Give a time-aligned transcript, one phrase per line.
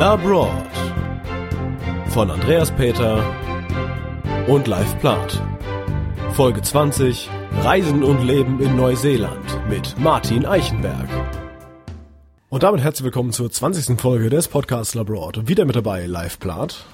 [0.00, 0.50] Labroad
[2.08, 3.22] von Andreas Peter
[4.48, 5.42] und Live Plath.
[6.32, 7.28] Folge 20
[7.60, 11.06] Reisen und Leben in Neuseeland mit Martin Eichenberg.
[12.48, 14.00] Und damit herzlich willkommen zur 20.
[14.00, 15.46] Folge des Podcasts Labroad.
[15.48, 16.86] Wieder mit dabei Live Plath.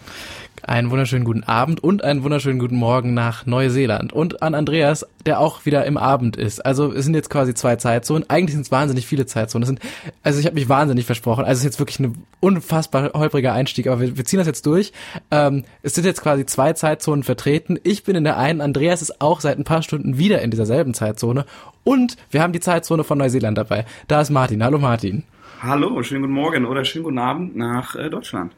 [0.64, 4.12] Einen wunderschönen guten Abend und einen wunderschönen guten Morgen nach Neuseeland.
[4.12, 6.64] Und an Andreas, der auch wieder im Abend ist.
[6.64, 8.28] Also es sind jetzt quasi zwei Zeitzonen.
[8.28, 9.62] Eigentlich sind es wahnsinnig viele Zeitzonen.
[9.62, 9.80] Das sind,
[10.22, 11.44] also ich habe mich wahnsinnig versprochen.
[11.44, 14.66] Also es ist jetzt wirklich ein unfassbar holpriger Einstieg, aber wir, wir ziehen das jetzt
[14.66, 14.92] durch.
[15.30, 17.78] Ähm, es sind jetzt quasi zwei Zeitzonen vertreten.
[17.82, 20.66] Ich bin in der einen, Andreas ist auch seit ein paar Stunden wieder in dieser
[20.66, 21.46] selben Zeitzone.
[21.84, 23.84] Und wir haben die Zeitzone von Neuseeland dabei.
[24.08, 24.62] Da ist Martin.
[24.64, 25.24] Hallo Martin.
[25.62, 28.52] Hallo, schönen guten Morgen oder schönen guten Abend nach äh, Deutschland.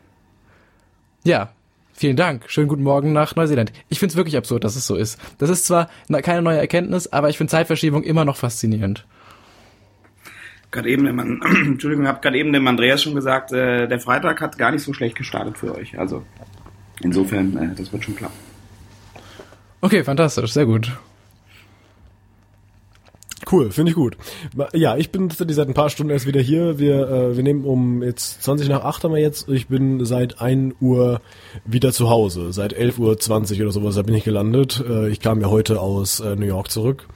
[1.24, 1.50] Ja,
[1.98, 2.44] Vielen Dank.
[2.46, 3.72] Schönen guten Morgen nach Neuseeland.
[3.88, 5.18] Ich finde es wirklich absurd, dass es so ist.
[5.38, 5.88] Das ist zwar
[6.22, 9.04] keine neue Erkenntnis, aber ich finde Zeitverschiebung immer noch faszinierend.
[10.70, 14.56] Gerade eben, dem, Entschuldigung, habe gerade eben dem Andreas schon gesagt, äh, der Freitag hat
[14.58, 15.98] gar nicht so schlecht gestartet für euch.
[15.98, 16.22] Also
[17.02, 18.38] insofern, äh, das wird schon klappen.
[19.80, 20.92] Okay, fantastisch, sehr gut.
[23.50, 24.16] Cool, finde ich gut.
[24.74, 26.78] Ja, ich bin seit ein paar Stunden erst wieder hier.
[26.78, 29.48] Wir, äh, wir nehmen um jetzt 20 nach 8 haben wir jetzt.
[29.48, 31.20] Ich bin seit 1 Uhr
[31.64, 32.52] wieder zu Hause.
[32.52, 34.84] Seit 11 Uhr 20 oder sowas, da bin ich gelandet.
[34.86, 37.06] Äh, ich kam ja heute aus äh, New York zurück.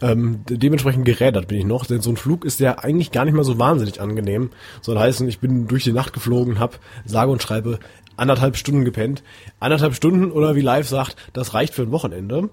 [0.00, 3.34] Ähm, dementsprechend gerädert bin ich noch, denn so ein Flug ist ja eigentlich gar nicht
[3.34, 4.50] mal so wahnsinnig angenehm.
[4.80, 7.80] Soll heißen, ich bin durch die Nacht geflogen, hab sage und schreibe
[8.18, 9.22] anderthalb Stunden gepennt.
[9.60, 12.50] Anderthalb Stunden oder wie live sagt, das reicht für ein Wochenende.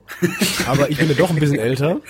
[0.67, 2.02] Aber ich bin ja doch ein bisschen älter.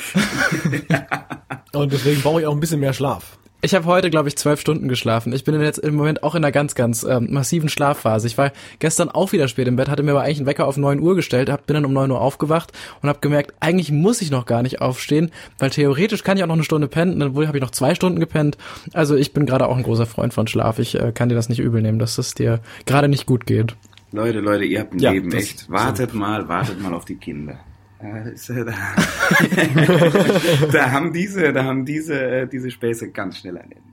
[1.74, 3.38] Und deswegen brauche ich auch ein bisschen mehr Schlaf.
[3.62, 5.34] Ich habe heute, glaube ich, zwölf Stunden geschlafen.
[5.34, 8.28] Ich bin jetzt im Moment auch in einer ganz, ganz ähm, massiven Schlafphase.
[8.28, 10.78] Ich war gestern auch wieder spät im Bett, hatte mir aber eigentlich einen Wecker auf
[10.78, 14.22] neun Uhr gestellt, hab, bin dann um neun Uhr aufgewacht und habe gemerkt, eigentlich muss
[14.22, 17.48] ich noch gar nicht aufstehen, weil theoretisch kann ich auch noch eine Stunde pennen, obwohl
[17.48, 18.58] habe ich noch zwei Stunden gepennt.
[18.94, 20.78] Also ich bin gerade auch ein großer Freund von Schlaf.
[20.78, 23.76] Ich äh, kann dir das nicht übel nehmen, dass es dir gerade nicht gut geht.
[24.12, 25.70] Leute, Leute, ihr habt ein ja, Leben, echt.
[25.70, 26.18] Wartet so.
[26.18, 27.60] mal, wartet mal auf die Kinder.
[30.72, 33.85] Da, haben diese, da haben diese, äh, diese Späße ganz schnell ein Ende.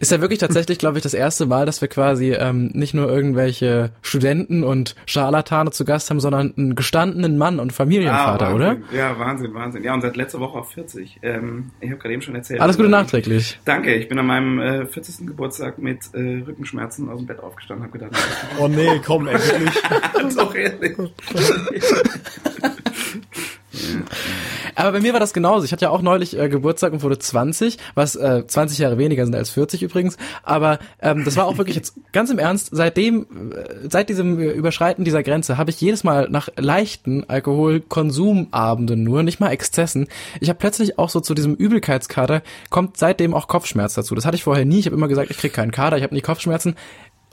[0.00, 3.08] Ist ja wirklich tatsächlich, glaube ich, das erste Mal, dass wir quasi ähm, nicht nur
[3.08, 8.76] irgendwelche Studenten und Scharlatane zu Gast haben, sondern einen gestandenen Mann und Familienvater, ah, oder?
[8.92, 9.82] Ja, Wahnsinn, Wahnsinn.
[9.82, 11.20] Ja, und seit letzter Woche auf 40.
[11.22, 12.60] Ähm, ich habe gerade eben schon erzählt.
[12.60, 13.58] Alles Gute also, nachträglich.
[13.64, 15.26] Danke, ich bin an meinem äh, 40.
[15.26, 18.20] Geburtstag mit äh, Rückenschmerzen aus dem Bett aufgestanden, habe gedacht,
[18.58, 19.70] oh nee, komm, endlich.
[20.36, 20.96] Doch ehrlich.
[24.74, 25.64] Aber bei mir war das genauso.
[25.64, 29.24] Ich hatte ja auch neulich äh, Geburtstag und wurde 20, was äh, 20 Jahre weniger
[29.24, 30.16] sind als 40 übrigens.
[30.42, 32.70] Aber ähm, das war auch wirklich jetzt ganz im Ernst.
[32.72, 33.22] Seitdem,
[33.52, 39.40] äh, seit diesem Überschreiten dieser Grenze, habe ich jedes Mal nach leichten Alkoholkonsumabenden nur, nicht
[39.40, 40.08] mal Exzessen.
[40.40, 44.14] Ich habe plötzlich auch so zu diesem Übelkeitskater kommt seitdem auch Kopfschmerz dazu.
[44.14, 44.80] Das hatte ich vorher nie.
[44.80, 46.76] Ich habe immer gesagt, ich krieg keinen Kater, ich habe nie Kopfschmerzen.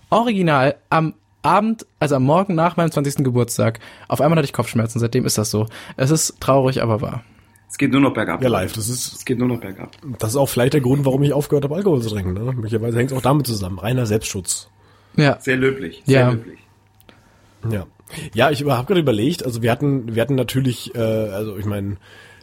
[0.10, 3.24] Original am Abend, also am Morgen nach meinem 20.
[3.24, 5.00] Geburtstag, auf einmal hatte ich Kopfschmerzen.
[5.00, 5.68] Seitdem ist das so.
[5.98, 7.24] Es ist traurig, aber wahr.
[7.70, 8.42] Es geht nur noch bergab.
[8.42, 8.74] Ja, live.
[8.74, 9.14] Das ist.
[9.14, 9.92] Es geht nur noch bergab.
[10.18, 12.34] Das ist auch vielleicht der Grund, warum ich aufgehört habe, Alkohol zu trinken.
[12.34, 12.52] Ne?
[12.54, 13.78] Möglicherweise hängt es auch damit zusammen.
[13.78, 14.70] Reiner Selbstschutz.
[15.16, 15.40] Ja.
[15.40, 16.02] Sehr löblich.
[16.06, 16.30] Sehr ja.
[16.32, 16.60] löblich.
[17.70, 17.86] Ja.
[18.34, 19.46] Ja, ich habe gerade überlegt.
[19.46, 21.98] Also wir hatten, wir hatten natürlich, äh, also ich meine,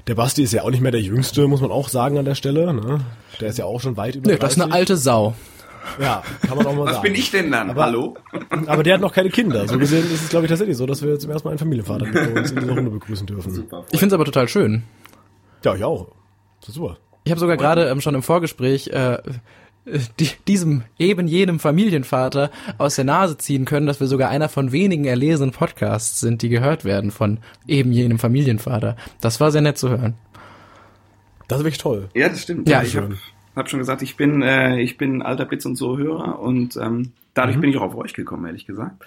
[0.06, 2.36] der Basti ist ja auch nicht mehr der Jüngste, muss man auch sagen an der
[2.36, 2.72] Stelle.
[2.72, 3.00] Ne?
[3.40, 4.30] Der ist ja auch schon weit über.
[4.30, 5.34] Nee, das ist eine alte Sau.
[6.00, 6.96] Ja, kann man auch mal Was sagen.
[6.96, 7.70] Was bin ich denn dann?
[7.70, 8.16] Aber, Hallo?
[8.66, 9.66] Aber der hat noch keine Kinder.
[9.68, 12.06] So gesehen ist es, glaube ich, tatsächlich so, dass wir zum ersten Mal einen Familienvater
[12.06, 13.52] mit uns in dieser Runde begrüßen dürfen.
[13.52, 14.82] Super, ich finde es aber total schön.
[15.64, 16.08] Ja, ich auch.
[16.60, 16.98] Das ist super.
[17.24, 19.18] Ich habe sogar gerade ähm, schon im Vorgespräch äh,
[20.18, 24.72] die, diesem eben jenem Familienvater aus der Nase ziehen können, dass wir sogar einer von
[24.72, 28.96] wenigen erlesenen Podcasts sind, die gehört werden von eben jenem Familienvater.
[29.20, 30.14] Das war sehr nett zu hören.
[31.48, 32.08] Das ist wirklich toll.
[32.14, 32.68] Ja, das stimmt.
[32.68, 33.16] Ja, ich habe
[33.56, 37.12] habe schon gesagt, ich bin, äh, ich bin alter Blitz und so Hörer und ähm,
[37.34, 37.62] dadurch mhm.
[37.62, 39.04] bin ich auch auf euch gekommen, ehrlich gesagt.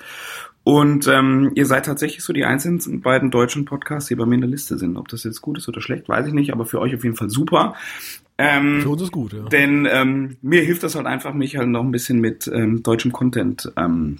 [0.63, 4.41] Und ähm, ihr seid tatsächlich so die einzigen beiden deutschen Podcasts, die bei mir in
[4.41, 4.97] der Liste sind.
[4.97, 7.15] Ob das jetzt gut ist oder schlecht, weiß ich nicht, aber für euch auf jeden
[7.15, 7.75] Fall super.
[8.37, 9.43] Ähm, für uns ist gut, ja.
[9.45, 13.11] Denn ähm, mir hilft das halt einfach, mich halt noch ein bisschen mit ähm, deutschem
[13.11, 14.17] Content ähm,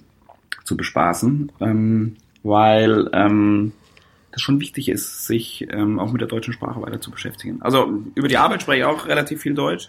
[0.64, 3.72] zu bespaßen, ähm, weil ähm,
[4.32, 7.60] das schon wichtig ist, sich ähm, auch mit der deutschen Sprache weiter zu beschäftigen.
[7.62, 9.88] Also über die Arbeit spreche ich auch relativ viel Deutsch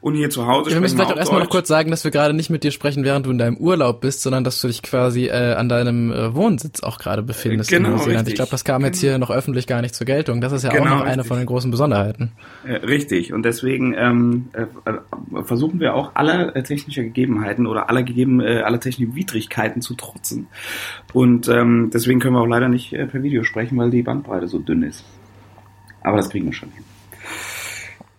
[0.00, 0.70] und hier zu Hause.
[0.70, 3.04] Wir müssen vielleicht auch erstmal noch kurz sagen, dass wir gerade nicht mit dir sprechen,
[3.04, 6.34] während du in deinem Urlaub bist, sondern dass du dich quasi äh, an deinem äh,
[6.34, 8.28] Wohnsitz auch gerade befindest genau, in Neuseeland.
[8.28, 10.40] Ich glaube, das kam jetzt hier noch öffentlich gar nicht zur Geltung.
[10.40, 11.12] Das ist ja genau, auch noch richtig.
[11.12, 12.32] eine von den großen Besonderheiten.
[12.64, 13.32] Äh, richtig.
[13.32, 18.60] Und deswegen ähm, äh, versuchen wir auch alle äh, technische Gegebenheiten oder alle gegeben äh,
[18.62, 20.48] alle technischen Widrigkeiten zu trotzen.
[21.12, 24.46] Und ähm, deswegen können wir auch leider nicht äh, per Video sprechen, weil die Bandbreite
[24.46, 25.04] so dünn ist.
[26.02, 26.84] Aber das kriegen wir schon hin.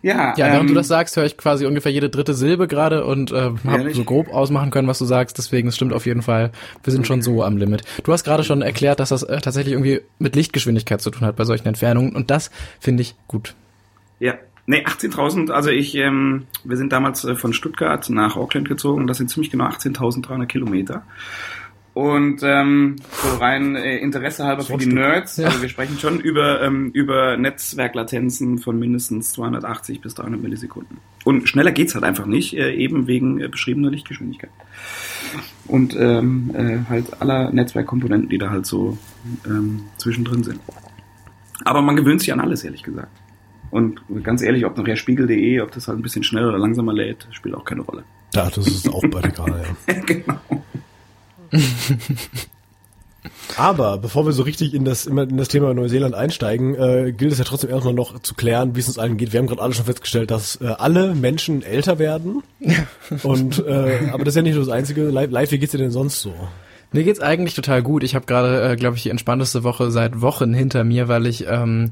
[0.03, 3.05] Ja, Ja, während ähm, du das sagst, höre ich quasi ungefähr jede dritte Silbe gerade
[3.05, 5.37] und äh, habe so grob ausmachen können, was du sagst.
[5.37, 6.51] Deswegen, es stimmt auf jeden Fall.
[6.83, 7.83] Wir sind schon so am Limit.
[8.03, 11.35] Du hast gerade schon erklärt, dass das äh, tatsächlich irgendwie mit Lichtgeschwindigkeit zu tun hat
[11.35, 12.49] bei solchen Entfernungen und das
[12.79, 13.53] finde ich gut.
[14.19, 14.35] Ja,
[14.65, 19.17] nee, 18.000, also ich, ähm, wir sind damals äh, von Stuttgart nach Auckland gezogen, das
[19.17, 21.03] sind ziemlich genau 18.300 Kilometer.
[21.93, 25.47] Und ähm, so rein äh, Interesse halber für die Nerds, Ja.
[25.47, 30.99] also wir sprechen schon über, ähm, über Netzwerklatenzen von mindestens 280 bis 300 Millisekunden.
[31.25, 34.51] Und schneller geht's halt einfach nicht, äh, eben wegen äh, beschriebener Lichtgeschwindigkeit.
[35.67, 38.97] Und ähm, äh, halt aller Netzwerkkomponenten, die da halt so
[39.45, 40.61] ähm, zwischendrin sind.
[41.65, 43.11] Aber man gewöhnt sich an alles, ehrlich gesagt.
[43.69, 47.27] Und ganz ehrlich, ob nachher Spiegel.de, ob das halt ein bisschen schneller oder langsamer lädt,
[47.31, 48.03] spielt auch keine Rolle.
[48.33, 49.93] Ja, das ist auch bei egal, ja.
[50.05, 50.39] genau.
[53.57, 57.37] Aber bevor wir so richtig in das, in das Thema Neuseeland einsteigen, äh, gilt es
[57.37, 59.33] ja trotzdem erstmal noch zu klären, wie es uns allen geht.
[59.33, 62.41] Wir haben gerade alle schon festgestellt, dass äh, alle Menschen älter werden.
[63.23, 65.09] Und äh, aber das ist ja nicht nur das Einzige.
[65.09, 66.33] Live, wie geht's dir denn sonst so?
[66.93, 68.03] Mir geht's eigentlich total gut.
[68.03, 71.45] Ich habe gerade, äh, glaube ich, die entspannteste Woche seit Wochen hinter mir, weil ich
[71.47, 71.91] ähm,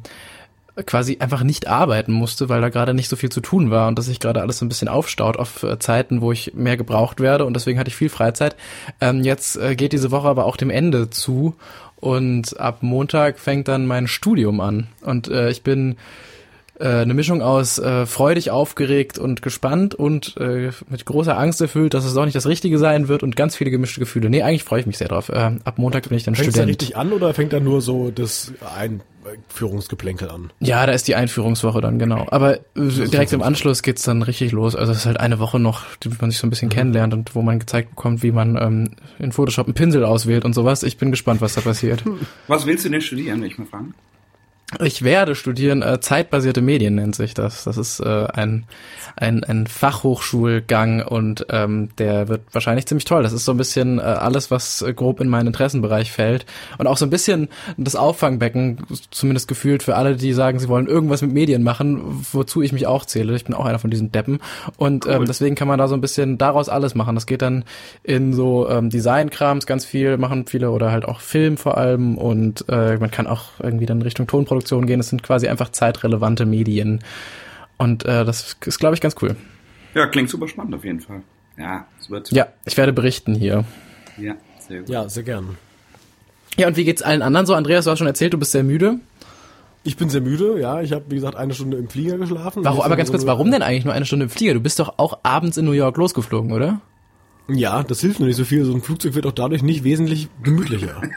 [0.84, 3.98] quasi einfach nicht arbeiten musste, weil da gerade nicht so viel zu tun war und
[3.98, 7.20] dass sich gerade alles so ein bisschen aufstaut auf äh, Zeiten, wo ich mehr gebraucht
[7.20, 8.56] werde und deswegen hatte ich viel Freizeit.
[9.02, 11.56] Ähm, jetzt äh, geht diese Woche aber auch dem Ende zu
[11.98, 15.98] und ab Montag fängt dann mein Studium an und äh, ich bin
[16.80, 21.94] äh, eine Mischung aus äh, freudig aufgeregt und gespannt und äh, mit großer Angst erfüllt,
[21.94, 24.30] dass es doch nicht das Richtige sein wird und ganz viele gemischte Gefühle.
[24.30, 25.30] Nee, eigentlich freue ich mich sehr drauf.
[25.30, 26.70] Äh, ab Montag bin ich dann Fängt da Student.
[26.70, 30.52] richtig an oder fängt da nur so das Einführungsgeplänkel an?
[30.60, 32.28] Ja, da ist die Einführungswoche dann, genau.
[32.32, 34.76] Aber äh, direkt im Anschluss geht's dann richtig los.
[34.76, 37.36] Also es ist halt eine Woche noch, die man sich so ein bisschen kennenlernt und
[37.36, 40.84] wo man gezeigt bekommt, wie man ähm, in Photoshop einen Pinsel auswählt und sowas.
[40.84, 42.04] Ich bin gespannt, was da passiert.
[42.48, 43.94] Was willst du denn studieren, wenn ich mal fragen?
[44.78, 47.64] Ich werde studieren, äh, zeitbasierte Medien nennt sich das.
[47.64, 48.66] Das ist äh, ein,
[49.16, 53.24] ein, ein Fachhochschulgang und ähm, der wird wahrscheinlich ziemlich toll.
[53.24, 56.46] Das ist so ein bisschen äh, alles, was äh, grob in meinen Interessenbereich fällt.
[56.78, 60.86] Und auch so ein bisschen das Auffangbecken, zumindest gefühlt für alle, die sagen, sie wollen
[60.86, 63.36] irgendwas mit Medien machen, wozu ich mich auch zähle.
[63.36, 64.40] Ich bin auch einer von diesen Deppen.
[64.78, 67.16] Und ähm, deswegen kann man da so ein bisschen daraus alles machen.
[67.16, 67.66] Das geht dann
[68.04, 72.66] in so ähm, Designkrams ganz viel, machen viele oder halt auch Film vor allem und
[72.70, 75.00] äh, man kann auch irgendwie dann Richtung Tonproduktion gehen.
[75.00, 77.00] Das sind quasi einfach zeitrelevante Medien.
[77.78, 79.36] Und äh, das ist, glaube ich, ganz cool.
[79.96, 81.22] Ja, klingt super spannend auf jeden Fall.
[81.58, 82.32] Ja, es wird.
[82.32, 83.66] Ja, ich werde berichten hier.
[84.18, 84.90] ja sehr gut.
[84.90, 85.58] Ja, sehr gern.
[86.58, 87.54] Ja, und wie geht's allen anderen so?
[87.54, 89.00] Andreas, du hast schon erzählt, du bist sehr müde.
[89.84, 90.82] Ich bin sehr müde, ja.
[90.82, 92.66] Ich habe, wie gesagt, eine Stunde im Flieger geschlafen.
[92.66, 94.54] Warum, aber ganz kurz, warum denn eigentlich nur eine Stunde im Flieger?
[94.54, 96.82] Du bist doch auch abends in New York losgeflogen, oder?
[97.48, 98.66] Ja, das hilft nur nicht so viel.
[98.66, 101.02] So ein Flugzeug wird auch dadurch nicht wesentlich gemütlicher.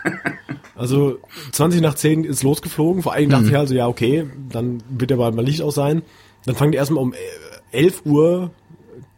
[0.75, 1.19] Also
[1.53, 3.03] 20 nach 10 ist losgeflogen.
[3.03, 6.03] Vor allem dachte ich also, ja, okay, dann wird ja bald mal Licht aus sein.
[6.47, 7.17] Dann fangen die erstmal um äh,
[7.73, 8.51] 11 Uhr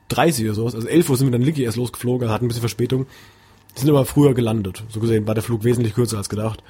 [0.08, 0.74] 30 oder sowas.
[0.74, 3.06] Also 11 Uhr sind wir dann wirklich erst losgeflogen, also hatten ein bisschen Verspätung.
[3.76, 4.84] Die sind aber früher gelandet.
[4.88, 6.62] So gesehen war der Flug wesentlich kürzer als gedacht.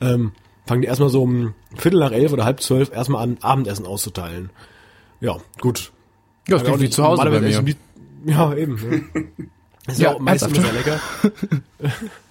[0.00, 0.32] Ähm,
[0.66, 4.50] fangen die erstmal so um Viertel nach elf oder halb zwölf erstmal an, Abendessen auszuteilen.
[5.20, 5.92] Ja, gut.
[6.48, 7.64] Ja, das klingt wie nicht- zu Hause bei mir.
[8.26, 8.78] Ja, eben.
[9.86, 9.92] Ja.
[9.92, 11.00] Ist ja, auch meistens sehr lecker.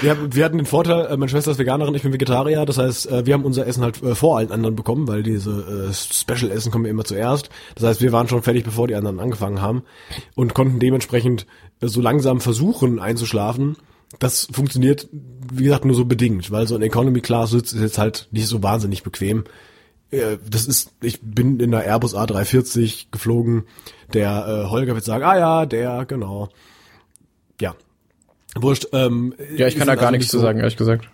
[0.00, 3.10] Wir, wir hatten den Vorteil, äh, meine Schwester ist Veganerin, ich bin Vegetarier, das heißt,
[3.10, 6.84] äh, wir haben unser Essen halt äh, vor allen anderen bekommen, weil diese Special-Essen kommen
[6.84, 7.50] ja immer zuerst.
[7.74, 9.82] Das heißt, wir waren schon fertig, bevor die anderen angefangen haben
[10.34, 11.46] und konnten dementsprechend
[11.80, 13.76] so langsam versuchen einzuschlafen.
[14.18, 15.08] Das funktioniert,
[15.52, 18.46] wie gesagt, nur so bedingt, weil so ein Economy Class Sitz ist jetzt halt nicht
[18.46, 19.44] so wahnsinnig bequem.
[20.10, 23.64] Das ist, ich bin in der Airbus A340 geflogen.
[24.14, 26.48] Der äh, Holger wird sagen, ah ja, der, genau.
[27.60, 27.74] Ja.
[28.62, 28.86] Wurscht.
[28.92, 31.08] Ähm, Ja, ich kann da also gar nicht nichts zu sagen, ehrlich gesagt.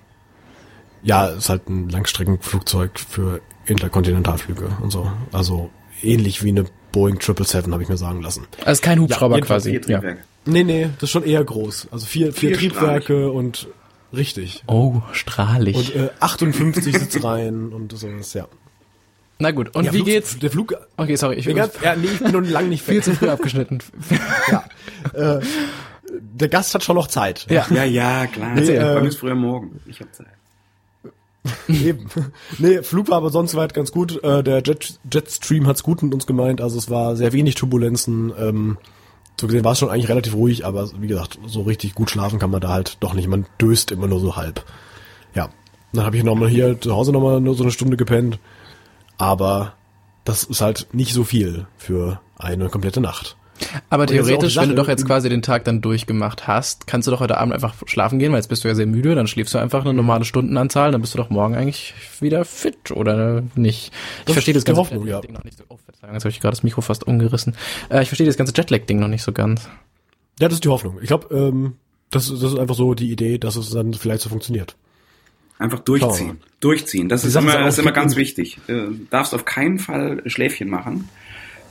[1.03, 5.11] Ja, ist halt ein Langstreckenflugzeug für Interkontinentalflüge und so.
[5.33, 5.71] Also
[6.03, 8.47] ähnlich wie eine Boeing 777, habe ich mir sagen lassen.
[8.65, 9.81] Also kein Hubschrauber jedenfalls quasi.
[9.81, 9.99] Vier Ja.
[10.01, 10.23] Triebwerke.
[10.47, 11.89] Nee, nee, das ist schon eher groß.
[11.91, 13.05] Also vier, vier Vierstrahlig.
[13.07, 13.69] Triebwerke und
[14.15, 14.63] richtig.
[14.67, 15.77] Oh, strahlig.
[15.77, 18.47] Und äh, 58 Sitzreihen und sowas, ja.
[19.39, 20.39] Na gut, und ja wie Flug- geht's?
[20.39, 23.15] Der Flug, Okay, sorry, ich ganz, ja, nee, ich bin noch lange nicht viel viel
[23.15, 23.79] zu früh abgeschnitten.
[24.51, 24.65] ja.
[25.13, 25.41] äh,
[26.21, 27.47] Der Gast hat schon noch Zeit.
[27.51, 27.67] Ja.
[27.71, 28.55] Ja, ja, klar.
[28.55, 29.81] Nee, Bei äh, mir ist früher morgen.
[29.87, 30.27] Ich hab Zeit.
[31.69, 32.07] Eben.
[32.59, 34.23] Nee, Flug war aber sonst soweit ganz gut.
[34.25, 36.61] Äh, der Jet, Jetstream hat's gut mit uns gemeint.
[36.61, 38.33] Also es war sehr wenig Turbulenzen.
[38.39, 38.79] Ähm,
[39.39, 42.39] so gesehen war es schon eigentlich relativ ruhig, aber wie gesagt, so richtig gut schlafen
[42.39, 43.29] kann man da halt doch nicht.
[43.29, 44.65] Man döst immer nur so halb.
[45.35, 45.51] Ja.
[45.93, 48.39] Dann habe ich nochmal hier zu Hause nochmal nur so eine Stunde gepennt.
[49.19, 49.75] Aber
[50.25, 53.37] das ist halt nicht so viel für eine komplette Nacht.
[53.89, 57.21] Aber theoretisch, wenn du doch jetzt quasi den Tag dann durchgemacht hast, kannst du doch
[57.21, 59.59] heute Abend einfach schlafen gehen, weil jetzt bist du ja sehr müde, dann schläfst du
[59.59, 63.93] einfach eine normale Stundenanzahl, dann bist du doch morgen eigentlich wieder fit, oder nicht?
[64.21, 65.17] Ich Das verstehe das ganze Hoffnung, ja.
[65.17, 65.65] Jetlag-Ding noch nicht so.
[65.69, 67.55] Oh, Verzeihung, jetzt habe ich gerade das Mikro fast umgerissen.
[67.91, 69.69] Äh, ich verstehe das ganze Jetlag-Ding noch nicht so ganz.
[70.41, 70.99] Ja, das ist die Hoffnung.
[71.01, 71.75] Ich glaube, ähm,
[72.11, 74.77] das, das ist einfach so die Idee, dass es dann vielleicht so funktioniert.
[75.59, 76.41] Einfach durchziehen.
[76.61, 77.09] Durchziehen.
[77.09, 78.59] Das Die ist immer, das ist immer ganz wichtig.
[78.67, 81.09] Äh, darfst auf keinen Fall Schläfchen machen.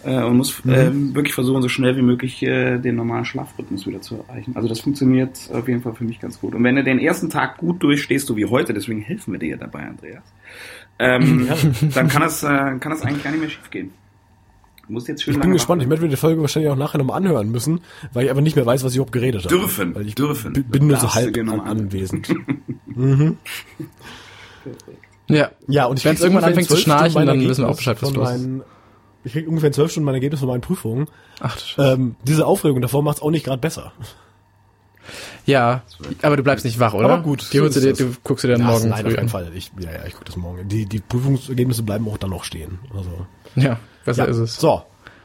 [0.06, 0.74] Äh, und musst Mhm.
[0.74, 4.52] ähm, wirklich versuchen, so schnell wie möglich äh, den normalen Schlafrhythmus wieder zu erreichen.
[4.56, 6.54] Also das funktioniert auf jeden Fall für mich ganz gut.
[6.56, 9.50] Und wenn du den ersten Tag gut durchstehst, so wie heute, deswegen helfen wir dir
[9.52, 10.24] ja dabei, Andreas,
[11.00, 11.48] ähm,
[11.94, 13.92] dann kann das, äh, kann das eigentlich gar nicht mehr schief gehen.
[14.86, 15.82] Du musst jetzt schön Ich bin gespannt.
[15.82, 17.80] Ich wach werde mir die Folge wahrscheinlich auch nachher nochmal anhören müssen,
[18.12, 19.56] weil ich aber nicht mehr weiß, was ich überhaupt geredet habe.
[19.56, 20.52] Dürfen, Weil ich dürfen.
[20.70, 21.62] bin nur so du halb anhören.
[21.62, 22.28] anwesend.
[25.30, 25.52] Ja.
[25.68, 28.14] Ja, und ich Wenn's krieg irgendwann anfängt zu schnarchen, dann wissen wir auch Bescheid, was
[28.14, 28.42] los ist.
[28.42, 28.62] meinen-
[29.24, 31.08] Ich krieg ungefähr in zwölf Stunden mein Ergebnis von meinen Prüfungen.
[31.40, 33.94] Ach, Ähm, diese Aufregung davor macht's auch nicht gerade besser.
[35.46, 35.82] ja,
[36.22, 37.06] aber du bleibst nicht wach, oder?
[37.10, 37.98] Aber gut, Die so holst du, dir, das.
[38.00, 39.30] du guckst du dir dann morgen nein, auf früh jeden an.
[39.30, 39.52] Fall.
[39.56, 40.68] Ich, ja, ja, ich gucke das morgen.
[40.68, 42.80] Die, die Prüfungsergebnisse bleiben auch dann noch stehen.
[42.96, 43.26] Also,
[43.56, 44.30] Ja, besser ja.
[44.32, 44.56] ist es.
[44.58, 44.84] So,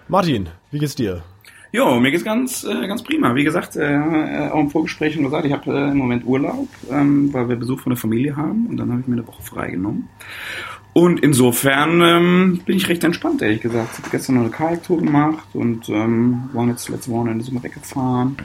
[0.09, 1.23] Martin, wie geht's dir?
[1.71, 3.35] Jo, mir geht's ganz, äh, ganz prima.
[3.35, 6.67] Wie gesagt, äh, äh, auch im Vorgespräch schon gesagt, ich habe äh, im Moment Urlaub,
[6.91, 9.43] ähm, weil wir Besuch von der Familie haben und dann habe ich mir eine Woche
[9.43, 10.09] freigenommen.
[10.93, 13.91] Und insofern ähm, bin ich recht entspannt, ehrlich gesagt.
[13.93, 18.37] Ich habe gestern noch eine Kajaktour gemacht und ähm, waren jetzt letzte Wochenende so weggefahren.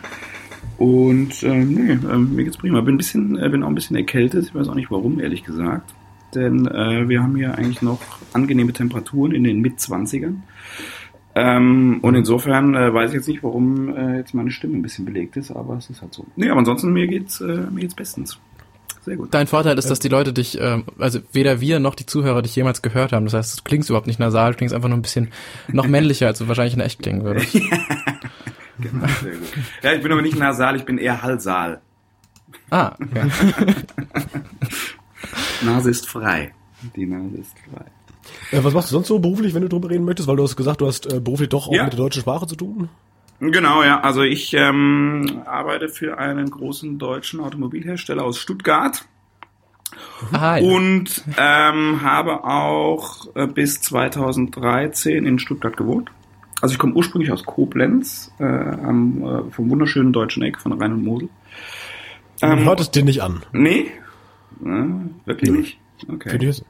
[0.78, 2.82] Und ähm, nee, ähm, mir geht's prima.
[2.82, 4.46] Bin ein bisschen, äh, bin auch ein bisschen erkältet.
[4.48, 5.94] Ich weiß auch nicht warum, ehrlich gesagt.
[6.36, 8.00] Denn äh, wir haben hier eigentlich noch
[8.34, 10.44] angenehme Temperaturen in den Mitzwanzigern.
[11.36, 15.06] Ähm, und insofern äh, weiß ich jetzt nicht, warum äh, jetzt meine Stimme ein bisschen
[15.06, 16.26] belegt ist, aber es ist halt so.
[16.36, 18.40] Nee, aber ansonsten mir geht's, äh, mir geht's bestens.
[19.06, 19.34] Sehr gut.
[19.34, 22.56] Dein Vorteil ist, dass die Leute dich, ähm, also weder wir noch die Zuhörer dich
[22.56, 23.26] jemals gehört haben.
[23.26, 25.30] Das heißt, du klingst überhaupt nicht nasal, du klingst einfach nur ein bisschen
[25.68, 27.58] noch männlicher, als du wahrscheinlich in echt klingen würdest.
[28.80, 29.48] Genau, sehr gut.
[29.84, 31.80] Ja, ich bin aber nicht nasal, ich bin eher Hallsal.
[32.72, 33.28] Ah, ja.
[35.64, 36.54] Nase ist frei.
[36.96, 37.86] Die Nase ist frei.
[38.52, 40.28] Äh, was machst du sonst so beruflich, wenn du drüber reden möchtest?
[40.28, 41.84] Weil du hast gesagt, du hast äh, beruflich doch auch Ja.
[41.84, 42.90] mit der deutschen Sprache zu tun.
[43.52, 44.00] Genau, ja.
[44.02, 49.06] Also ich ähm, arbeite für einen großen deutschen Automobilhersteller aus Stuttgart.
[50.32, 50.66] Ah, ja.
[50.66, 56.10] Und ähm, habe auch äh, bis 2013 in Stuttgart gewohnt.
[56.62, 60.94] Also ich komme ursprünglich aus Koblenz, äh, am, äh, vom wunderschönen deutschen Eck von Rhein
[60.94, 61.30] und Mosel.
[62.42, 63.44] Ähm, hört es dir nicht an.
[63.52, 63.92] Nee?
[64.64, 64.66] Äh,
[65.26, 65.58] wirklich Nö.
[65.58, 65.78] nicht?
[66.00, 66.46] Für dich Okay.
[66.46, 66.66] jetzt,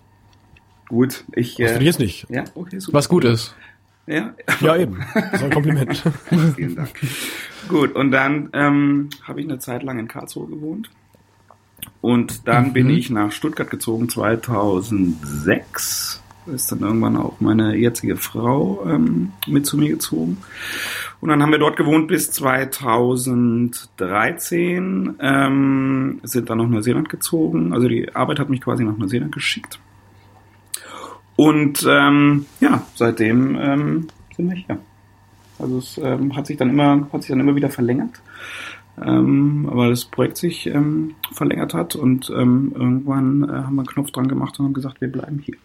[0.90, 1.58] Gut, ich...
[1.60, 2.26] was für dich Äh, jetzt nicht.
[2.30, 2.98] ja, okay, super.
[2.98, 3.56] Was gut ist.
[4.06, 5.00] Ja, Ja, eben.
[5.14, 5.98] Das ist ein Kompliment.
[6.56, 6.90] Vielen Dank.
[7.70, 10.90] Gut, und dann ähm, habe ich eine Zeit lang in Karlsruhe gewohnt.
[12.02, 16.22] Und dann bin ich nach Stuttgart gezogen 2006.
[16.46, 20.40] Da ist dann irgendwann auch meine jetzige Frau ähm, mit zu mir gezogen.
[21.22, 25.16] Und dann haben wir dort gewohnt bis 2013.
[25.22, 27.72] Ähm, sind dann nach Neuseeland gezogen.
[27.72, 29.80] Also die Arbeit hat mich quasi nach Neuseeland geschickt.
[31.36, 34.80] Und ähm, ja, seitdem ähm, sind wir hier.
[35.60, 38.22] Also es ähm, hat sich dann immer, hat sich dann immer wieder verlängert,
[39.04, 43.88] ähm, weil das Projekt sich ähm, verlängert hat und ähm, irgendwann äh, haben wir einen
[43.88, 45.56] Knopf dran gemacht und haben gesagt, wir bleiben hier.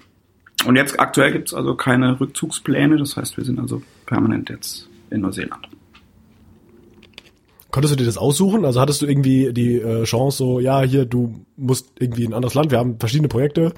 [0.67, 4.89] Und jetzt aktuell gibt es also keine Rückzugspläne, das heißt, wir sind also permanent jetzt
[5.11, 5.69] in Neuseeland.
[7.71, 8.65] Konntest du dir das aussuchen?
[8.65, 12.35] Also hattest du irgendwie die äh, Chance so, ja, hier, du musst irgendwie in ein
[12.35, 13.75] anderes Land, wir haben verschiedene Projekte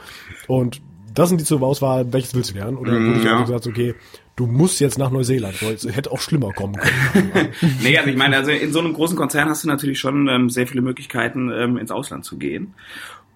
[0.46, 0.80] und
[1.12, 2.76] das sind die zur Auswahl, welches willst du gern?
[2.76, 3.40] Oder Mm, wurde ich ja.
[3.40, 3.94] gesagt, okay,
[4.36, 7.50] du musst jetzt nach Neuseeland, weil es hätte auch schlimmer kommen können.
[7.82, 10.48] nee, also ich meine, also in so einem großen Konzern hast du natürlich schon ähm,
[10.50, 12.74] sehr viele Möglichkeiten, ähm, ins Ausland zu gehen.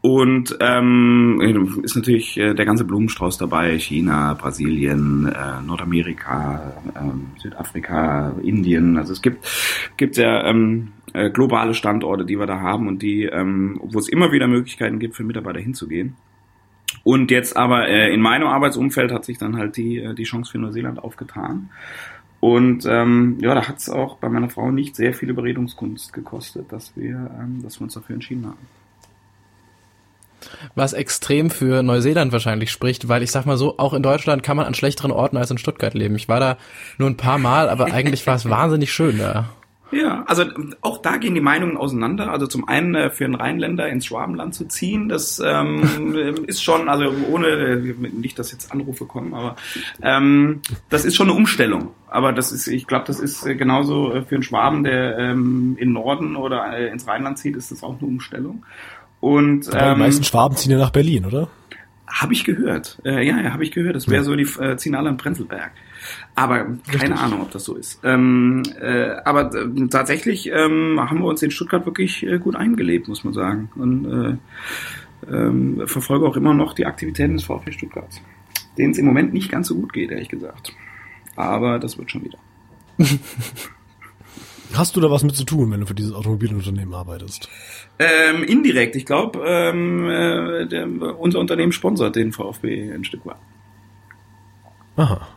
[0.01, 8.35] Und ähm, ist natürlich äh, der ganze Blumenstrauß dabei, China, Brasilien, äh, Nordamerika, ähm, Südafrika,
[8.43, 8.99] Indien.
[8.99, 9.49] Also es gibt,
[9.97, 14.11] gibt ja ähm, äh, globale Standorte, die wir da haben und die, ähm, wo es
[14.11, 16.17] immer wieder Möglichkeiten gibt, für Mitarbeiter hinzugehen.
[17.03, 20.53] Und jetzt aber äh, in meinem Arbeitsumfeld hat sich dann halt die, äh, die Chance
[20.53, 21.71] für Neuseeland aufgetan.
[22.41, 26.71] Und ähm, ja, da hat es auch bei meiner Frau nicht sehr viel Überredungskunst gekostet,
[26.71, 28.59] dass wir, ähm, dass wir uns dafür entschieden haben.
[30.75, 34.59] Was extrem für Neuseeland wahrscheinlich spricht, weil ich sag mal so, auch in Deutschland kann
[34.59, 36.17] man an schlechteren Orten als in Stuttgart leben.
[36.17, 36.59] Ich war da
[36.99, 39.49] nur ein paar Mal, aber eigentlich war es wahnsinnig schön da.
[39.95, 42.31] Ja, also ähm, auch da gehen die Meinungen auseinander.
[42.31, 46.15] Also zum einen äh, für einen Rheinländer ins Schwabenland zu ziehen, das ähm,
[46.47, 49.57] ist schon, also ohne, äh, nicht, dass jetzt Anrufe kommen, aber
[50.03, 51.91] ähm, das ist schon eine Umstellung.
[52.09, 55.93] Aber das ist, ich glaube, das ist äh, genauso für einen Schwaben, der ähm, in
[55.93, 58.65] Norden oder äh, ins Rheinland zieht, ist das auch eine Umstellung.
[59.21, 61.49] Und Aber die ähm, meisten Schwaben ziehen ja nach Berlin, oder?
[62.15, 63.01] habe ich gehört.
[63.05, 63.97] Äh, ja, ja, habe ich gehört.
[63.97, 65.73] Das wäre so die äh, ziehen alle am Prenzlberg.
[66.35, 68.01] Aber keine Ahnung, ob das so ist.
[68.03, 73.09] Ähm, äh, aber äh, tatsächlich ähm, haben wir uns in Stuttgart wirklich äh, gut eingelebt,
[73.09, 73.71] muss man sagen.
[73.77, 74.37] Und äh,
[75.31, 78.21] ähm, verfolge auch immer noch die Aktivitäten des VfB Stuttgart.
[78.77, 80.73] Denen es im Moment nicht ganz so gut geht, ehrlich gesagt.
[81.37, 82.39] Aber das wird schon wieder.
[84.75, 87.49] Hast du da was mit zu tun, wenn du für dieses Automobilunternehmen arbeitest?
[87.99, 88.97] Ähm, indirekt.
[88.97, 90.83] Ich glaube, ähm, äh,
[91.13, 93.37] unser Unternehmen sponsert den VfB ein Stück weit.
[94.97, 95.29] Aha.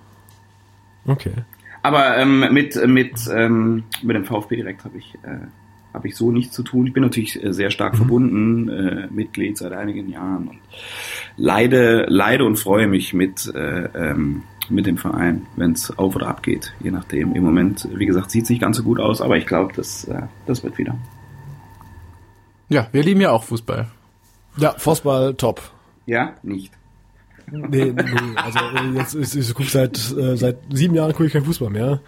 [1.07, 1.33] Okay.
[1.81, 5.47] Aber ähm, mit mit ähm, mit dem VfB direkt habe ich äh,
[5.93, 6.85] habe ich so nichts zu tun.
[6.85, 7.97] Ich bin natürlich äh, sehr stark mhm.
[7.97, 10.59] verbunden, äh, Mitglied seit einigen Jahren und
[11.37, 16.27] leide leide und freue mich mit äh, ähm, mit dem Verein, wenn es auf oder
[16.27, 17.33] ab geht, je nachdem.
[17.35, 20.03] Im Moment, wie gesagt, sieht es nicht ganz so gut aus, aber ich glaube, das,
[20.05, 20.97] äh, das wird wieder.
[22.69, 23.87] Ja, wir lieben ja auch Fußball.
[24.57, 25.61] Ja, Fußball top.
[26.05, 26.73] Ja, nicht.
[27.49, 27.93] Nee, nee,
[28.35, 31.69] also äh, jetzt ich, ich guck seit äh, seit sieben Jahren gucke ich keinen Fußball
[31.69, 32.01] mehr.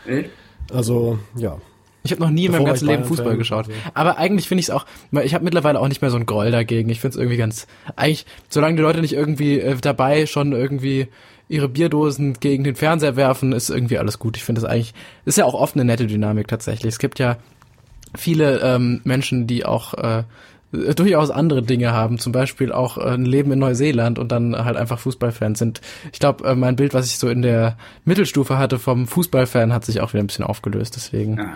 [0.71, 1.57] Also ja.
[2.03, 3.67] Ich habe noch nie in meinem ganzen Leben Fußball geschaut.
[3.67, 3.79] Also.
[3.93, 4.85] Aber eigentlich finde ich es auch,
[5.21, 6.89] ich habe mittlerweile auch nicht mehr so ein Groll dagegen.
[6.89, 7.67] Ich finde es irgendwie ganz,
[7.97, 11.07] eigentlich, solange die Leute nicht irgendwie äh, dabei schon irgendwie
[11.49, 14.37] ihre Bierdosen gegen den Fernseher werfen, ist irgendwie alles gut.
[14.37, 14.93] Ich finde das eigentlich,
[15.25, 16.93] ist ja auch oft eine nette Dynamik tatsächlich.
[16.93, 17.37] Es gibt ja
[18.15, 20.23] viele ähm, Menschen, die auch äh,
[20.71, 24.77] durchaus andere Dinge haben, zum Beispiel auch äh, ein Leben in Neuseeland und dann halt
[24.77, 25.81] einfach Fußballfans sind.
[26.13, 29.85] Ich glaube, äh, mein Bild, was ich so in der Mittelstufe hatte vom Fußballfan, hat
[29.85, 30.95] sich auch wieder ein bisschen aufgelöst.
[30.95, 31.55] Deswegen, ja,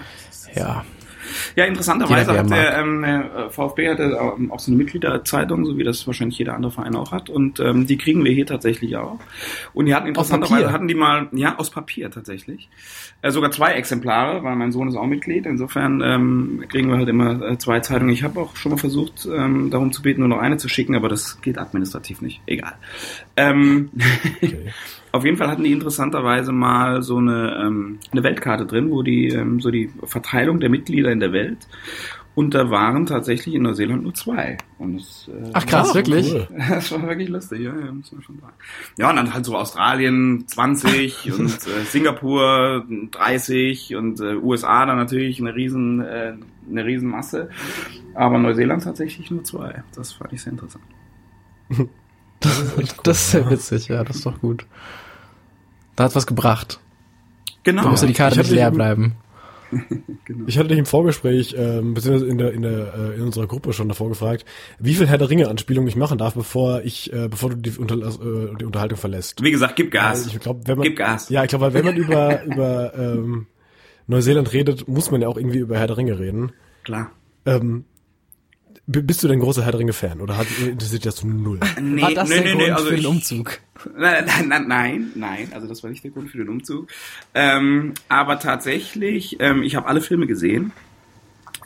[0.56, 0.86] ja
[1.56, 3.06] ja, interessanterweise hat der ähm,
[3.50, 7.12] VfB hatte ähm, auch so eine Mitgliederzeitung, so wie das wahrscheinlich jeder andere Verein auch
[7.12, 7.30] hat.
[7.30, 9.20] Und ähm, die kriegen wir hier tatsächlich auch.
[9.74, 12.70] Und die hatten interessanterweise hatten die mal, ja, aus Papier tatsächlich.
[13.22, 15.46] Äh, sogar zwei Exemplare, weil mein Sohn ist auch Mitglied.
[15.46, 18.14] Insofern ähm, kriegen wir halt immer äh, zwei Zeitungen.
[18.14, 20.96] Ich habe auch schon mal versucht, ähm, darum zu beten, nur noch eine zu schicken,
[20.96, 22.42] aber das geht administrativ nicht.
[22.46, 22.74] Egal.
[23.36, 23.90] Ähm,
[24.42, 24.72] okay.
[25.14, 29.30] Auf jeden Fall hatten die interessanterweise mal so eine, ähm, eine Weltkarte drin, wo die
[29.30, 31.68] ähm, so die Verteilung der Mitglieder in der Welt
[32.36, 34.58] und da waren tatsächlich in Neuseeland nur zwei.
[34.80, 36.34] Und das, äh, Ach krass, war wirklich?
[36.34, 36.48] Cool.
[36.70, 38.54] Das war wirklich lustig, ja, ja, muss man schon sagen.
[38.98, 44.98] Ja, und dann halt so Australien 20 und äh, Singapur 30 und äh, USA dann
[44.98, 46.34] natürlich eine riesen, äh,
[46.70, 47.50] eine riesen Masse.
[48.16, 49.84] Aber Neuseeland tatsächlich nur zwei.
[49.96, 50.84] Das fand ich sehr interessant.
[52.40, 54.66] Das ist, cool, das ist sehr witzig, ja, das ist doch gut.
[55.96, 56.80] Da hat was gebracht.
[57.64, 57.84] Genau.
[57.84, 59.16] Da musste die Karte nicht leer bleiben.
[60.26, 60.46] genau.
[60.48, 63.74] Ich hatte dich im Vorgespräch, ähm, beziehungsweise in, der, in, der, äh, in unserer Gruppe
[63.74, 64.46] schon davor gefragt,
[64.80, 67.96] wie viel Herr der Ringe-Anspielung ich machen darf, bevor ich, äh, bevor du die, Unter
[67.96, 69.42] äh, die Unterhaltung verlässt.
[69.42, 70.28] Wie gesagt, gib Gas.
[70.28, 71.30] ich glaub, wenn man, gib Gas.
[71.30, 73.48] Ja, ich glaube, weil wenn man über, über ähm,
[74.08, 76.52] Neuseeland redet, muss man ja auch irgendwie über Herr der Ringe reden.
[76.84, 77.12] Klar.
[77.46, 77.86] Ähm,
[78.86, 81.60] bist du denn großer Herr der Ringe-Fan oder hat, interessiert das null?
[81.82, 83.60] Nee, War das nee, der nee, Grund nee, also für den Umzug?
[83.98, 86.90] Nein, nein, nein, nein, also das war nicht der Grund für den Umzug.
[87.34, 90.74] Ähm, aber tatsächlich, ähm, ich habe alle Filme gesehen.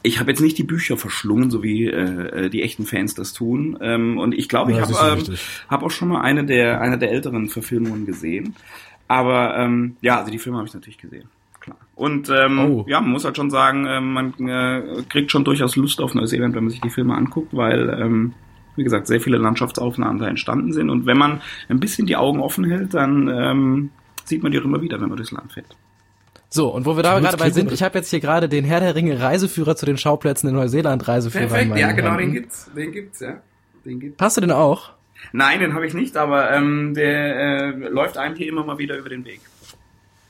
[0.03, 3.34] Ich habe jetzt nicht die Bücher verschlungen, so wie äh, äh die echten Fans das
[3.34, 3.77] tun.
[3.82, 5.38] Ähm, und ich glaube, ich habe ähm,
[5.69, 8.56] hab auch schon mal eine der, eine der älteren Verfilmungen gesehen.
[9.08, 11.30] Aber ähm, ja, also die Filme habe ich natürlich gesehen.
[11.97, 12.86] Und ähm, oh.
[12.88, 16.53] ja, man muss halt schon sagen, äh, man äh, kriegt schon durchaus Lust auf Neuseeland,
[16.53, 18.33] wenn man sich die Filme anguckt, weil, ähm,
[18.75, 20.91] wie gesagt, sehr viele Landschaftsaufnahmen da entstanden sind.
[20.91, 23.89] Und wenn man ein bisschen die Augen offen hält, dann ähm,
[24.25, 25.75] sieht man die auch immer wieder, wenn man durchs Land fährt.
[26.49, 28.79] So, und wo wir da gerade bei sind, ich habe jetzt hier gerade den Herr
[28.79, 31.47] der Ringe Reiseführer zu den Schauplätzen in Neuseeland Reiseführer.
[31.47, 33.41] Perfekt, ja, genau, den gibt's, den gibt's, ja.
[33.86, 34.21] Den gibt's.
[34.21, 34.91] Hast du den auch?
[35.31, 38.97] Nein, den habe ich nicht, aber ähm, der äh, läuft einem hier immer mal wieder
[38.97, 39.41] über den Weg.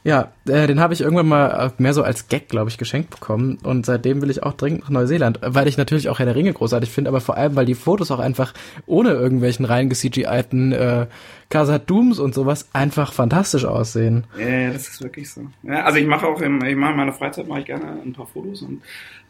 [0.07, 3.09] Ja, äh, den habe ich irgendwann mal äh, mehr so als Gag, glaube ich, geschenkt
[3.09, 3.57] bekommen.
[3.61, 6.53] Und seitdem will ich auch dringend nach Neuseeland, weil ich natürlich auch Herr der Ringe
[6.53, 8.53] großartig finde, aber vor allem, weil die Fotos auch einfach
[8.85, 11.07] ohne irgendwelchen rein CGI-ten äh,
[11.49, 14.23] Casa Dooms und sowas einfach fantastisch aussehen.
[14.39, 15.41] Ja, das ist wirklich so.
[15.63, 18.13] Ja, also ich mache auch im, ich mache in meiner Freizeit mache ich gerne ein
[18.13, 18.81] paar Fotos und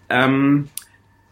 [0.10, 0.70] ähm,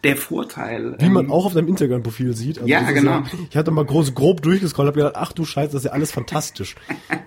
[0.06, 0.96] der Vorteil.
[1.00, 2.60] Wie man ähm, auch auf deinem Instagram-Profil sieht.
[2.60, 3.12] Also ja, genau.
[3.12, 5.92] Ja, ich hatte mal groß, grob durchgescrollt, habe gedacht, ach du Scheiße, das ist ja
[5.92, 6.76] alles fantastisch.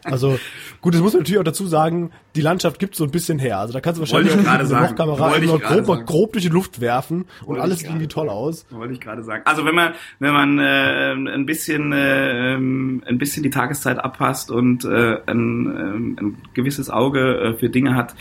[0.04, 0.38] also
[0.80, 3.58] gut, das muss man natürlich auch dazu sagen, die Landschaft gibt so ein bisschen her.
[3.58, 7.24] Also da kannst du wahrscheinlich mit einer Lochkamera nur grob, grob durch die Luft werfen
[7.40, 8.64] und Wollte alles sieht irgendwie toll aus.
[8.70, 9.42] Wollte ich gerade sagen.
[9.44, 14.84] Also wenn man wenn man äh, ein bisschen äh, ein bisschen die Tageszeit abpasst und
[14.84, 18.14] äh, ein, äh, ein gewisses Auge äh, für Dinge hat,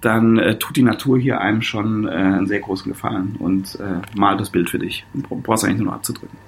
[0.00, 4.00] dann äh, tut die Natur hier einem schon äh, einen sehr großen Gefallen und äh,
[4.18, 5.04] malt das Bild für dich.
[5.14, 6.38] Du brauchst eigentlich nur abzudrücken.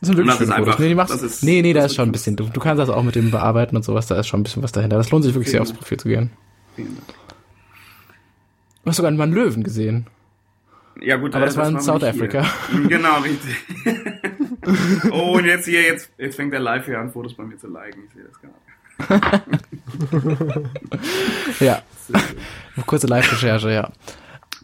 [0.00, 0.78] Das sind wirklich das Fotos.
[0.78, 2.36] Nee, machst, ist, nee, nee, da ist schon ein bisschen.
[2.36, 4.62] Du, du kannst das auch mit dem bearbeiten und sowas, da ist schon ein bisschen
[4.62, 4.96] was dahinter.
[4.96, 6.30] Das lohnt sich wirklich sehr aufs Profil zu gehen.
[6.76, 7.08] Vielen Dank.
[8.84, 10.06] Du hast sogar einen Löwen gesehen.
[11.00, 12.44] Ja gut, aber das, das war in South Africa.
[12.70, 12.80] Hier.
[12.88, 13.56] Genau, richtig.
[15.10, 17.68] oh, und jetzt hier, jetzt, jetzt fängt der Live hier an, Fotos bei mir zu
[17.68, 18.02] liken.
[18.06, 18.54] Ich sehe das gerade.
[21.60, 21.82] ja.
[22.86, 23.90] Kurze Live-Recherche, ja.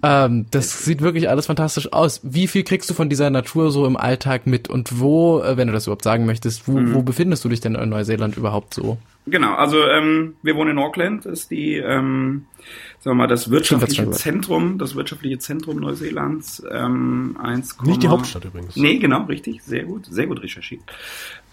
[0.05, 2.21] Ähm, das sieht wirklich alles fantastisch aus.
[2.23, 5.69] Wie viel kriegst du von dieser Natur so im Alltag mit und wo, äh, wenn
[5.69, 6.95] du das überhaupt sagen möchtest, wo, mhm.
[6.95, 8.99] wo befindest du dich denn in Neuseeland überhaupt so?
[9.27, 12.45] Genau, also ähm, wir wohnen in Auckland, ist die, ähm,
[13.01, 16.63] sagen wir mal, das wirtschaftliche Zentrum, das wirtschaftliche Zentrum Neuseelands.
[16.71, 18.77] Ähm, 1, Nicht die Hauptstadt übrigens.
[18.77, 20.83] Nee, genau, richtig, sehr gut, sehr gut recherchiert.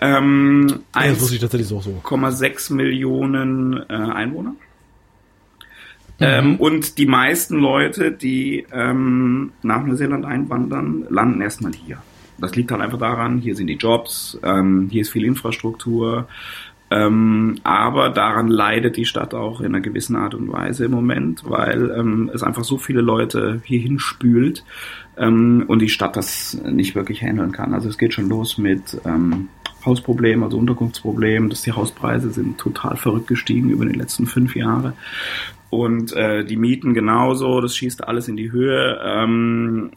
[0.01, 1.77] Ähm, ja, das wusste ich tatsächlich so.
[1.77, 4.55] 1,6 Millionen äh, Einwohner.
[6.21, 6.55] Ähm, mhm.
[6.57, 11.97] und die meisten Leute, die ähm, nach Neuseeland einwandern, landen erstmal hier.
[12.37, 16.27] Das liegt halt einfach daran, hier sind die Jobs, ähm, hier ist viel Infrastruktur,
[16.91, 21.43] ähm, aber daran leidet die Stadt auch in einer gewissen Art und Weise im Moment,
[21.49, 24.65] weil ähm, es einfach so viele Leute hierhin spült
[25.17, 27.73] ähm, und die Stadt das nicht wirklich handeln kann.
[27.73, 28.99] Also es geht schon los mit
[29.85, 34.93] Hausproblemen, also Unterkunftsproblemen, dass die Hauspreise sind total verrückt gestiegen über die letzten fünf Jahre.
[35.71, 38.99] Und äh, die Mieten genauso, das schießt alles in die Höhe.
[39.01, 39.91] Ähm,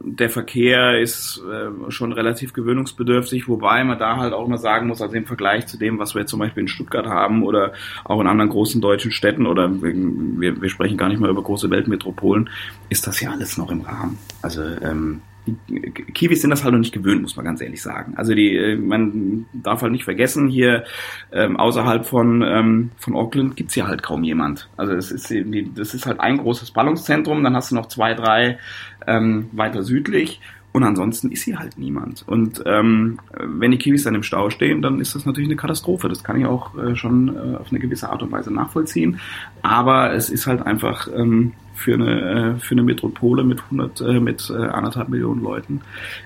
[0.00, 5.00] der Verkehr ist äh, schon relativ gewöhnungsbedürftig, wobei man da halt auch immer sagen muss,
[5.00, 8.26] also im Vergleich zu dem, was wir zum Beispiel in Stuttgart haben oder auch in
[8.26, 12.50] anderen großen deutschen Städten oder wir, wir sprechen gar nicht mal über große Weltmetropolen,
[12.88, 14.18] ist das ja alles noch im Rahmen.
[14.42, 18.14] Also ähm, die Kiwis sind das halt noch nicht gewöhnt, muss man ganz ehrlich sagen.
[18.16, 20.84] Also die, äh, man darf halt nicht vergessen, hier
[21.32, 24.68] ähm, außerhalb von, ähm, von Auckland gibt's hier halt kaum jemand.
[24.76, 25.32] Also es ist,
[25.74, 28.58] das ist halt ein großes Ballungszentrum, dann hast du noch zwei, drei
[29.06, 30.40] ähm, weiter südlich
[30.72, 32.26] und ansonsten ist hier halt niemand.
[32.26, 36.08] Und ähm, wenn die Kiwis dann im Stau stehen, dann ist das natürlich eine Katastrophe.
[36.08, 39.20] Das kann ich auch äh, schon äh, auf eine gewisse Art und Weise nachvollziehen.
[39.60, 44.20] Aber es ist halt einfach ähm, für eine, äh, für eine Metropole mit 100, äh,
[44.20, 45.80] mit äh, anderthalb Millionen Leuten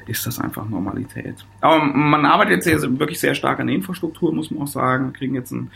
[0.06, 1.44] ist das einfach Normalität.
[1.60, 5.06] Aber man arbeitet jetzt sehr, wirklich sehr stark an der Infrastruktur, muss man auch sagen.
[5.06, 5.70] Wir kriegen jetzt ein,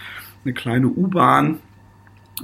[0.44, 1.58] eine kleine U-Bahn,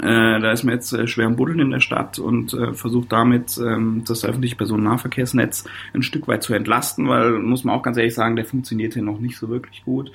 [0.01, 3.13] äh, da ist man jetzt äh, schwer am Buddeln in der Stadt und äh, versucht
[3.13, 7.97] damit ähm, das öffentliche Personennahverkehrsnetz ein Stück weit zu entlasten, weil, muss man auch ganz
[7.97, 10.13] ehrlich sagen, der funktioniert hier noch nicht so wirklich gut.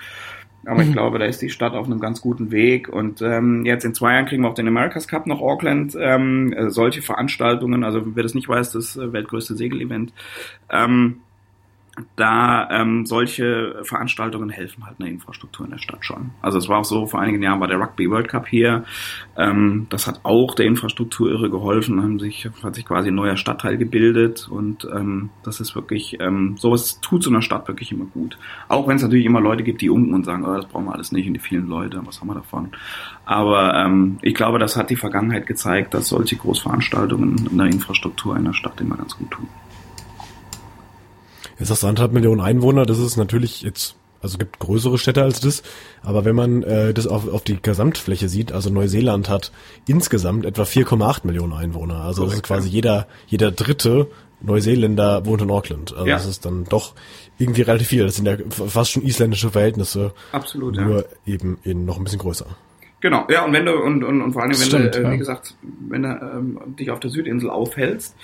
[0.65, 0.89] Aber mhm.
[0.89, 2.89] ich glaube, da ist die Stadt auf einem ganz guten Weg.
[2.89, 5.97] Und ähm, jetzt in zwei Jahren kriegen wir auch den America's Cup nach Auckland.
[5.99, 10.13] Ähm, äh, solche Veranstaltungen, also wer das nicht weiß, das äh, weltgrößte Segelevent.
[10.69, 11.21] Ähm,
[12.15, 16.31] da ähm, solche Veranstaltungen helfen halt einer Infrastruktur in der Stadt schon.
[16.41, 18.85] Also es war auch so, vor einigen Jahren war der Rugby World Cup hier.
[19.37, 23.35] Ähm, das hat auch der Infrastruktur irre geholfen, haben sich, hat sich quasi ein neuer
[23.35, 28.05] Stadtteil gebildet und ähm, das ist wirklich, ähm, sowas tut so einer Stadt wirklich immer
[28.05, 28.37] gut.
[28.69, 30.93] Auch wenn es natürlich immer Leute gibt, die unten und sagen, oh, das brauchen wir
[30.93, 32.71] alles nicht und die vielen Leute, was haben wir davon?
[33.25, 38.35] Aber ähm, ich glaube, das hat die Vergangenheit gezeigt, dass solche Großveranstaltungen in der Infrastruktur
[38.35, 39.47] einer Stadt immer ganz gut tun.
[41.61, 45.41] Jetzt hast du anderthalb Millionen Einwohner, das ist natürlich jetzt, also gibt größere Städte als
[45.41, 45.61] das,
[46.01, 49.51] aber wenn man äh, das auf, auf die Gesamtfläche sieht, also Neuseeland hat
[49.87, 54.07] insgesamt etwa 4,8 Millionen Einwohner, also das ist quasi jeder, jeder dritte
[54.41, 55.93] Neuseeländer wohnt in Auckland.
[55.93, 56.15] Also ja.
[56.15, 56.95] das ist dann doch
[57.37, 58.05] irgendwie relativ viel.
[58.05, 60.15] Das sind ja fast schon isländische Verhältnisse.
[60.31, 61.33] Absolut, nur ja.
[61.35, 62.47] eben in noch ein bisschen größer.
[63.01, 65.11] Genau, ja, und wenn du, und, und, und vor allem, wenn Stimmt, du, äh, ja.
[65.11, 65.55] wie gesagt,
[65.89, 68.15] wenn du ähm, dich auf der Südinsel aufhältst,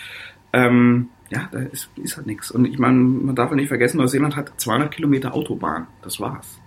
[0.53, 2.51] ähm, ja, da ist, ist halt nichts.
[2.51, 5.87] Und ich meine, man darf ja nicht vergessen, Neuseeland hat 200 Kilometer Autobahn.
[6.01, 6.59] Das war's.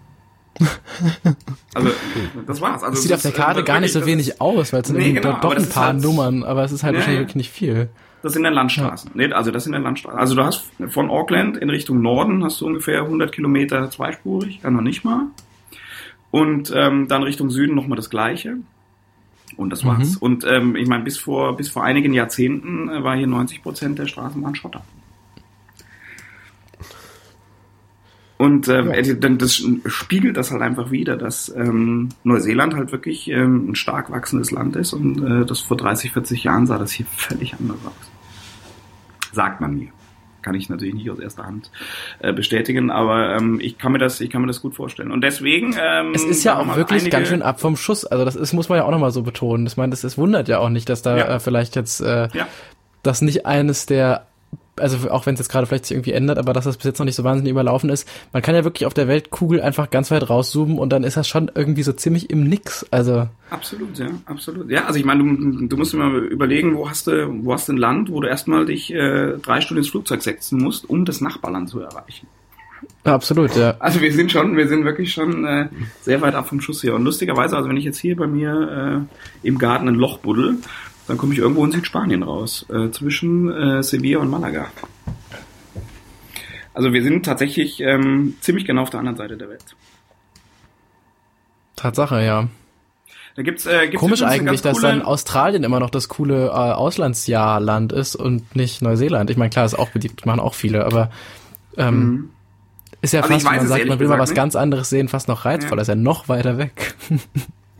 [1.74, 1.90] also,
[2.46, 2.82] das war's.
[2.82, 4.98] Also, das sieht auf der Karte äh, gar nicht so wenig aus, weil es sind
[4.98, 7.50] nee, genau, doch ein paar halt, Nummern, aber es ist halt nee, wahrscheinlich wirklich nicht
[7.50, 7.88] viel.
[8.22, 9.12] Das sind dann Landstraßen.
[9.14, 9.28] Ja.
[9.30, 10.18] Also das sind dann Landstraßen.
[10.18, 14.70] Also du hast von Auckland in Richtung Norden hast du ungefähr 100 Kilometer zweispurig, ja
[14.70, 15.28] noch nicht mal.
[16.30, 18.58] Und ähm, dann Richtung Süden nochmal das Gleiche.
[19.56, 20.16] Und das war's.
[20.16, 20.22] Mhm.
[20.22, 23.98] Und ähm, ich meine, bis vor, bis vor einigen Jahrzehnten äh, war hier 90 Prozent
[23.98, 24.82] der Straßenbahn Schotter.
[28.38, 28.94] Und ähm, ja.
[28.94, 34.10] Äh, das spiegelt das halt einfach wieder, dass ähm, Neuseeland halt wirklich ähm, ein stark
[34.10, 37.76] wachsendes Land ist und äh, das vor 30, 40 Jahren sah das hier völlig anders
[37.84, 38.10] aus.
[39.32, 39.88] Sagt man mir
[40.42, 41.70] kann ich natürlich nicht aus erster Hand
[42.20, 45.10] äh, bestätigen, aber ähm, ich kann mir das, ich kann mir das gut vorstellen.
[45.10, 45.74] Und deswegen.
[45.80, 48.04] Ähm, es ist ja auch wirklich ganz schön ab vom Schuss.
[48.04, 49.66] Also das ist, muss man ja auch nochmal so betonen.
[49.66, 51.36] Ich meine, das, das wundert ja auch nicht, dass da ja.
[51.36, 52.48] äh, vielleicht jetzt äh, ja.
[53.02, 54.26] das nicht eines der
[54.76, 56.98] also auch wenn es jetzt gerade vielleicht sich irgendwie ändert, aber dass das bis jetzt
[56.98, 60.10] noch nicht so wahnsinnig überlaufen ist, man kann ja wirklich auf der Weltkugel einfach ganz
[60.10, 62.86] weit rauszoomen und dann ist das schon irgendwie so ziemlich im Nix.
[62.90, 64.70] Also absolut, ja, absolut.
[64.70, 67.72] Ja, also ich meine, du, du musst mal überlegen, wo hast du, wo hast du
[67.72, 71.20] ein Land, wo du erstmal dich äh, drei Stunden ins Flugzeug setzen musst, um das
[71.20, 72.26] Nachbarland zu erreichen.
[73.04, 73.76] Absolut, ja.
[73.78, 75.68] Also wir sind schon, wir sind wirklich schon äh,
[76.02, 76.94] sehr weit ab vom Schuss hier.
[76.94, 79.06] Und lustigerweise, also wenn ich jetzt hier bei mir
[79.42, 80.58] äh, im Garten ein Loch buddel,
[81.06, 84.66] dann komme ich irgendwo in Südspanien raus, äh, zwischen äh, Sevilla und Malaga.
[86.72, 89.64] Also wir sind tatsächlich ähm, ziemlich genau auf der anderen Seite der Welt.
[91.76, 92.48] Tatsache, ja.
[93.36, 97.92] Da gibt's, äh, gibt's Komisch eigentlich, dass dann Australien immer noch das coole äh, Auslandsjahrland
[97.92, 99.30] ist und nicht Neuseeland.
[99.30, 101.10] Ich meine, klar, ist auch beliebt, machen auch viele, aber
[101.76, 102.30] ähm,
[103.02, 104.36] ist ja Also fast, wenn man sagt, man will mal was nicht.
[104.36, 105.78] ganz anderes sehen, fast noch reizvoller.
[105.78, 105.82] Ja.
[105.82, 106.94] Ist ja noch weiter weg.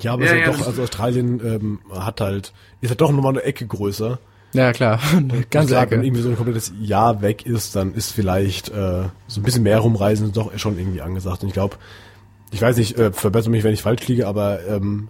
[0.03, 3.13] Ja, aber Ja, es ist ja, doch, also Australien ähm, hat halt, ist halt doch
[3.13, 4.19] nochmal eine Ecke größer.
[4.53, 4.99] ja, klar.
[5.51, 9.41] Ganz klar, wenn irgendwie so ein komplettes Jahr weg ist, dann ist vielleicht äh, so
[9.41, 11.43] ein bisschen mehr rumreisen doch schon irgendwie angesagt.
[11.43, 11.77] Und ich glaube,
[12.51, 15.09] ich weiß nicht, äh, verbessere mich, wenn ich falsch liege, aber ähm,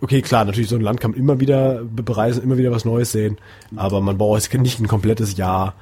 [0.00, 2.84] okay, klar, natürlich so ein Land kann man immer wieder be- bereisen, immer wieder was
[2.84, 3.38] Neues sehen,
[3.76, 5.74] aber man braucht jetzt nicht ein komplettes Jahr,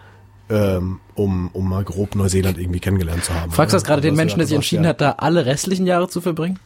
[0.51, 3.53] ähm, um, um mal grob Neuseeland irgendwie kennengelernt zu haben.
[3.53, 4.91] Fragst du das gerade den Also, Menschen, der sich entschieden ja.
[4.91, 6.59] hat, da alle restlichen Jahre zu verbringen?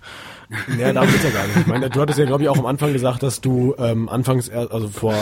[0.79, 1.57] Ja, darum geht's ja gar nicht.
[1.59, 4.51] Ich meine, du hattest ja, glaube ich, auch am Anfang gesagt, dass du ähm, anfangs,
[4.51, 5.17] also vor äh,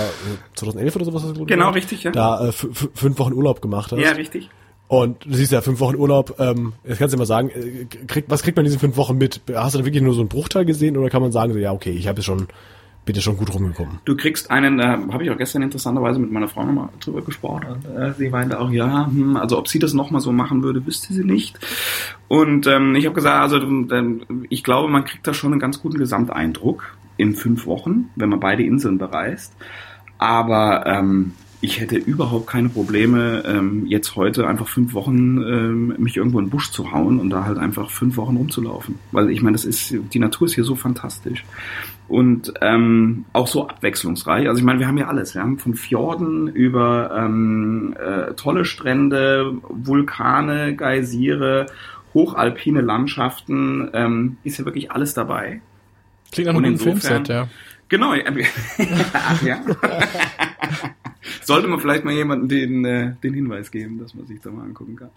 [0.56, 1.74] 2011 oder sowas hast du Genau, gemacht?
[1.76, 2.10] richtig, ja.
[2.10, 3.98] Da äh, fünf Wochen Urlaub gemacht hast.
[4.00, 4.50] Ja, richtig.
[4.88, 8.24] Und du siehst ja, fünf Wochen Urlaub, ähm, jetzt kannst du mal sagen, äh, krieg,
[8.28, 9.40] was kriegt man in diesen fünf Wochen mit?
[9.54, 11.72] Hast du da wirklich nur so einen Bruchteil gesehen oder kann man sagen, so, ja,
[11.72, 12.48] okay, ich habe jetzt schon,
[13.06, 13.98] jetzt schon gut rumgekommen?
[14.04, 17.84] Du kriegst einen, da habe ich auch gestern interessanterweise mit meiner Frau nochmal drüber gesprochen.
[17.96, 21.12] Äh, sie meinte auch, ja, hm, also ob sie das nochmal so machen würde, wüsste
[21.12, 21.58] sie nicht.
[22.28, 25.80] Und ähm, ich habe gesagt, also ähm, ich glaube, man kriegt da schon einen ganz
[25.80, 29.54] guten Gesamteindruck in fünf Wochen, wenn man beide Inseln bereist.
[30.18, 31.32] Aber ähm,
[31.62, 36.46] ich hätte überhaupt keine Probleme, ähm, jetzt heute einfach fünf Wochen ähm, mich irgendwo in
[36.46, 38.98] den Busch zu hauen und da halt einfach fünf Wochen rumzulaufen.
[39.12, 41.44] Weil ich meine, das ist, die Natur ist hier so fantastisch
[42.08, 44.48] und ähm, auch so abwechslungsreich.
[44.48, 45.34] Also ich meine, wir haben ja alles.
[45.34, 51.66] Wir haben von Fjorden über ähm, äh, tolle Strände, Vulkane, Geysire,
[52.14, 53.90] hochalpine Landschaften.
[53.92, 55.60] Ähm, ist ja wirklich alles dabei.
[56.32, 57.48] Klingt nach einem Filmset, ja.
[57.88, 58.14] Genau.
[58.14, 58.24] ja.
[59.44, 59.60] Ja.
[61.42, 64.64] Sollte man vielleicht mal jemanden den, äh, den Hinweis geben, dass man sich da mal
[64.64, 65.10] angucken kann.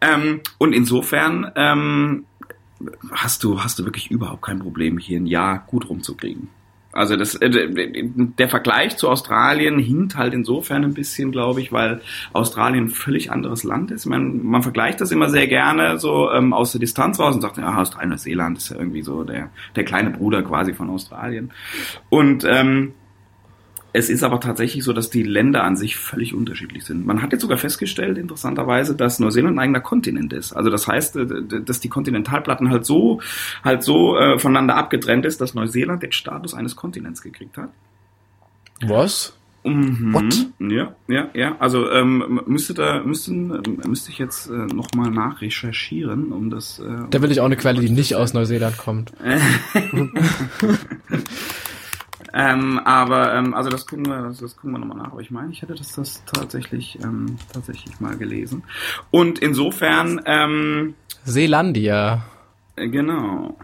[0.00, 2.24] Ähm, und insofern ähm,
[3.10, 6.48] hast du hast du wirklich überhaupt kein Problem, hier ein Jahr gut rumzukriegen.
[6.92, 12.00] Also das, äh, der Vergleich zu Australien hinkt halt insofern ein bisschen, glaube ich, weil
[12.32, 14.06] Australien ein völlig anderes Land ist.
[14.06, 17.58] Man, man vergleicht das immer sehr gerne so ähm, aus der Distanz raus und sagt,
[17.58, 21.52] ja, Australien, Neuseeland ist ja irgendwie so der, der kleine Bruder quasi von Australien.
[22.08, 22.94] Und ähm,
[23.92, 27.06] es ist aber tatsächlich so, dass die Länder an sich völlig unterschiedlich sind.
[27.06, 30.52] Man hat jetzt sogar festgestellt, interessanterweise, dass Neuseeland ein eigener Kontinent ist.
[30.52, 31.26] Also das heißt, äh,
[31.64, 33.20] dass die Kontinentalplatten halt so,
[33.64, 37.70] halt so äh, voneinander abgetrennt ist, dass Neuseeland den Status eines Kontinents gekriegt hat.
[38.82, 39.34] Was?
[39.64, 40.14] Mhm.
[40.14, 40.46] What?
[40.58, 41.56] Ja, ja, ja.
[41.58, 46.78] Also ähm, müsste da müssten ähm, müsste ich jetzt äh, noch mal nachrecherchieren, um das.
[46.78, 49.12] Äh, Da will ich auch eine Quelle, die nicht aus Neuseeland kommt.
[52.32, 55.12] Ähm, aber ähm, also das gucken wir, das, das gucken wir nochmal nach.
[55.12, 58.62] Aber ich meine, ich hätte das, das tatsächlich ähm, tatsächlich mal gelesen.
[59.10, 62.22] Und insofern, ähm, Seelandia.
[62.76, 63.56] äh, genau.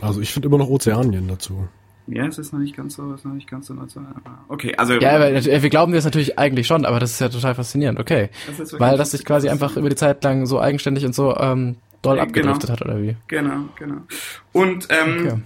[0.00, 1.68] Also ich finde immer noch Ozeanien dazu.
[2.08, 4.14] Ja, es ist noch nicht ganz so, es ist noch nicht ganz so national.
[4.48, 7.20] Okay, also Ja, aber äh, wir glauben dir das natürlich eigentlich schon, aber das ist
[7.20, 8.28] ja total faszinierend, okay.
[8.58, 11.76] Das Weil das sich quasi einfach über die Zeit lang so eigenständig und so ähm,
[12.02, 12.72] doll Ja, abgedriftet genau.
[12.80, 13.16] hat, oder wie?
[13.26, 14.02] Genau, genau.
[14.52, 15.36] Und ähm, Okay.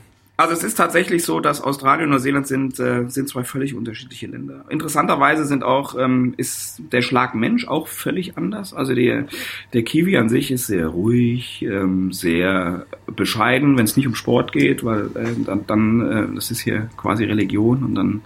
[0.41, 4.27] Also es ist tatsächlich so, dass Australien und Neuseeland sind, äh, sind zwei völlig unterschiedliche
[4.27, 4.65] Länder.
[4.71, 8.73] Interessanterweise sind auch, ähm, ist der Schlag Mensch auch völlig anders.
[8.73, 9.27] Also der,
[9.75, 14.53] der Kiwi an sich ist sehr ruhig, ähm, sehr bescheiden, wenn es nicht um Sport
[14.53, 18.23] geht, weil äh, dann, dann äh, das ist hier quasi Religion und dann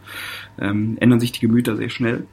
[0.61, 2.27] ähm, ändern sich die Gemüter sehr schnell.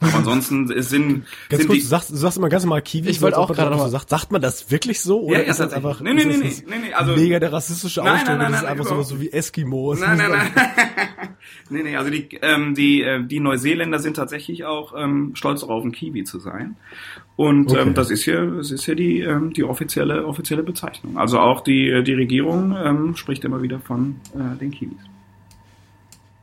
[0.00, 2.80] Aber ansonsten es sind, Ganz sind kurz, die, du sagst, du sagst immer ganz normal
[2.80, 3.10] Kiwi.
[3.10, 4.08] Ich wollte auch gerade noch sagt.
[4.08, 5.20] Sagt man das wirklich so?
[5.22, 8.00] Oder Ja, ja, ist das einfach, Nee, nee, nee, nee, nee, also- mega der rassistische
[8.00, 8.28] Nein, Ausdruck?
[8.28, 10.00] nein, nein, das ist nein, einfach sowas so wie Eskimos.
[10.00, 10.50] Nein, nein, nein.
[11.70, 15.84] nee, nee, also die, ähm, die, äh, die Neuseeländer sind tatsächlich auch ähm, stolz darauf,
[15.84, 16.76] ein Kiwi zu sein.
[17.36, 17.80] Und Okay.
[17.82, 21.18] ähm, das ist hier, das ist hier die, ähm, die offizielle, offizielle Bezeichnung.
[21.18, 24.96] Also auch die, die Regierung ähm, spricht immer wieder von äh, den Kiwis.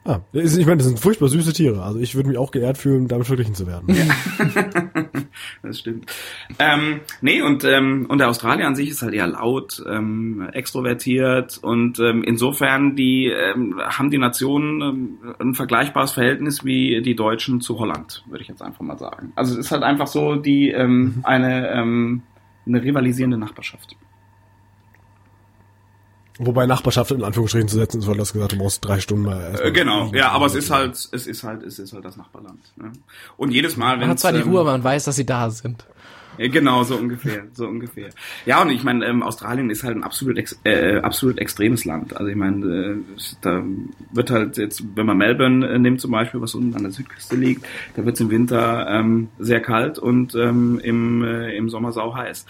[0.08, 1.84] Ah, ich meine, das sind furchtbar süße Tiere.
[1.84, 3.88] Also ich würde mich auch geehrt fühlen, damit verglichen zu werden.
[5.62, 6.12] Das stimmt.
[6.58, 11.60] Ähm, nee, und, ähm, und der Australier an sich ist halt eher laut, ähm, extrovertiert
[11.62, 17.62] und ähm, insofern die ähm, haben die Nationen ähm, ein vergleichbares Verhältnis wie die Deutschen
[17.62, 19.32] zu Holland, würde ich jetzt einfach mal sagen.
[19.36, 22.24] Also es ist halt einfach so die ähm, eine, ähm,
[22.66, 23.96] eine rivalisierende Nachbarschaft.
[26.40, 29.24] Wobei Nachbarschaft in Anführungsstrichen zu setzen ist, weil du hast gesagt, du brauchst drei Stunden
[29.24, 32.06] mal erstmal Äh, genau, ja, aber es ist halt, es ist halt, es ist halt
[32.06, 32.60] das Nachbarland.
[32.76, 32.92] Ne?
[33.38, 35.26] Und jedes Mal, wenn Man hat zwar die ähm, Ruhe, aber man weiß, dass sie
[35.26, 35.86] da sind.
[36.38, 38.10] Genau, so ungefähr, so ungefähr.
[38.46, 42.16] Ja, und ich meine, ähm, Australien ist halt ein absolut, ex äh, absolut extremes Land.
[42.16, 42.96] Also ich meine, äh,
[43.42, 43.64] da
[44.14, 47.36] wird halt jetzt, wenn man Melbourne äh, nimmt zum Beispiel, was unten an der Südküste
[47.36, 51.92] liegt, da wird es im Winter ähm, sehr kalt und ähm, im, äh, im Sommer
[51.92, 52.46] sau heiß.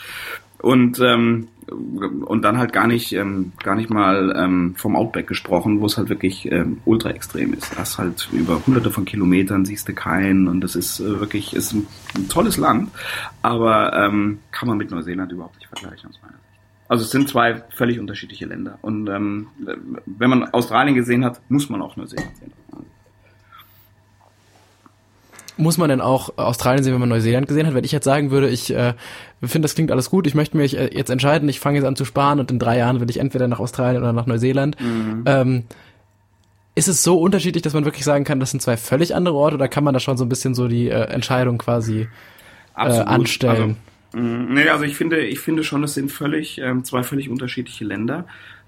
[0.60, 5.82] Und ähm, und dann halt gar nicht ähm, gar nicht mal ähm, vom Outback gesprochen,
[5.82, 7.78] wo es halt wirklich ähm, ultra extrem ist.
[7.78, 11.74] Das halt über hunderte von Kilometern siehst du keinen und das ist äh, wirklich ist
[11.74, 12.89] ein, ein, tolles Land,
[13.41, 16.43] aber ähm, kann man mit Neuseeland überhaupt nicht vergleichen aus meiner Sicht.
[16.88, 19.48] Also es sind zwei völlig unterschiedliche Länder und ähm,
[20.06, 22.54] wenn man Australien gesehen hat, muss man auch Neuseeland sehen.
[25.58, 27.74] Muss man denn auch Australien sehen, wenn man Neuseeland gesehen hat?
[27.74, 28.93] Wenn ich jetzt sagen würde, ich äh,
[29.41, 31.96] finde, das klingt alles gut, ich möchte mich äh, jetzt entscheiden, ich fange jetzt an
[31.96, 34.80] zu sparen und in drei Jahren will ich entweder nach Australien oder nach Neuseeland.
[34.80, 35.24] Mhm.
[35.26, 35.63] Ähm,
[36.76, 39.56] ist es so unterschiedlich, dass man wirklich sagen kann, das sind zwei völlig andere Orte
[39.56, 42.08] oder kann man da schon so ein bisschen so die äh, Entscheidung quasi
[42.76, 43.78] äh, anstellen?
[44.13, 47.30] Also, mh, nee, also ich finde, ich finde schon, es sind völlig ähm, zwei völlig
[47.30, 48.28] unterschiedliche Länder.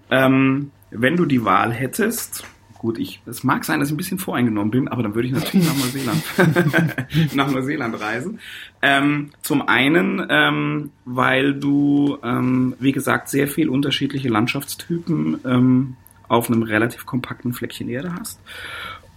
[0.10, 2.46] Ähm, wenn du die Wahl hättest,
[2.80, 5.34] Gut, ich, es mag sein, dass ich ein bisschen voreingenommen bin, aber dann würde ich
[5.34, 8.40] natürlich nach Neuseeland, nach Neuseeland reisen.
[8.82, 15.98] Ähm, zum einen, ähm, weil du, ähm, wie gesagt, sehr viel unterschiedliche Landschaftstypen ähm,
[16.30, 18.40] auf einem relativ kompakten Fleckchen Erde hast.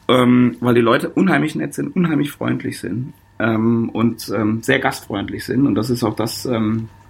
[0.09, 5.69] Ähm, weil die Leute unheimlich nett sind, unheimlich freundlich sind ähm, und sehr gastfreundlich sind.
[5.69, 6.49] Und das ist auch das,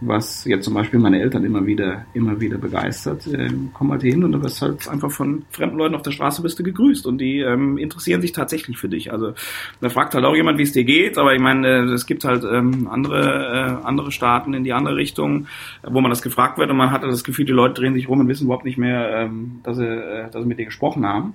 [0.04, 3.26] was jetzt zum Beispiel meine Eltern immer wieder, immer wieder begeistert.
[3.26, 6.42] Ähm, komm halt hin und du wirst halt einfach von fremden Leuten auf der Straße
[6.42, 9.12] bist du gegrüßt und die ähm, interessieren sich tatsächlich für dich.
[9.12, 9.34] Also
[9.80, 12.24] da fragt halt auch jemand, wie es dir geht, aber ich meine, äh, es gibt
[12.24, 15.46] halt ähm, andere, äh, andere Staaten in die andere Richtung,
[15.82, 18.20] wo man das gefragt wird und man hat das Gefühl, die Leute drehen sich rum
[18.20, 21.34] und wissen überhaupt nicht mehr, ähm, dass, sie, äh, dass sie mit dir gesprochen haben.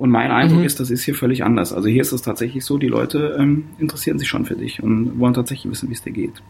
[0.00, 0.64] Und mein Eindruck mhm.
[0.64, 1.74] ist, das ist hier völlig anders.
[1.74, 5.18] Also hier ist es tatsächlich so, die Leute ähm, interessieren sich schon für dich und
[5.18, 6.42] wollen tatsächlich wissen, wie es dir geht.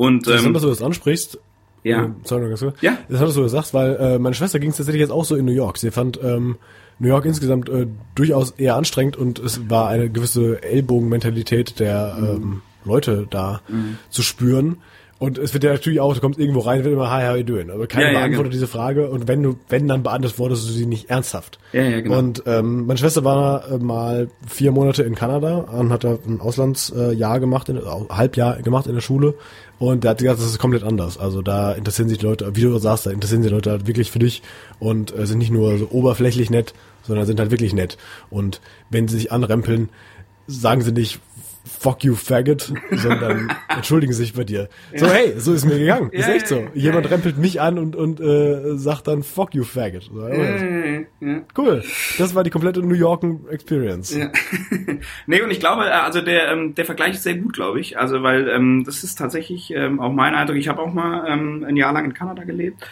[0.00, 1.38] Und, ähm, Interessant, dass du das ansprichst.
[1.84, 2.06] Ja.
[2.06, 2.80] Äh, sorry, ganz kurz.
[2.80, 2.96] Ja.
[3.10, 5.44] Das hast du gesagt, weil äh, meine Schwester ging es tatsächlich jetzt auch so in
[5.44, 5.76] New York.
[5.76, 6.56] Sie fand ähm,
[6.98, 12.26] New York insgesamt äh, durchaus eher anstrengend und es war eine gewisse Ellbogenmentalität der mhm.
[12.28, 13.98] ähm, Leute da mhm.
[14.08, 14.78] zu spüren.
[15.20, 17.42] Und es wird ja natürlich auch, du kommst irgendwo rein, wird immer, hi, how you
[17.42, 17.68] doing?
[17.68, 18.52] Aber keiner ja, ja, beantwortet genau.
[18.52, 19.10] diese Frage.
[19.10, 21.58] Und wenn du, wenn dann beantwortest du sie nicht ernsthaft.
[21.74, 22.16] Ja, ja, genau.
[22.18, 26.40] Und ähm, meine Schwester war äh, mal vier Monate in Kanada und hat da ein
[26.40, 29.34] Auslandsjahr gemacht, in, äh, Halbjahr gemacht in der Schule.
[29.78, 31.18] Und der hat gesagt, das ist komplett anders.
[31.18, 34.20] Also da interessieren sich Leute, wie du sagst, da interessieren sich Leute halt wirklich für
[34.20, 34.40] dich
[34.78, 37.98] und äh, sind nicht nur so oberflächlich nett, sondern sind halt wirklich nett.
[38.30, 39.90] Und wenn sie sich anrempeln,
[40.46, 41.20] sagen sie nicht,
[41.78, 44.68] fuck you faggot, sondern entschuldigen sich bei dir.
[44.92, 44.98] Ja.
[44.98, 46.10] So, hey, so ist mir gegangen.
[46.12, 46.66] Ja, ist echt so.
[46.74, 50.10] Jemand ja, rempelt mich an und, und äh, sagt dann fuck you faggot.
[50.12, 50.28] So,
[51.56, 51.82] cool.
[52.18, 54.16] Das war die komplette New York Experience.
[54.16, 54.30] Ja.
[55.26, 57.98] nee, und ich glaube, äh, also der, ähm, der Vergleich ist sehr gut, glaube ich.
[57.98, 60.56] Also, weil ähm, das ist tatsächlich ähm, auch mein Eindruck.
[60.56, 62.86] Ich habe auch mal ähm, ein Jahr lang in Kanada gelebt.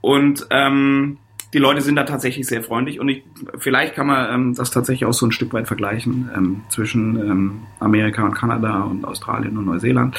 [0.00, 1.18] Und ähm,
[1.56, 3.22] die Leute sind da tatsächlich sehr freundlich und ich,
[3.56, 7.60] vielleicht kann man ähm, das tatsächlich auch so ein Stück weit vergleichen ähm, zwischen ähm,
[7.80, 10.18] Amerika und Kanada und Australien und Neuseeland,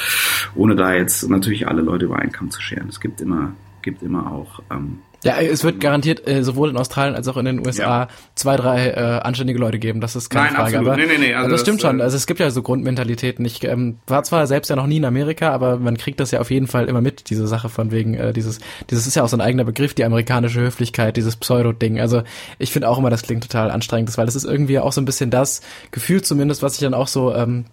[0.56, 2.88] ohne da jetzt natürlich alle Leute über einen Kamm zu scheren.
[2.90, 7.16] Es gibt immer, gibt immer auch ähm, ja, es wird garantiert äh, sowohl in Australien
[7.16, 8.08] als auch in den USA ja.
[8.36, 10.00] zwei, drei äh, anständige Leute geben.
[10.00, 10.78] Das ist keine Nein, Frage.
[10.78, 10.88] Absolut.
[10.88, 11.34] Aber nee, nee, nee.
[11.34, 12.00] Also das, das stimmt schon.
[12.00, 13.44] Äh, also es gibt ja so Grundmentalitäten.
[13.44, 16.40] Ich ähm, war zwar selbst ja noch nie in Amerika, aber man kriegt das ja
[16.40, 19.30] auf jeden Fall immer mit, diese Sache von wegen äh, dieses, dieses ist ja auch
[19.30, 22.00] so ein eigener Begriff, die amerikanische Höflichkeit, dieses Pseudo-Ding.
[22.00, 22.22] Also
[22.60, 25.06] ich finde auch immer, das klingt total anstrengend, weil das ist irgendwie auch so ein
[25.06, 27.66] bisschen das Gefühl zumindest, was ich dann auch so ähm,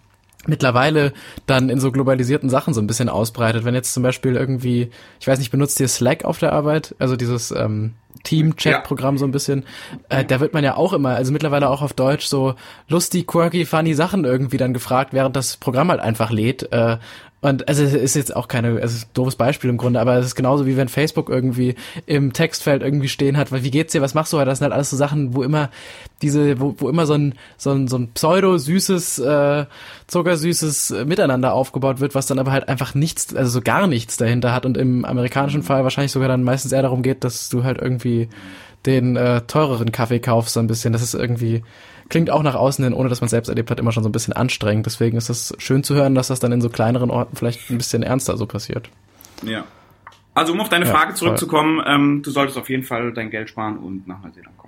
[0.46, 1.12] mittlerweile
[1.46, 3.64] dann in so globalisierten Sachen so ein bisschen ausbreitet.
[3.64, 7.16] Wenn jetzt zum Beispiel irgendwie, ich weiß nicht, benutzt ihr Slack auf der Arbeit, also
[7.16, 9.64] dieses ähm, Team-Chat-Programm so ein bisschen,
[10.08, 12.54] äh, da wird man ja auch immer, also mittlerweile auch auf Deutsch so
[12.88, 16.72] lustig, quirky, funny Sachen irgendwie dann gefragt, während das Programm halt einfach lädt.
[16.72, 16.98] Äh,
[17.44, 20.16] und also es ist jetzt auch keine, es ist ein doofes Beispiel im Grunde, aber
[20.16, 21.74] es ist genauso wie wenn Facebook irgendwie
[22.06, 24.46] im Textfeld irgendwie stehen hat, weil wie geht's dir, was machst du heute?
[24.46, 25.68] Das sind halt alles so Sachen, wo immer
[26.22, 29.66] diese, wo, wo immer so ein, so ein, so ein pseudo-süßes, äh,
[30.06, 34.54] zuckersüßes Miteinander aufgebaut wird, was dann aber halt einfach nichts, also so gar nichts dahinter
[34.54, 37.78] hat und im amerikanischen Fall wahrscheinlich sogar dann meistens eher darum geht, dass du halt
[37.78, 38.30] irgendwie
[38.86, 40.94] den äh, teureren Kaffee kaufst so ein bisschen.
[40.94, 41.62] Das ist irgendwie,
[42.08, 44.12] klingt auch nach außen hin, ohne dass man selbst erlebt hat, immer schon so ein
[44.12, 44.86] bisschen anstrengend.
[44.86, 47.78] Deswegen ist es schön zu hören, dass das dann in so kleineren Orten vielleicht ein
[47.78, 48.88] bisschen ernster so passiert.
[49.42, 49.64] Ja.
[50.34, 53.48] Also um auf deine ja, Frage zurückzukommen, ähm, du solltest auf jeden Fall dein Geld
[53.48, 54.63] sparen und nach Neuseeland kommen.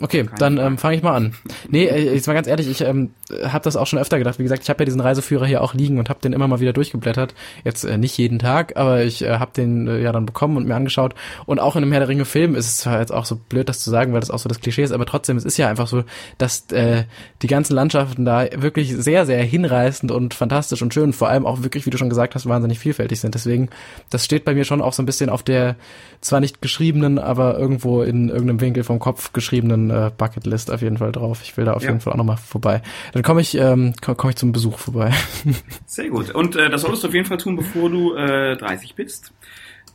[0.00, 1.34] Okay, dann ähm, fange ich mal an.
[1.68, 3.10] Nee, äh, jetzt mal ganz ehrlich, ich ähm,
[3.44, 4.38] habe das auch schon öfter gedacht.
[4.38, 6.60] Wie gesagt, ich habe ja diesen Reiseführer hier auch liegen und habe den immer mal
[6.60, 7.34] wieder durchgeblättert.
[7.64, 10.66] Jetzt äh, nicht jeden Tag, aber ich äh, habe den äh, ja dann bekommen und
[10.66, 11.14] mir angeschaut.
[11.46, 13.68] Und auch in einem Herr der Ringe Film ist es zwar jetzt auch so blöd,
[13.68, 15.68] das zu sagen, weil das auch so das Klischee ist, aber trotzdem, es ist ja
[15.68, 16.04] einfach so,
[16.38, 17.04] dass äh,
[17.42, 21.46] die ganzen Landschaften da wirklich sehr, sehr hinreißend und fantastisch und schön und vor allem
[21.46, 23.34] auch wirklich, wie du schon gesagt hast, wahnsinnig vielfältig sind.
[23.34, 23.68] Deswegen,
[24.08, 25.76] das steht bei mir schon auch so ein bisschen auf der
[26.20, 30.98] zwar nicht geschriebenen, aber irgendwo in irgendeinem Winkel vom Kopf geschriebenen äh, Bucketlist auf jeden
[30.98, 31.40] Fall drauf.
[31.42, 31.90] Ich will da auf ja.
[31.90, 32.82] jeden Fall auch nochmal vorbei.
[33.12, 35.12] Dann komme ich, ähm, komme komm ich zum Besuch vorbei.
[35.86, 36.30] Sehr gut.
[36.30, 39.32] Und äh, das solltest du auf jeden Fall tun, bevor du äh, 30 bist.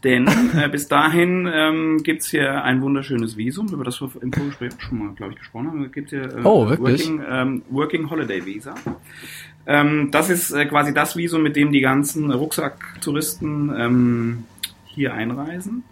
[0.04, 4.74] Denn äh, bis dahin ähm, gibt hier ein wunderschönes Visum, über das wir im Vorgespräch
[4.78, 5.84] schon mal, glaube ich, gesprochen haben.
[5.84, 7.08] Es gibt hier äh, oh, wirklich?
[7.08, 8.76] Working, ähm, Working Holiday Visa.
[9.66, 14.44] Ähm, das ist äh, quasi das Visum, mit dem die ganzen Rucksacktouristen ähm,
[14.86, 15.84] hier einreisen.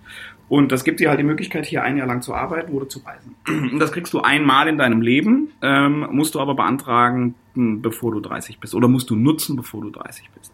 [0.49, 2.99] Und das gibt dir halt die Möglichkeit, hier ein Jahr lang zu arbeiten oder zu
[2.99, 3.35] reisen.
[3.71, 8.11] Und das kriegst du einmal in deinem Leben, ähm, musst du aber beantragen, hm, bevor
[8.11, 8.75] du 30 bist.
[8.75, 10.53] Oder musst du nutzen, bevor du 30 bist.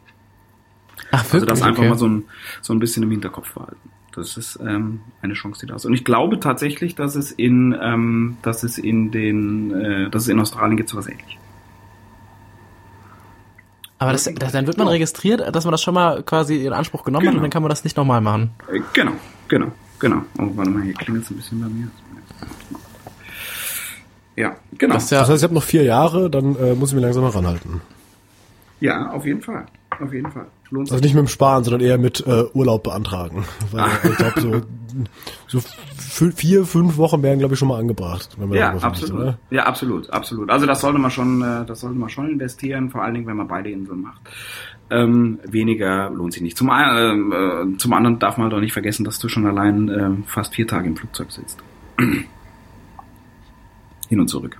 [1.11, 1.33] Ach, wirklich?
[1.33, 1.89] Also das einfach okay.
[1.89, 2.23] mal so ein,
[2.61, 3.89] so ein bisschen im Hinterkopf behalten.
[4.13, 5.85] Das ist ähm, eine Chance, die da ist.
[5.85, 10.29] Und ich glaube tatsächlich, dass es in, ähm, dass es in den, äh, dass es
[10.29, 11.39] in Australien gibt sowas ähnliches.
[13.99, 17.03] Aber das, das, dann wird man registriert, dass man das schon mal quasi in Anspruch
[17.03, 17.31] genommen genau.
[17.31, 18.51] hat und dann kann man das nicht nochmal machen.
[18.71, 19.11] Äh, genau,
[19.49, 19.67] genau,
[19.99, 20.21] genau.
[20.39, 21.89] Oh, warte mal, hier klingelt es ein bisschen bei mir.
[24.37, 24.93] Ja, genau.
[24.93, 27.23] Das, ja das heißt, ich habe noch vier Jahre, dann äh, muss ich mir langsam
[27.23, 27.81] mal ranhalten.
[28.79, 29.65] Ja, auf jeden Fall.
[29.99, 30.47] Auf jeden Fall.
[30.69, 33.43] Lohnt also nicht mit dem Sparen, sondern eher mit äh, Urlaub beantragen.
[33.71, 34.63] Weil ich glaube,
[35.47, 35.59] so,
[36.17, 38.29] so vier, fünf Wochen wären, glaube ich, schon mal angebracht.
[38.51, 39.25] ja, absolut.
[39.25, 40.49] Liegt, ja, absolut, absolut.
[40.49, 43.37] Also das sollte man schon, äh, das sollte man schon investieren, vor allen Dingen, wenn
[43.37, 44.21] man beide Inseln macht.
[44.91, 46.57] Ähm, weniger lohnt sich nicht.
[46.57, 50.09] Zum, einen, äh, zum anderen darf man doch nicht vergessen, dass du schon allein äh,
[50.25, 51.59] fast vier Tage im Flugzeug sitzt.
[54.09, 54.59] Hin und zurück.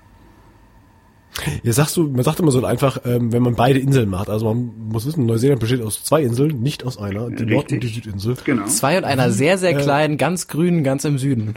[1.63, 4.29] Ja, sagst du, man sagt immer so einfach, ähm, wenn man beide Inseln macht.
[4.29, 7.81] Also man muss wissen, Neuseeland besteht aus zwei Inseln, nicht aus einer, die Nord- und
[7.81, 8.35] die Südinsel.
[8.43, 8.65] Genau.
[8.65, 11.55] Zwei und einer sehr, sehr äh, kleinen, ganz grünen, ganz im Süden.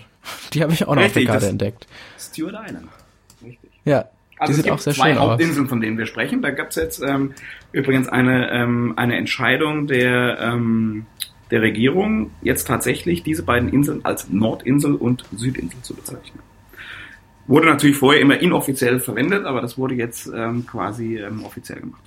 [0.53, 1.87] Die habe ich auch noch Richtig, auf der Karte entdeckt.
[2.19, 2.89] Stewart Island.
[3.45, 3.71] Richtig.
[3.85, 4.05] Ja.
[4.39, 5.69] Also die sieht auch sehr zwei schön Hauptinseln, aus.
[5.69, 6.43] von denen wir sprechen.
[6.43, 7.33] Da gab es jetzt ähm,
[7.73, 11.07] übrigens eine, ähm, eine Entscheidung der, ähm,
[11.51, 16.41] der Regierung, jetzt tatsächlich diese beiden Inseln als Nordinsel und Südinsel zu bezeichnen.
[17.47, 22.03] Wurde natürlich vorher immer inoffiziell verwendet, aber das wurde jetzt ähm, quasi ähm, offiziell gemacht.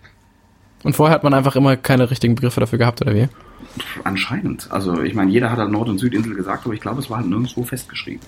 [0.83, 3.27] Und vorher hat man einfach immer keine richtigen Begriffe dafür gehabt, oder wie?
[4.03, 4.71] Anscheinend.
[4.71, 7.17] Also ich meine, jeder hat halt Nord- und Südinsel gesagt, aber ich glaube, es war
[7.17, 8.21] halt nirgendwo festgeschrieben.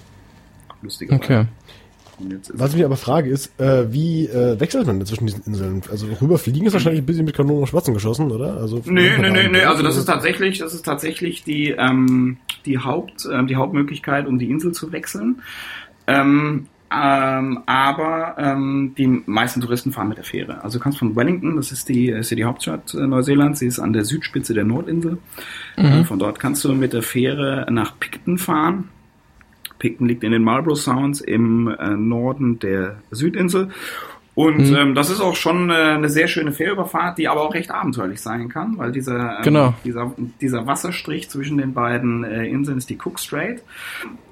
[0.81, 1.23] Lustigerweise.
[1.23, 1.45] Okay.
[2.53, 5.83] Was ich mich aber frage ist, äh, wie äh, wechselt man zwischen diesen Inseln?
[5.91, 8.57] Also rüberfliegen ist wahrscheinlich ein bisschen mit Kanonen und Schwatzen geschossen, oder?
[8.57, 12.79] Also nee, nee, nee, nee, also das ist tatsächlich, das ist tatsächlich die, ähm, die
[12.79, 15.43] Haupt, äh, die Hauptmöglichkeit, um die Insel zu wechseln.
[16.07, 20.63] Ähm, ähm, aber ähm, die meisten Touristen fahren mit der Fähre.
[20.63, 23.79] Also du kannst von Wellington, das ist die, ist die Hauptstadt äh, Neuseelands, sie ist
[23.79, 25.17] an der Südspitze der Nordinsel.
[25.77, 25.85] Mhm.
[25.85, 28.89] Äh, von dort kannst du mit der Fähre nach Picton fahren.
[29.79, 33.69] Picton liegt in den Marlborough Sounds im äh, Norden der Südinsel.
[34.33, 34.75] Und mhm.
[34.75, 38.21] ähm, das ist auch schon äh, eine sehr schöne Fährüberfahrt, die aber auch recht abenteuerlich
[38.21, 39.73] sein kann, weil dieser, ähm, genau.
[39.83, 43.63] dieser, dieser Wasserstrich zwischen den beiden äh, Inseln ist die Cook Strait.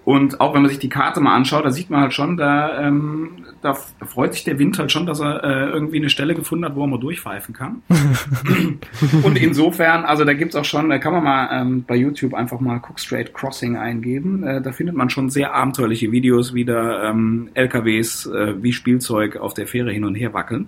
[0.06, 2.80] Und auch wenn man sich die Karte mal anschaut, da sieht man halt schon, da,
[2.80, 6.64] ähm, da freut sich der Wind halt schon, dass er äh, irgendwie eine Stelle gefunden
[6.64, 7.82] hat, wo er mal durchpfeifen kann.
[9.24, 12.60] und insofern, also da gibt's auch schon, da kann man mal ähm, bei YouTube einfach
[12.60, 14.44] mal Cook Strait Crossing eingeben.
[14.44, 19.38] Äh, da findet man schon sehr abenteuerliche Videos, wie da ähm, LKWs äh, wie Spielzeug
[19.38, 20.68] auf der Fähre hin und her wackeln.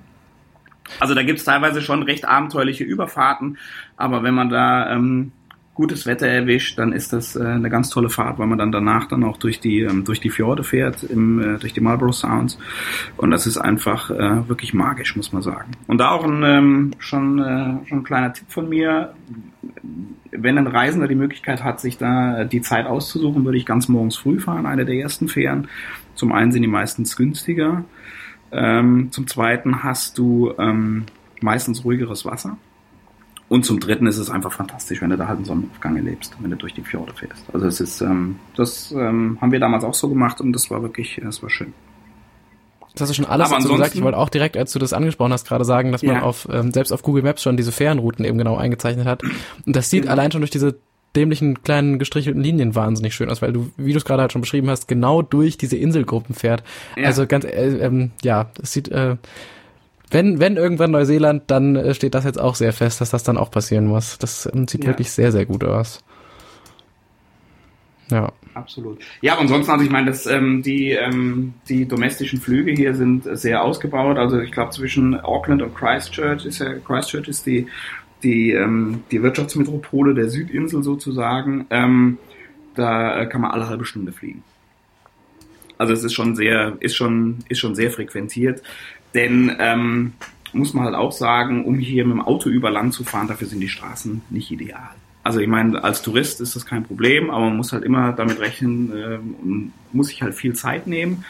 [1.00, 3.60] Also da gibt's teilweise schon recht abenteuerliche Überfahrten,
[3.98, 5.32] aber wenn man da ähm,
[5.78, 9.08] gutes Wetter erwischt, dann ist das äh, eine ganz tolle Fahrt, weil man dann danach
[9.08, 12.58] dann auch durch die ähm, durch die Fjorde fährt, im, äh, durch die Marlborough Sounds
[13.16, 15.72] und das ist einfach äh, wirklich magisch, muss man sagen.
[15.86, 19.14] Und da auch ein ähm, schon äh, schon ein kleiner Tipp von mir,
[20.32, 24.18] wenn ein Reisender die Möglichkeit hat, sich da die Zeit auszusuchen, würde ich ganz morgens
[24.18, 25.68] früh fahren, eine der ersten Fähren.
[26.16, 27.86] Zum einen sind die meistens günstiger,
[28.52, 31.06] ähm, zum zweiten hast du ähm,
[31.40, 32.58] meistens ruhigeres Wasser.
[33.50, 36.52] Und zum Dritten ist es einfach fantastisch, wenn du da halt einen Sonnenaufgang erlebst, wenn
[36.52, 37.46] du durch die Fjorde fährst.
[37.54, 40.82] Also es ist, ähm, das ähm, haben wir damals auch so gemacht und das war
[40.82, 41.74] wirklich, das war schön.
[42.94, 43.96] Das hast du schon alles dazu gesagt.
[43.96, 46.22] Ich wollte auch direkt, als du das angesprochen hast, gerade sagen, dass man ja.
[46.24, 49.24] auf ähm, selbst auf Google Maps schon diese Fährenrouten eben genau eingezeichnet hat.
[49.24, 50.14] Und das sieht genau.
[50.14, 50.78] allein schon durch diese
[51.16, 54.42] dämlichen kleinen gestrichelten Linien wahnsinnig schön aus, weil du, wie du es gerade halt schon
[54.42, 56.64] beschrieben hast, genau durch diese Inselgruppen fährt.
[56.96, 57.06] Ja.
[57.06, 59.16] Also ganz, äh, ähm, ja, es sieht äh,
[60.10, 63.38] wenn, wenn irgendwann Neuseeland, dann äh, steht das jetzt auch sehr fest, dass das dann
[63.38, 64.18] auch passieren muss.
[64.18, 64.90] Das ähm, sieht ja.
[64.90, 66.04] wirklich sehr, sehr gut aus.
[68.10, 68.32] Ja.
[68.54, 69.00] Absolut.
[69.22, 73.28] Ja, aber ansonsten, also ich meine, dass ähm, die, ähm, die domestischen Flüge hier sind
[73.38, 74.18] sehr ausgebaut.
[74.18, 77.68] Also ich glaube zwischen Auckland und Christchurch ist ja Christchurch ist die
[78.24, 81.68] die ähm, die Wirtschaftsmetropole der Südinsel sozusagen.
[81.70, 82.18] Ähm,
[82.74, 84.44] da kann man alle halbe Stunde fliegen.
[85.78, 88.64] Also es ist schon sehr ist schon ist schon sehr frequentiert.
[89.14, 90.14] Denn ähm,
[90.54, 93.48] muss man halt auch sagen, um hier mit dem Auto über Land zu fahren, dafür
[93.48, 94.90] sind die Straßen nicht ideal.
[95.24, 98.40] also ich meine, als Tourist ist das kein Problem, aber man muss halt immer damit
[98.40, 101.26] rechnen äh, und muss sich halt viel Zeit nehmen,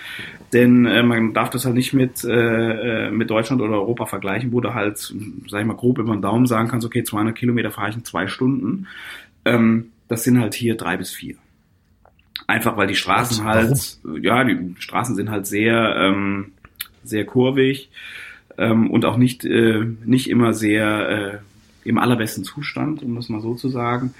[0.53, 4.61] denn äh, man darf das halt nicht mit, äh, mit Deutschland oder Europa vergleichen, wo
[4.61, 4.97] du halt,
[5.47, 8.05] sag ich mal, grob über den Daumen sagen kannst, okay, 200 Kilometer fahre ich in
[8.05, 8.87] zwei Stunden.
[9.45, 11.35] Ähm, das sind halt hier drei bis vier.
[12.45, 16.53] Einfach weil die Straßen halt, ja, die Straßen sind halt sehr, ähm,
[17.09, 17.89] sehr kurvig
[18.57, 21.37] ähm, und auch nicht, äh, nicht immer sehr äh,
[21.87, 24.13] im allerbesten Zustand, um das mal so zu sagen.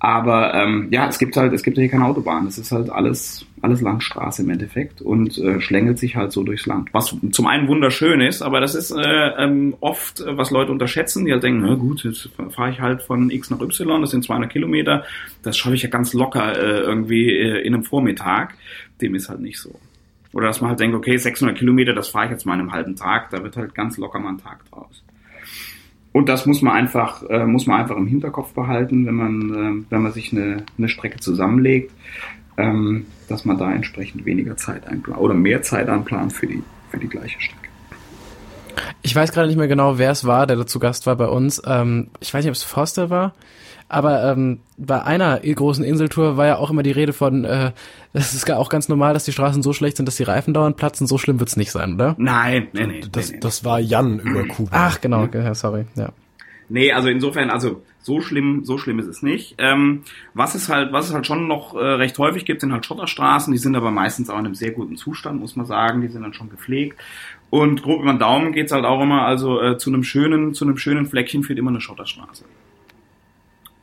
[0.00, 2.46] Aber ähm, ja, es gibt halt, es gibt hier keine Autobahn.
[2.46, 6.66] Es ist halt alles, alles Landstraße im Endeffekt und äh, schlängelt sich halt so durchs
[6.66, 6.90] Land.
[6.92, 9.02] Was zum einen wunderschön ist, aber das ist äh,
[9.38, 13.02] ähm, oft, äh, was Leute unterschätzen, die halt denken, na gut, jetzt fahre ich halt
[13.02, 15.04] von X nach Y, das sind 200 Kilometer,
[15.42, 18.54] das schaffe ich ja ganz locker äh, irgendwie äh, in einem Vormittag.
[19.00, 19.74] Dem ist halt nicht so.
[20.32, 22.72] Oder dass man halt denkt, okay, 600 Kilometer, das fahre ich jetzt mal in einem
[22.72, 25.02] halben Tag, da wird halt ganz locker mal ein Tag draus.
[26.12, 29.84] Und das muss man einfach, äh, muss man einfach im Hinterkopf behalten, wenn man, äh,
[29.90, 31.92] wenn man sich eine, eine Strecke zusammenlegt,
[32.56, 36.98] ähm, dass man da entsprechend weniger Zeit einplant oder mehr Zeit anplant für die, für
[36.98, 37.68] die gleiche Strecke.
[39.02, 41.62] Ich weiß gerade nicht mehr genau, wer es war, der dazu Gast war bei uns.
[41.64, 43.34] Ähm, ich weiß nicht, ob es Forster war.
[43.88, 47.72] Aber ähm, bei einer großen Inseltour war ja auch immer die Rede von, äh,
[48.12, 50.76] das ist auch ganz normal, dass die Straßen so schlecht sind, dass die Reifen dauernd
[50.76, 51.06] platzen.
[51.06, 52.14] So schlimm wird's nicht sein, oder?
[52.18, 53.00] Nein, nee, nee.
[53.10, 54.70] Das, nee, das war Jan über Kuba.
[54.72, 56.12] Ach, genau, okay, sorry, ja.
[56.70, 59.54] Nee, also insofern, also so schlimm, so schlimm ist es nicht.
[59.56, 60.02] Ähm,
[60.34, 63.50] was es halt, was es halt schon noch äh, recht häufig gibt, sind halt Schotterstraßen.
[63.52, 66.02] Die sind aber meistens auch in einem sehr guten Zustand, muss man sagen.
[66.02, 67.00] Die sind dann schon gepflegt.
[67.48, 70.66] Und grob über den Daumen geht's halt auch immer, also äh, zu einem schönen, zu
[70.66, 72.44] einem schönen Fleckchen führt immer eine Schotterstraße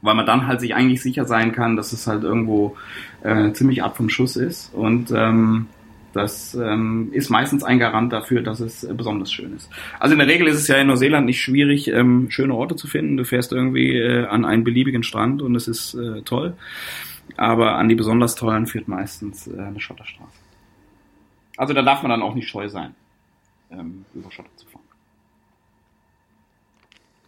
[0.06, 2.78] weil man dann halt sich eigentlich sicher sein kann, dass es halt irgendwo
[3.24, 4.74] äh, ziemlich ab vom Schuss ist.
[4.74, 5.68] Und ähm,
[6.14, 9.70] das ähm, ist meistens ein Garant dafür, dass es äh, besonders schön ist.
[10.00, 12.88] Also in der Regel ist es ja in Neuseeland nicht schwierig, ähm, schöne Orte zu
[12.88, 13.18] finden.
[13.18, 16.56] Du fährst irgendwie äh, an einen beliebigen Strand und es ist äh, toll.
[17.36, 20.40] Aber an die besonders tollen führt meistens äh, eine Schotterstraße.
[21.58, 22.96] Also da darf man dann auch nicht scheu sein,
[23.72, 24.75] ähm, über Schotter zu fahren.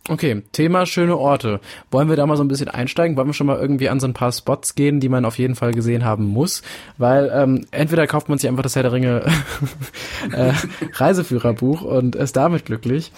[0.10, 1.60] Okay, Thema schöne Orte.
[1.92, 3.18] Wollen wir da mal so ein bisschen einsteigen?
[3.18, 5.56] Wollen wir schon mal irgendwie an so ein paar Spots gehen, die man auf jeden
[5.56, 6.62] Fall gesehen haben muss?
[6.98, 9.26] Weil ähm, entweder kauft man sich einfach das Herr der Ringe
[10.32, 10.54] äh,
[10.94, 13.12] Reiseführerbuch und ist damit glücklich.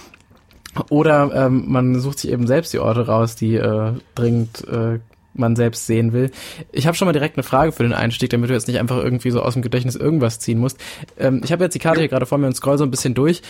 [0.90, 5.00] Oder ähm, man sucht sich eben selbst die Orte raus, die äh, dringend äh,
[5.34, 6.32] man selbst sehen will.
[6.72, 8.98] Ich habe schon mal direkt eine Frage für den Einstieg, damit du jetzt nicht einfach
[8.98, 10.80] irgendwie so aus dem Gedächtnis irgendwas ziehen musst.
[11.18, 13.14] Ähm, ich habe jetzt die Karte hier gerade vor mir und scroll so ein bisschen
[13.14, 13.42] durch.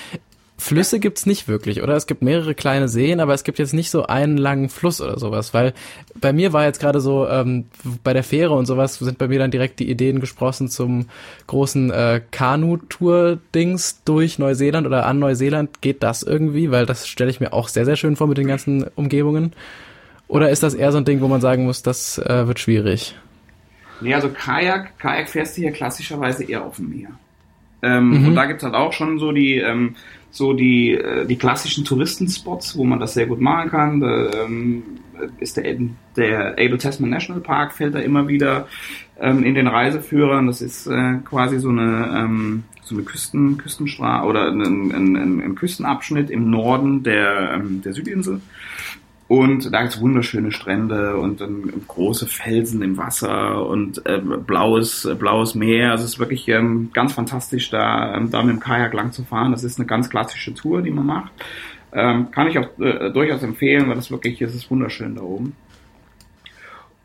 [0.59, 1.95] Flüsse gibt's nicht wirklich, oder?
[1.95, 5.17] Es gibt mehrere kleine Seen, aber es gibt jetzt nicht so einen langen Fluss oder
[5.17, 5.73] sowas, weil
[6.19, 7.65] bei mir war jetzt gerade so, ähm,
[8.03, 11.07] bei der Fähre und sowas sind bei mir dann direkt die Ideen gesprossen zum
[11.47, 15.81] großen äh, Kanu-Tour-Dings durch Neuseeland oder an Neuseeland.
[15.81, 16.71] Geht das irgendwie?
[16.71, 19.53] Weil das stelle ich mir auch sehr, sehr schön vor mit den ganzen Umgebungen.
[20.27, 23.15] Oder ist das eher so ein Ding, wo man sagen muss, das äh, wird schwierig?
[24.01, 27.09] Nee, also Kajak, Kajak fährst du hier klassischerweise eher auf dem Meer.
[27.81, 28.27] Ähm, mhm.
[28.27, 29.95] Und da gibt's halt auch schon so die, ähm,
[30.31, 33.99] so die, äh, die klassischen Touristenspots, wo man das sehr gut machen kann.
[33.99, 34.83] Da, ähm,
[35.39, 35.77] ist der,
[36.15, 38.67] der Abel Tasman National Park, fällt da immer wieder
[39.19, 40.47] ähm, in den Reiseführern.
[40.47, 45.41] Das ist äh, quasi so eine, ähm, so eine Küsten, Küstenstraße oder ein, ein, ein,
[45.41, 48.41] ein Küstenabschnitt im Norden der, ähm, der Südinsel.
[49.29, 55.13] Und da gibt's wunderschöne Strände und dann große Felsen im Wasser und äh, blaues, äh,
[55.13, 55.91] blaues Meer.
[55.91, 59.23] Also es ist wirklich ähm, ganz fantastisch, da, ähm, da mit dem Kajak lang zu
[59.23, 59.51] fahren.
[59.51, 61.31] Das ist eine ganz klassische Tour, die man macht.
[61.93, 65.55] Ähm, kann ich auch äh, durchaus empfehlen, weil das wirklich, es ist wunderschön da oben.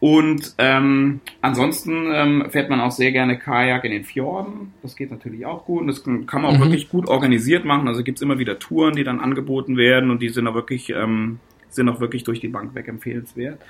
[0.00, 4.72] Und ähm, ansonsten ähm, fährt man auch sehr gerne Kajak in den Fjorden.
[4.82, 5.82] Das geht natürlich auch gut.
[5.82, 6.62] Und das kann man auch mhm.
[6.62, 7.86] wirklich gut organisiert machen.
[7.86, 11.38] Also gibt's immer wieder Touren, die dann angeboten werden und die sind auch wirklich ähm,
[11.74, 13.60] sind auch wirklich durch die Bank weg empfehlenswert.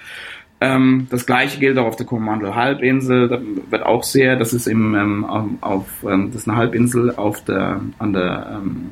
[0.61, 3.40] Ähm, das gleiche gilt auch auf der Kommando Halbinsel, da
[3.70, 7.80] wird auch sehr, das ist im, ähm, auf, ähm, das ist eine Halbinsel auf der,
[7.98, 8.90] an der, ähm,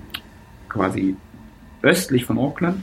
[0.69, 1.17] quasi
[1.83, 2.83] östlich von Auckland,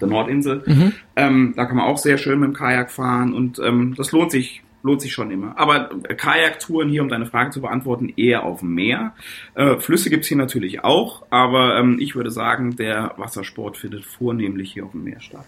[0.00, 0.62] der Nordinsel.
[0.66, 0.92] Mhm.
[1.16, 4.30] Ähm, da kann man auch sehr schön mit dem Kajak fahren und ähm, das lohnt
[4.30, 5.58] sich lohnt sich schon immer.
[5.58, 9.14] Aber Kajaktouren hier, um deine Frage zu beantworten, eher auf dem Meer.
[9.54, 14.72] Äh, Flüsse gibt's hier natürlich auch, aber ähm, ich würde sagen, der Wassersport findet vornehmlich
[14.72, 15.46] hier auf dem Meer statt.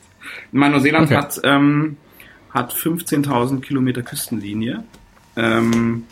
[0.50, 1.16] Neuseeland okay.
[1.16, 1.96] hat, ähm,
[2.50, 4.82] hat 15.000 Kilometer Küstenlinie.
[5.36, 6.04] Ähm,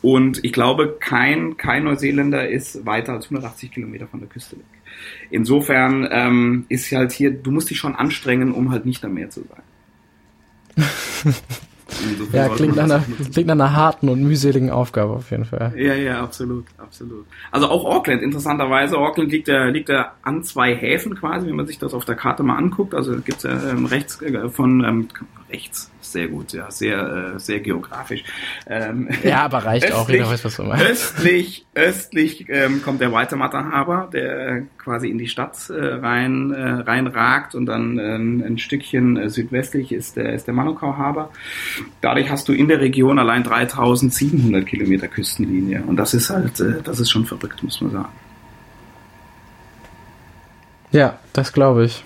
[0.00, 4.64] und ich glaube, kein, kein Neuseeländer ist weiter als 180 Kilometer von der Küste weg.
[5.30, 9.30] Insofern ähm, ist halt hier, du musst dich schon anstrengen, um halt nicht am Meer
[9.30, 9.62] zu sein.
[12.32, 15.72] ja, klingt nach, einer, klingt nach einer harten und mühseligen Aufgabe auf jeden Fall.
[15.76, 17.26] Ja, ja, absolut, absolut.
[17.50, 18.98] Also auch Auckland, interessanterweise.
[18.98, 22.16] Auckland liegt ja, liegt ja an zwei Häfen quasi, wenn man sich das auf der
[22.16, 22.94] Karte mal anguckt.
[22.94, 25.08] Also gibt's ja ähm, rechts äh, von ähm,
[25.50, 28.24] rechts, sehr gut, ja, sehr, äh, sehr geografisch.
[28.66, 30.84] Ähm, ja, aber reicht östlich, auch, jeder weiß, was du meinst.
[30.90, 36.68] Östlich, östlich ähm, kommt der Waitemata Harbor, der quasi in die Stadt äh, rein, äh,
[36.80, 41.30] rein ragt und dann ähm, ein Stückchen äh, südwestlich ist der, ist der Manukau Harbor.
[42.00, 46.82] Dadurch hast du in der Region allein 3700 Kilometer Küstenlinie und das ist halt, äh,
[46.82, 48.12] das ist schon verrückt, muss man sagen.
[50.90, 52.04] Ja, das glaube ich.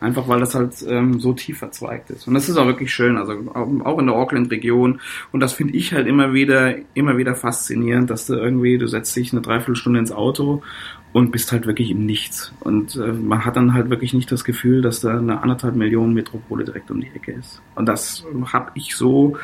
[0.00, 2.26] Einfach weil das halt ähm, so tief verzweigt ist.
[2.26, 5.00] Und das ist auch wirklich schön, also auch in der Auckland-Region.
[5.30, 9.14] Und das finde ich halt immer wieder, immer wieder faszinierend, dass du irgendwie, du setzt
[9.14, 10.62] dich eine Dreiviertelstunde ins Auto
[11.12, 12.52] und bist halt wirklich im Nichts.
[12.60, 16.14] Und äh, man hat dann halt wirklich nicht das Gefühl, dass da eine anderthalb Millionen
[16.14, 17.60] Metropole direkt um die Ecke ist.
[17.74, 19.36] Und das habe ich so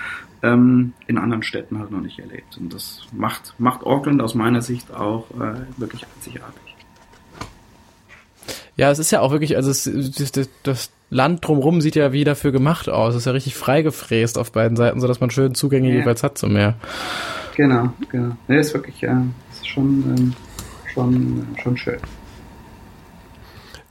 [0.42, 2.56] ähm, in anderen Städten halt noch nicht erlebt.
[2.56, 6.65] Und das macht, macht Auckland aus meiner Sicht auch äh, wirklich einzigartig.
[8.76, 9.90] Ja, es ist ja auch wirklich, also es,
[10.32, 13.14] das, das Land drumrum sieht ja wie dafür gemacht aus.
[13.14, 16.00] Es ist ja richtig freigefräst auf beiden Seiten, sodass man schön Zugänge ja.
[16.00, 16.74] jeweils hat zum Meer.
[17.56, 18.36] Genau, genau.
[18.48, 20.34] Ne, ist wirklich, ja, ist schon, ähm,
[20.92, 21.98] schon, schon schön.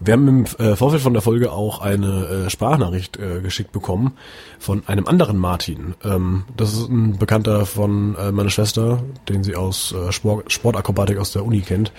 [0.06, 4.14] Wir haben im äh, Vorfeld von der Folge auch eine äh, Sprachnachricht äh, geschickt bekommen
[4.60, 5.96] von einem anderen Martin.
[6.04, 11.18] Ähm, das ist ein Bekannter von äh, meiner Schwester, den sie aus äh, Sport, Sportakrobatik
[11.18, 11.92] aus der Uni kennt.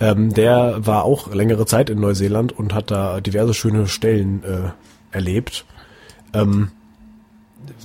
[0.00, 4.70] Ähm, der war auch längere Zeit in Neuseeland und hat da diverse schöne Stellen äh,
[5.12, 5.64] erlebt.
[6.32, 6.72] Ähm,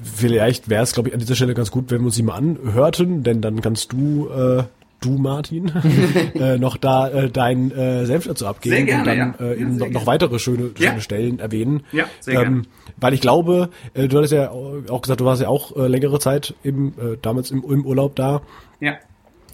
[0.04, 2.36] vielleicht wäre es, glaube ich, an dieser Stelle ganz gut, wenn wir uns sie mal
[2.36, 4.64] anhörten, denn dann kannst du äh,
[5.00, 5.72] du, Martin,
[6.36, 9.46] äh, noch da äh, dein äh, Senf dazu abgeben gerne, und dann ja.
[9.46, 11.00] äh, eben ja, noch, noch, weitere schöne, schöne ja.
[11.02, 11.84] Stellen erwähnen.
[11.92, 12.66] Ja, sehr ähm,
[12.98, 16.20] Weil ich glaube, äh, du hattest ja auch gesagt, du warst ja auch äh, längere
[16.20, 18.42] Zeit im, äh, damals im, im Urlaub da.
[18.80, 18.98] Ja.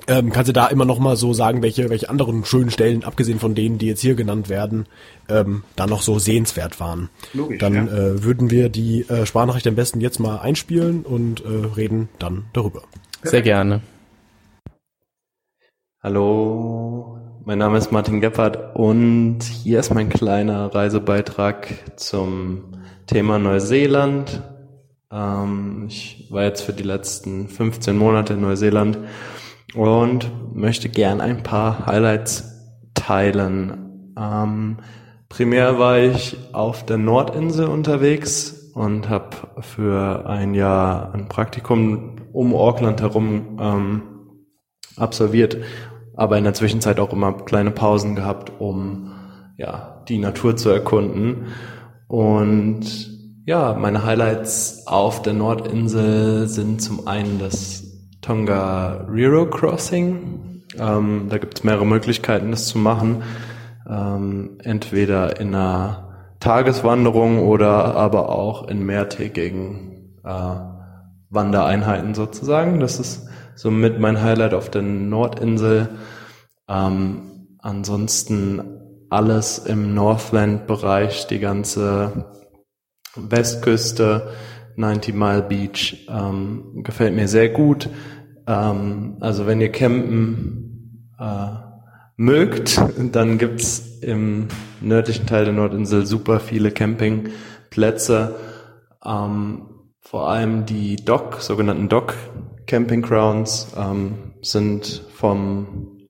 [0.08, 3.39] Ähm, kannst du da immer noch mal so sagen, welche, welche anderen schönen Stellen, abgesehen
[3.39, 4.86] von denen, die jetzt hier genannt werden,
[5.30, 7.10] ähm, da noch so sehenswert waren?
[7.34, 7.86] Logisch, Dann ja.
[7.86, 12.46] äh, würden wir die äh, Sprachnachricht am besten jetzt mal einspielen und äh, reden dann
[12.54, 12.84] darüber.
[13.24, 13.82] Sehr gerne.
[16.06, 22.66] Hallo, mein Name ist Martin Geppert und hier ist mein kleiner Reisebeitrag zum
[23.08, 24.43] Thema Neuseeland.
[25.12, 28.99] Ähm, ich war jetzt für die letzten 15 Monate in Neuseeland
[29.74, 32.53] und möchte gern ein paar Highlights
[32.93, 34.14] teilen.
[34.16, 34.78] Ähm,
[35.28, 39.30] primär war ich auf der Nordinsel unterwegs und habe
[39.62, 44.01] für ein Jahr ein Praktikum um Auckland herum ähm,
[44.97, 45.58] absolviert
[46.16, 49.11] aber in der Zwischenzeit auch immer kleine Pausen gehabt, um
[49.57, 51.47] ja, die Natur zu erkunden.
[52.07, 52.84] Und
[53.45, 57.84] ja, meine Highlights auf der Nordinsel sind zum einen das
[58.22, 60.63] Tonga Riro Crossing.
[60.80, 63.24] Ähm, da gibt es mehrere Möglichkeiten, das zu machen.
[63.88, 70.74] Ähm, entweder in einer Tageswanderung oder aber auch in mehrtägigen äh,
[71.36, 72.80] Wandereinheiten sozusagen.
[72.80, 75.90] Das ist somit mein Highlight auf der Nordinsel.
[76.68, 78.62] Ähm, ansonsten
[79.10, 82.26] alles im Northland-Bereich, die ganze
[83.16, 84.30] Westküste,
[84.76, 87.90] 90 Mile Beach, ähm, gefällt mir sehr gut.
[88.48, 91.48] Ähm, also wenn ihr campen äh,
[92.18, 92.82] mögt,
[93.12, 94.48] dann gibt's im
[94.82, 98.36] nördlichen Teil der Nordinsel super viele Campingplätze.
[99.04, 99.74] Ähm,
[100.06, 102.14] vor allem die Dock, sogenannten Dock
[102.68, 106.08] Camping Grounds ähm, sind vom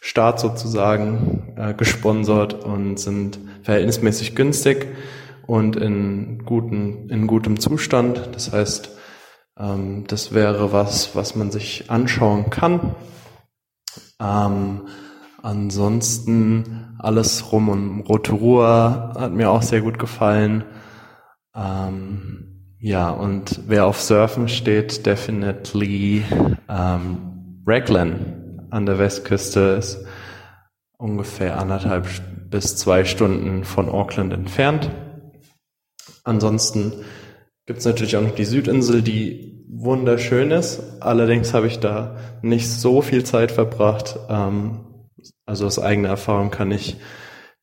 [0.00, 4.86] Staat sozusagen äh, gesponsert und sind verhältnismäßig günstig
[5.46, 8.28] und in, guten, in gutem Zustand.
[8.32, 8.90] Das heißt,
[9.58, 12.94] ähm, das wäre was, was man sich anschauen kann.
[14.20, 14.82] Ähm,
[15.42, 20.64] ansonsten alles rum um Rotorua hat mir auch sehr gut gefallen.
[21.56, 22.47] Ähm,
[22.80, 26.24] ja, und wer auf Surfen steht, definitely
[26.68, 30.04] ähm, Raglan an der Westküste ist
[30.96, 32.06] ungefähr anderthalb
[32.50, 34.90] bis zwei Stunden von Auckland entfernt.
[36.24, 36.92] Ansonsten
[37.66, 40.80] gibt's natürlich auch noch die Südinsel, die wunderschön ist.
[41.00, 44.18] Allerdings habe ich da nicht so viel Zeit verbracht.
[44.28, 44.80] Ähm,
[45.46, 46.96] also aus eigener Erfahrung kann ich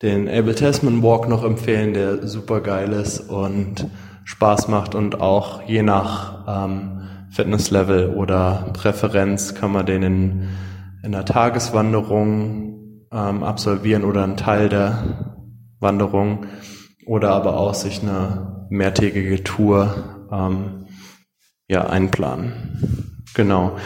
[0.02, 3.86] den Abel Tasman Walk noch empfehlen, der super geil ist und
[4.26, 7.00] Spaß macht und auch je nach ähm,
[7.30, 10.48] Fitnesslevel oder Präferenz kann man den in,
[11.04, 15.36] in einer Tageswanderung ähm, absolvieren oder einen Teil der
[15.78, 16.46] Wanderung
[17.06, 20.86] oder aber auch sich eine mehrtägige Tour ähm,
[21.68, 23.22] ja, einplanen.
[23.34, 23.76] Genau.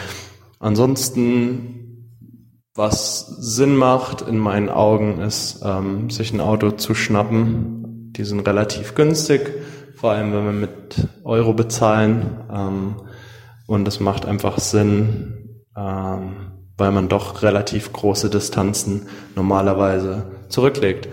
[0.59, 2.07] Ansonsten,
[2.73, 8.11] was Sinn macht in meinen Augen, ist, ähm, sich ein Auto zu schnappen.
[8.13, 9.60] Die sind relativ günstig,
[10.01, 12.39] vor allem wenn wir mit Euro bezahlen.
[12.51, 12.95] Ähm,
[13.67, 21.07] und es macht einfach Sinn, ähm, weil man doch relativ große Distanzen normalerweise zurücklegt.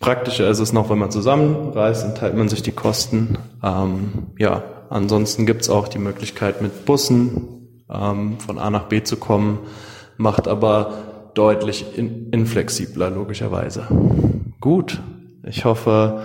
[0.00, 3.36] Praktischer ist es noch, wenn man zusammenreist, dann teilt man sich die Kosten.
[3.62, 9.18] Ähm, ja, ansonsten gibt's auch die Möglichkeit mit Bussen ähm, von A nach B zu
[9.18, 9.58] kommen,
[10.16, 13.86] macht aber deutlich in, inflexibler logischerweise.
[14.58, 15.02] Gut,
[15.42, 16.22] ich hoffe,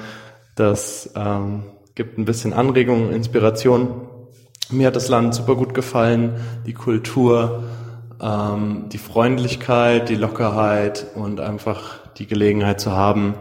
[0.56, 1.64] das ähm,
[1.96, 4.08] gibt ein bisschen Anregung, Inspiration.
[4.70, 6.36] Mir hat das Land super gut gefallen,
[6.66, 7.64] die Kultur,
[8.22, 13.36] ähm, die Freundlichkeit, die Lockerheit und einfach die Gelegenheit zu haben,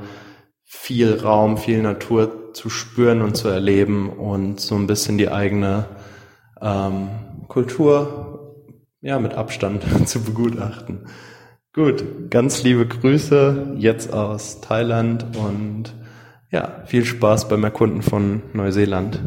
[0.64, 5.86] viel Raum, viel Natur zu spüren und zu erleben und so ein bisschen die eigene
[6.60, 7.08] ähm,
[7.48, 8.56] Kultur
[9.00, 11.06] ja mit Abstand zu begutachten.
[11.72, 15.94] Gut, ganz liebe Grüße jetzt aus Thailand und
[16.50, 19.20] ja, viel Spaß beim Erkunden von Neuseeland.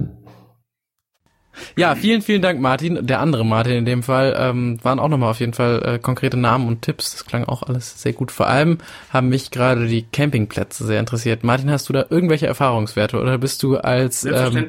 [1.75, 3.05] Ja, vielen, vielen Dank, Martin.
[3.05, 6.37] Der andere Martin in dem Fall ähm, waren auch nochmal auf jeden Fall äh, konkrete
[6.37, 7.11] Namen und Tipps.
[7.11, 8.31] Das klang auch alles sehr gut.
[8.31, 8.79] Vor allem
[9.11, 11.43] haben mich gerade die Campingplätze sehr interessiert.
[11.43, 14.67] Martin, hast du da irgendwelche Erfahrungswerte oder bist du als ähm,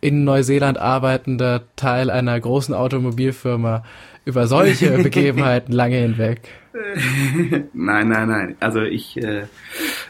[0.00, 3.82] in Neuseeland arbeitender Teil einer großen Automobilfirma
[4.24, 6.42] über solche Begebenheiten lange hinweg?
[7.72, 8.56] nein, nein, nein.
[8.60, 9.46] Also ich, äh,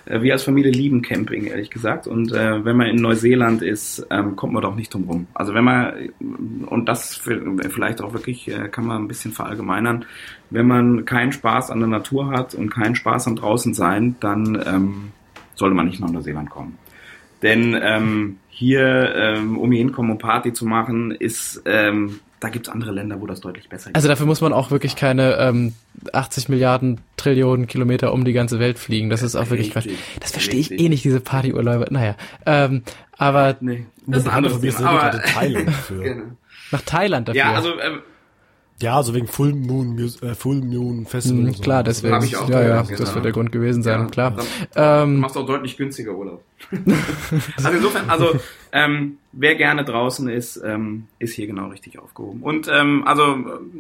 [0.07, 2.07] wir als Familie lieben Camping, ehrlich gesagt.
[2.07, 5.27] Und äh, wenn man in Neuseeland ist, ähm, kommt man doch nicht drum rum.
[5.35, 6.11] Also wenn man,
[6.67, 10.05] und das vielleicht auch wirklich, äh, kann man ein bisschen verallgemeinern,
[10.51, 14.63] wenn man keinen Spaß an der Natur hat und keinen Spaß am draußen sein, dann
[14.67, 15.13] ähm,
[15.55, 16.79] sollte man nicht nach Neuseeland kommen.
[17.43, 22.66] Denn ähm, hier, ähm, um hier hinkommen, um Party zu machen, ist ähm, da gibt
[22.66, 23.97] es andere Länder, wo das deutlich besser geht.
[23.97, 25.74] Also dafür muss man auch wirklich keine ähm,
[26.12, 29.11] 80 Milliarden Trillionen Kilometer um die ganze Welt fliegen.
[29.11, 29.88] Das ist auch wirklich Quatsch.
[30.18, 31.86] Das verstehe ich eh nicht, diese Partyurlaube.
[31.90, 32.82] Naja, ähm,
[33.16, 34.90] aber nee, das ist ein anderes Thema.
[34.90, 36.03] Aber Thailand für.
[36.03, 36.24] genau.
[36.72, 37.38] Nach Thailand dafür.
[37.38, 38.01] Ja, also ähm,
[38.80, 41.45] ja, also wegen Full Moon, äh, Full Moon Festival.
[41.45, 41.62] Mhm, so.
[41.62, 42.20] Klar, deswegen.
[42.24, 42.99] ich auch ja, ja, genau.
[42.99, 44.36] das wird der Grund gewesen sein, ja, klar.
[44.74, 46.43] Dann, ähm, du machst auch deutlich günstiger Urlaub.
[47.57, 48.39] Also insofern, also
[48.73, 52.43] ähm, wer gerne draußen ist, ähm, ist hier genau richtig aufgehoben.
[52.43, 53.37] Und ähm, also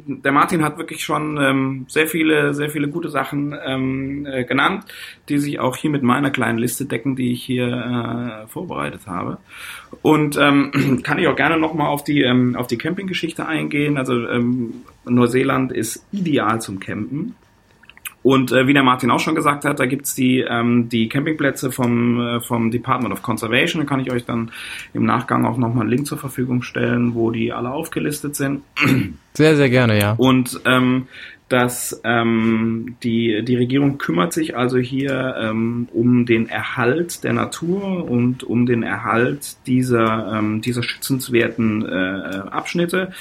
[0.06, 4.84] der Martin hat wirklich schon ähm, sehr viele, sehr viele gute Sachen ähm, äh, genannt,
[5.28, 9.38] die sich auch hier mit meiner kleinen Liste decken, die ich hier äh, vorbereitet habe.
[10.02, 13.96] Und ähm, kann ich auch gerne nochmal auf die ähm, auf die Campinggeschichte eingehen.
[13.96, 17.34] Also ähm, Neuseeland ist ideal zum Campen.
[18.22, 21.72] Und äh, wie der Martin auch schon gesagt hat, da gibt's die, ähm, die Campingplätze
[21.72, 23.82] vom, äh, vom Department of Conservation.
[23.82, 24.50] Da kann ich euch dann
[24.94, 28.62] im Nachgang auch nochmal einen Link zur Verfügung stellen, wo die alle aufgelistet sind.
[29.34, 30.12] Sehr, sehr gerne, ja.
[30.18, 31.06] Und ähm,
[31.52, 38.08] dass ähm, die, die Regierung kümmert sich also hier ähm, um den Erhalt der Natur
[38.10, 43.12] und um den Erhalt dieser, ähm, dieser schützenswerten äh, Abschnitte.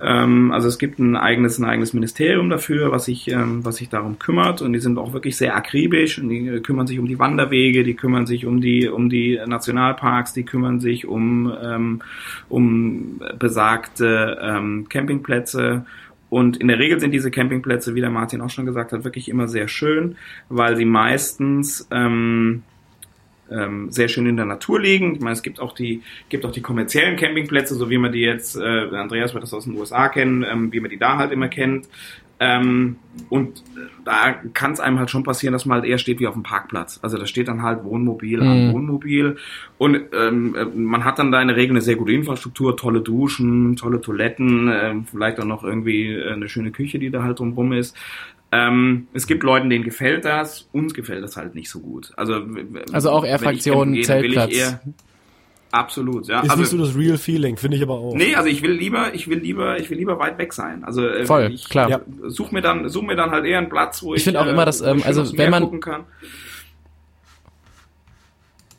[0.00, 3.88] Ähm, also es gibt ein eigenes, ein eigenes Ministerium dafür, was sich, ähm, was sich
[3.88, 7.18] darum kümmert und die sind auch wirklich sehr akribisch und die kümmern sich um die
[7.18, 12.02] Wanderwege, die kümmern sich um die, um die Nationalparks, die kümmern sich um, ähm,
[12.48, 15.84] um besagte ähm, Campingplätze
[16.32, 19.28] und in der Regel sind diese Campingplätze, wie der Martin auch schon gesagt hat, wirklich
[19.28, 20.16] immer sehr schön,
[20.48, 22.62] weil sie meistens ähm,
[23.50, 25.14] ähm, sehr schön in der Natur liegen.
[25.14, 28.20] Ich meine, es gibt auch die, gibt auch die kommerziellen Campingplätze, so wie man die
[28.20, 31.32] jetzt, äh, Andreas wird das aus den USA kennen, ähm, wie man die da halt
[31.32, 31.86] immer kennt.
[32.42, 32.96] Ähm,
[33.28, 33.62] und
[34.04, 36.42] da kann es einem halt schon passieren, dass man halt eher steht wie auf dem
[36.42, 36.98] Parkplatz.
[37.00, 38.48] Also da steht dann halt Wohnmobil mhm.
[38.48, 39.36] an Wohnmobil.
[39.78, 43.76] Und ähm, man hat dann da in der Regel eine sehr gute Infrastruktur, tolle Duschen,
[43.76, 47.96] tolle Toiletten, äh, vielleicht auch noch irgendwie eine schöne Küche, die da halt drumrum ist.
[48.50, 52.12] Ähm, es gibt Leuten, denen gefällt das, uns gefällt das halt nicht so gut.
[52.16, 52.40] Also,
[52.92, 54.78] also auch eher Fraktion Zeltplatz.
[55.72, 56.40] Absolut, ja.
[56.40, 58.14] Ist also, nicht so das Real Feeling, finde ich aber auch.
[58.14, 60.84] Nee, also ich will lieber, ich will lieber, ich will lieber weit weg sein.
[60.84, 61.88] Also äh, voll, ich, klar.
[61.88, 62.02] Ja.
[62.26, 64.18] Such mir dann, such mir dann halt eher einen Platz, wo ich.
[64.18, 65.80] Ich finde auch äh, immer, dass, ähm, also wenn man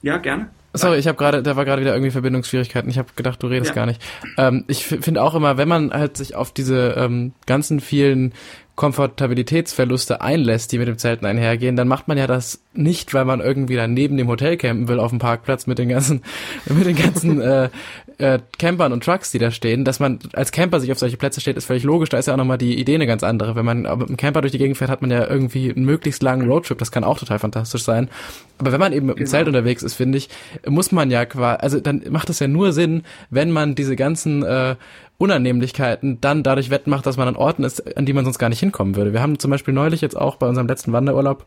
[0.04, 0.50] Ja, gerne.
[0.76, 2.89] Sorry, ich habe gerade, da war gerade wieder irgendwie Verbindungsschwierigkeiten.
[2.89, 3.76] Ich habe gedacht, du redest ja.
[3.76, 4.02] gar nicht.
[4.38, 8.34] Ähm, ich finde auch immer, wenn man halt sich auf diese ähm, ganzen vielen
[8.76, 13.39] Komfortabilitätsverluste einlässt, die mit dem Zelten einhergehen, dann macht man ja das nicht, weil man
[13.39, 16.24] irgendwie dann neben dem Hotel campen will auf dem Parkplatz mit den ganzen
[16.65, 17.69] mit den ganzen äh,
[18.17, 19.86] äh, Campern und Trucks, die da stehen.
[19.86, 22.09] Dass man als Camper sich auf solche Plätze steht, ist völlig logisch.
[22.09, 23.55] Da ist ja auch nochmal die Idee eine ganz andere.
[23.55, 26.24] Wenn man mit dem Camper durch die Gegend fährt, hat man ja irgendwie einen möglichst
[26.24, 26.80] langen Roadtrip.
[26.80, 28.09] Das kann auch total fantastisch sein.
[28.57, 29.30] Aber wenn man eben mit dem genau.
[29.30, 30.30] Zelt unterwegs ist, finde ich,
[30.65, 34.43] muss man ja quasi, also dann macht es ja nur Sinn, wenn man diese ganzen
[34.43, 34.76] äh,
[35.24, 38.59] Unannehmlichkeiten dann dadurch wettmacht, dass man an Orten ist, an die man sonst gar nicht
[38.59, 39.13] hinkommen würde.
[39.13, 41.45] Wir haben zum Beispiel neulich jetzt auch bei unserem letzten Wanderurlaub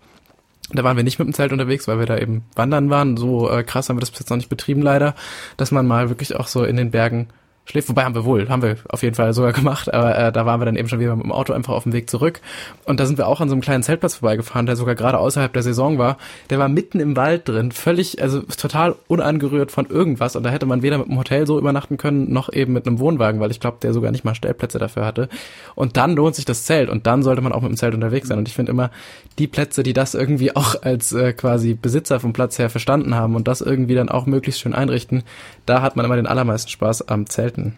[0.73, 3.17] da waren wir nicht mit dem Zelt unterwegs, weil wir da eben wandern waren.
[3.17, 5.15] So äh, krass haben wir das bis jetzt noch nicht betrieben leider,
[5.57, 7.29] dass man mal wirklich auch so in den Bergen
[7.67, 7.89] schläft.
[7.89, 10.61] Wobei haben wir wohl, haben wir auf jeden Fall sogar gemacht, aber äh, da waren
[10.61, 12.41] wir dann eben schon wieder mit dem Auto einfach auf dem Weg zurück.
[12.85, 15.53] Und da sind wir auch an so einem kleinen Zeltplatz vorbeigefahren, der sogar gerade außerhalb
[15.53, 16.17] der Saison war.
[16.51, 20.37] Der war mitten im Wald drin, völlig, also total unangerührt von irgendwas.
[20.37, 22.99] Und da hätte man weder mit dem Hotel so übernachten können, noch eben mit einem
[22.99, 25.29] Wohnwagen, weil ich glaube, der sogar nicht mal Stellplätze dafür hatte.
[25.75, 28.29] Und dann lohnt sich das Zelt und dann sollte man auch mit dem Zelt unterwegs
[28.29, 28.39] sein.
[28.39, 28.91] Und ich finde immer,
[29.39, 33.35] die Plätze, die das irgendwie auch als äh, quasi Besitzer vom Platz her verstanden haben
[33.35, 35.25] und das irgendwie dann auch möglichst schön einrichten,
[35.67, 37.27] da hat man immer den allermeisten Spaß am
[37.57, 37.77] Zelten.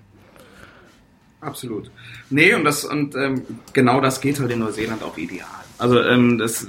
[1.41, 1.91] Absolut.
[2.31, 5.47] Nee, und das und ähm, genau das geht halt in Neuseeland auch ideal.
[5.79, 6.66] Also ähm, das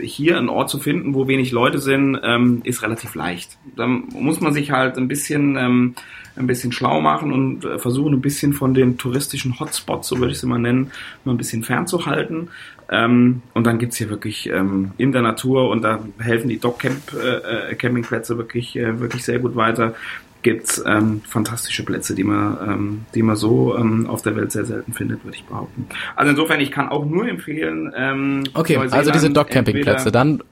[0.00, 3.58] hier einen Ort zu finden, wo wenig Leute sind, ähm, ist relativ leicht.
[3.76, 5.94] Da muss man sich halt ein bisschen ähm,
[6.36, 10.32] ein bisschen schlau machen und äh, versuchen ein bisschen von den touristischen Hotspots, so würde
[10.32, 10.90] ich sie mal nennen,
[11.24, 12.48] mal ein bisschen fernzuhalten.
[12.90, 17.12] Ähm, und dann gibt's hier wirklich ähm, in der Natur und da helfen die Camp
[17.14, 19.94] äh, äh wirklich äh, wirklich sehr gut weiter
[20.42, 24.64] gibt's ähm, fantastische Plätze, die man, ähm, die man so ähm, auf der Welt sehr
[24.64, 25.86] selten findet, würde ich behaupten.
[26.16, 27.92] Also insofern, ich kann auch nur empfehlen.
[27.96, 30.42] Ähm, okay, also diese Dog-Camping-Plätze, dann.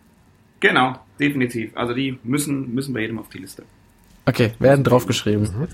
[0.61, 1.71] Genau, definitiv.
[1.77, 3.63] Also die müssen, müssen bei jedem auf die Liste.
[4.27, 5.45] Okay, werden draufgeschrieben.
[5.45, 5.69] Mhm.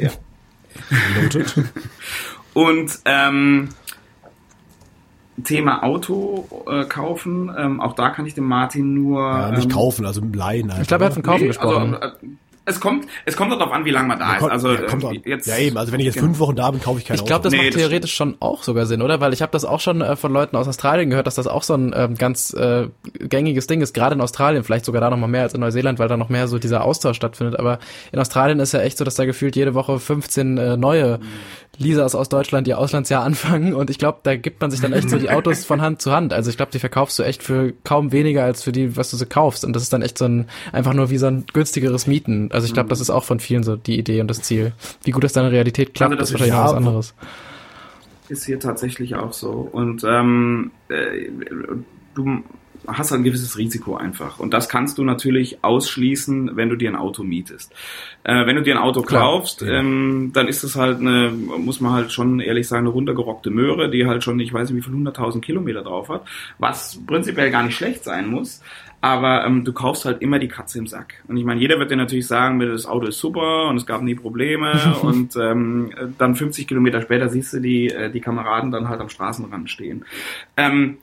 [0.00, 0.10] Ja.
[2.54, 3.68] Und ähm,
[5.42, 9.20] Thema Auto äh, kaufen, ähm, auch da kann ich dem Martin nur.
[9.20, 10.72] Ja, nicht ähm, kaufen, also leihen.
[10.80, 11.96] Ich glaube, er hat von kaufen nee, gesprochen.
[11.96, 12.28] Also, äh,
[12.66, 14.44] es kommt, es kommt darauf an, wie lange man da ja, ist.
[14.44, 16.26] Also ja, kommt äh, jetzt, ja eben, also wenn ich jetzt genau.
[16.26, 18.36] fünf Wochen da bin, kaufe ich kein Ich glaube, das nee, macht theoretisch das schon
[18.40, 19.20] auch sogar Sinn, oder?
[19.20, 21.62] Weil ich habe das auch schon äh, von Leuten aus Australien gehört, dass das auch
[21.62, 22.88] so ein ähm, ganz äh,
[23.18, 25.98] gängiges Ding ist, gerade in Australien, vielleicht sogar da noch mal mehr als in Neuseeland,
[25.98, 27.58] weil da noch mehr so dieser Austausch stattfindet.
[27.58, 27.78] Aber
[28.12, 31.24] in Australien ist ja echt so, dass da gefühlt jede Woche 15 äh, neue mhm
[31.78, 35.10] Lisas aus Deutschland ihr Auslandsjahr anfangen und ich glaube, da gibt man sich dann echt
[35.10, 36.32] so die Autos von Hand zu Hand.
[36.32, 39.16] Also ich glaube, die verkaufst du echt für kaum weniger als für die, was du
[39.16, 39.64] so kaufst.
[39.64, 42.50] Und das ist dann echt so ein, einfach nur wie so ein günstigeres Mieten.
[42.52, 44.72] Also ich glaube, das ist auch von vielen so die Idee und das Ziel.
[45.02, 47.14] Wie gut das deine Realität klappt, also das ist wahrscheinlich noch was anderes.
[48.28, 49.50] Ist hier tatsächlich auch so.
[49.50, 51.28] Und ähm, äh,
[52.14, 52.42] du
[52.86, 54.38] hast ein gewisses Risiko einfach.
[54.38, 57.72] Und das kannst du natürlich ausschließen, wenn du dir ein Auto mietest.
[58.24, 61.80] Äh, wenn du dir ein Auto Klar, kaufst, ähm, dann ist es halt eine, muss
[61.80, 64.90] man halt schon ehrlich sagen, eine runtergerockte Möhre, die halt schon, ich weiß nicht, wie
[64.90, 66.22] viel 100.000 Kilometer drauf hat,
[66.58, 68.60] was prinzipiell gar nicht schlecht sein muss.
[69.04, 71.22] Aber ähm, du kaufst halt immer die Katze im Sack.
[71.28, 74.00] Und ich meine, jeder wird dir natürlich sagen, das Auto ist super und es gab
[74.00, 74.96] nie Probleme.
[75.02, 79.10] und ähm, dann 50 Kilometer später siehst du die, äh, die Kameraden dann halt am
[79.10, 80.06] Straßenrand stehen.
[80.56, 80.96] Ähm,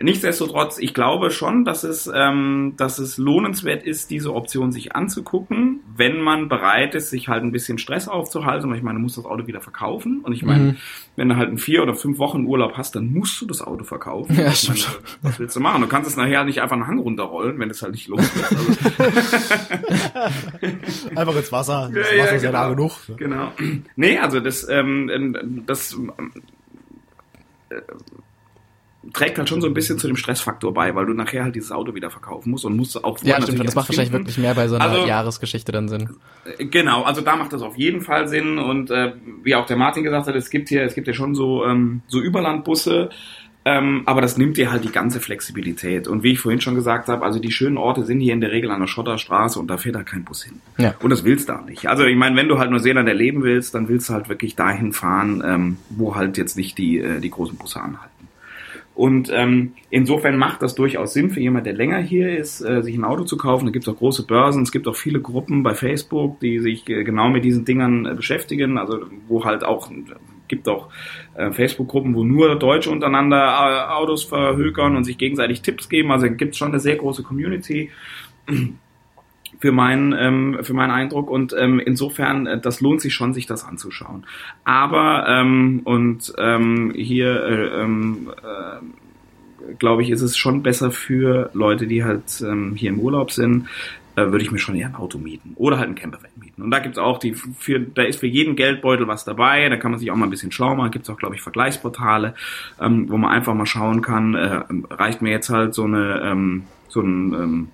[0.00, 5.80] Nichtsdestotrotz, ich glaube schon, dass es, ähm, dass es lohnenswert ist, diese Option sich anzugucken,
[5.96, 8.70] wenn man bereit ist, sich halt ein bisschen Stress aufzuhalten.
[8.70, 10.20] Und ich meine, du musst das Auto wieder verkaufen.
[10.20, 10.76] Und ich meine, mhm.
[11.16, 13.82] wenn du halt einen vier oder fünf Wochen Urlaub hast, dann musst du das Auto
[13.82, 14.36] verkaufen.
[14.38, 14.80] Ja, ich meine,
[15.22, 15.82] was willst du machen?
[15.82, 18.44] Du kannst es nachher nicht einfach einen Hang runterrollen, wenn es halt nicht los ist.
[18.44, 18.66] Also
[21.16, 21.90] einfach ins Wasser.
[21.92, 22.92] Das ja, Wasser ja, ist ja genau, da genug.
[23.16, 23.52] Genau.
[23.96, 25.98] Nee, also das, ähm, das
[27.70, 27.80] äh,
[29.12, 31.72] trägt halt schon so ein bisschen zu dem Stressfaktor bei, weil du nachher halt dieses
[31.72, 34.68] Auto wieder verkaufen musst und musst auch Ja, stimmt, das macht wahrscheinlich wirklich mehr bei
[34.68, 36.10] so einer also, Jahresgeschichte dann Sinn.
[36.58, 39.76] Äh, genau, also da macht das auf jeden Fall Sinn und äh, wie auch der
[39.76, 43.10] Martin gesagt hat, es gibt hier, es gibt ja schon so ähm, so Überlandbusse,
[43.68, 46.08] ähm, aber das nimmt dir halt die ganze Flexibilität.
[46.08, 48.50] Und wie ich vorhin schon gesagt habe, also die schönen Orte sind hier in der
[48.50, 50.60] Regel an der Schotterstraße und da fährt halt kein Bus hin.
[50.78, 50.94] Ja.
[51.02, 51.86] Und das willst du auch nicht.
[51.86, 54.94] Also ich meine, wenn du halt Neuseeland erleben willst, dann willst du halt wirklich dahin
[54.94, 58.07] fahren, ähm, wo halt jetzt nicht die, äh, die großen Busse anhalten.
[58.98, 62.96] Und ähm, insofern macht das durchaus Sinn für jemand, der länger hier ist, äh, sich
[62.96, 63.66] ein Auto zu kaufen.
[63.66, 66.88] Da gibt es auch große Börsen, es gibt auch viele Gruppen bei Facebook, die sich
[66.88, 68.76] äh, genau mit diesen Dingern äh, beschäftigen.
[68.76, 69.88] Also wo halt auch
[70.48, 70.88] gibt auch
[71.36, 76.10] äh, Facebook-Gruppen, wo nur Deutsche untereinander äh, Autos verhökern und sich gegenseitig Tipps geben.
[76.10, 77.90] Also gibt es schon eine sehr große Community
[79.58, 81.30] für meinen ähm, für meinen Eindruck.
[81.30, 84.24] Und ähm, insofern äh, das lohnt sich schon sich das anzuschauen.
[84.64, 91.50] Aber ähm, und ähm, hier äh, ähm, äh, glaube ich ist es schon besser für
[91.52, 93.66] Leute die halt ähm, hier im Urlaub sind
[94.18, 96.62] äh, würde ich mir schon eher ein Auto mieten oder halt ein Campervan mieten.
[96.62, 99.92] Und da gibt's auch die, für, da ist für jeden Geldbeutel was dabei, da kann
[99.92, 102.34] man sich auch mal ein bisschen schlau machen, gibt's auch, glaube ich, Vergleichsportale,
[102.80, 106.64] ähm, wo man einfach mal schauen kann, äh, reicht mir jetzt halt so eine, ähm,
[106.88, 107.68] so ein, ähm,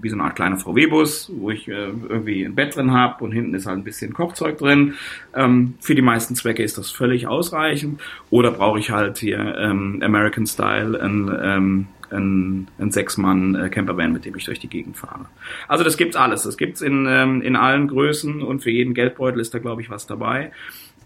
[0.00, 1.72] wie so eine Art kleiner VW-Bus, wo ich äh,
[2.08, 4.94] irgendwie ein Bett drin habe und hinten ist halt ein bisschen Kochzeug drin.
[5.34, 8.00] Ähm, für die meisten Zwecke ist das völlig ausreichend.
[8.30, 14.24] Oder brauche ich halt hier ähm, American Style ein, ähm, ein, ein Sechs-Mann äh, mit
[14.24, 15.26] dem ich durch die Gegend fahre.
[15.68, 16.42] Also das gibt's alles.
[16.42, 19.90] Das gibt's in, ähm, in allen Größen und für jeden Geldbeutel ist da, glaube ich,
[19.90, 20.52] was dabei.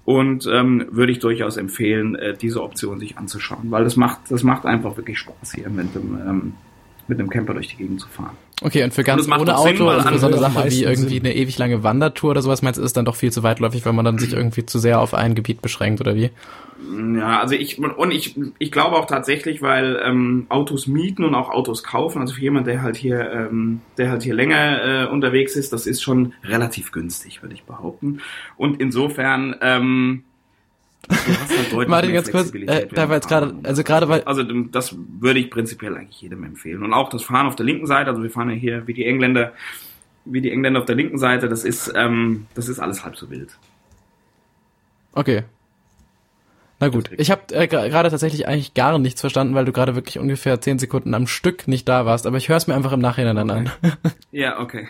[0.05, 4.45] Und ähm, würde ich durchaus empfehlen, äh, diese Option sich anzuschauen, weil das macht, das
[4.45, 6.55] macht einfach wirklich Spaß hier mit dem, ähm,
[7.09, 8.37] mit einem Camper durch die Gegend zu fahren.
[8.63, 11.27] Okay, und für ganz ohne Auto, Sinn, also für so eine Sache wie irgendwie Sinn.
[11.27, 13.93] eine ewig lange Wandertour oder sowas, meinst du, ist dann doch viel zu weitläufig, weil
[13.93, 16.31] man dann sich irgendwie zu sehr auf ein Gebiet beschränkt, oder wie?
[17.19, 21.51] Ja, also ich und ich, ich glaube auch tatsächlich, weil ähm, Autos mieten und auch
[21.51, 25.55] Autos kaufen, also für jemand, der halt hier, ähm, der halt hier länger äh, unterwegs
[25.55, 28.21] ist, das ist schon relativ günstig, würde ich behaupten.
[28.57, 30.25] Und insofern ähm,
[31.87, 34.23] Martin, ganz kurz, äh, da war jetzt gerade, also gerade weil...
[34.23, 36.83] Also das würde ich prinzipiell eigentlich jedem empfehlen.
[36.83, 39.05] Und auch das Fahren auf der linken Seite, also wir fahren ja hier wie die
[39.05, 39.53] Engländer,
[40.25, 43.31] wie die Engländer auf der linken Seite, das ist, ähm, das ist alles halb so
[43.31, 43.57] wild.
[45.13, 45.45] Okay,
[46.79, 50.19] na gut, ich habe äh, gerade tatsächlich eigentlich gar nichts verstanden, weil du gerade wirklich
[50.19, 53.01] ungefähr zehn Sekunden am Stück nicht da warst, aber ich höre es mir einfach im
[53.01, 53.71] Nachhinein dann okay.
[53.83, 53.93] an.
[54.31, 54.89] Ja, okay.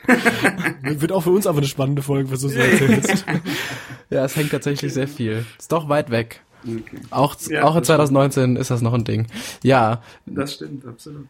[0.83, 3.25] Wird auch für uns aber eine spannende Folge, was du so erzählst.
[4.11, 5.45] ja, es hängt tatsächlich sehr viel.
[5.57, 6.41] Ist doch weit weg.
[6.65, 6.99] Okay.
[7.11, 8.59] Auch, ja, auch in 2019 stimmt.
[8.59, 9.29] ist das noch ein Ding.
[9.63, 10.03] Ja.
[10.27, 11.29] Das stimmt, absolut.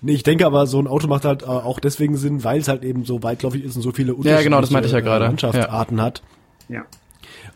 [0.00, 2.66] Nee, ich denke aber, so ein Auto macht halt äh, auch deswegen Sinn, weil es
[2.66, 5.00] halt eben so weitläufig ist und so viele unterschiedliche ja, genau, das meinte ich ja
[5.00, 5.26] gerade.
[5.26, 6.04] Landschaftsarten ja.
[6.04, 6.22] hat.
[6.68, 6.84] Ja.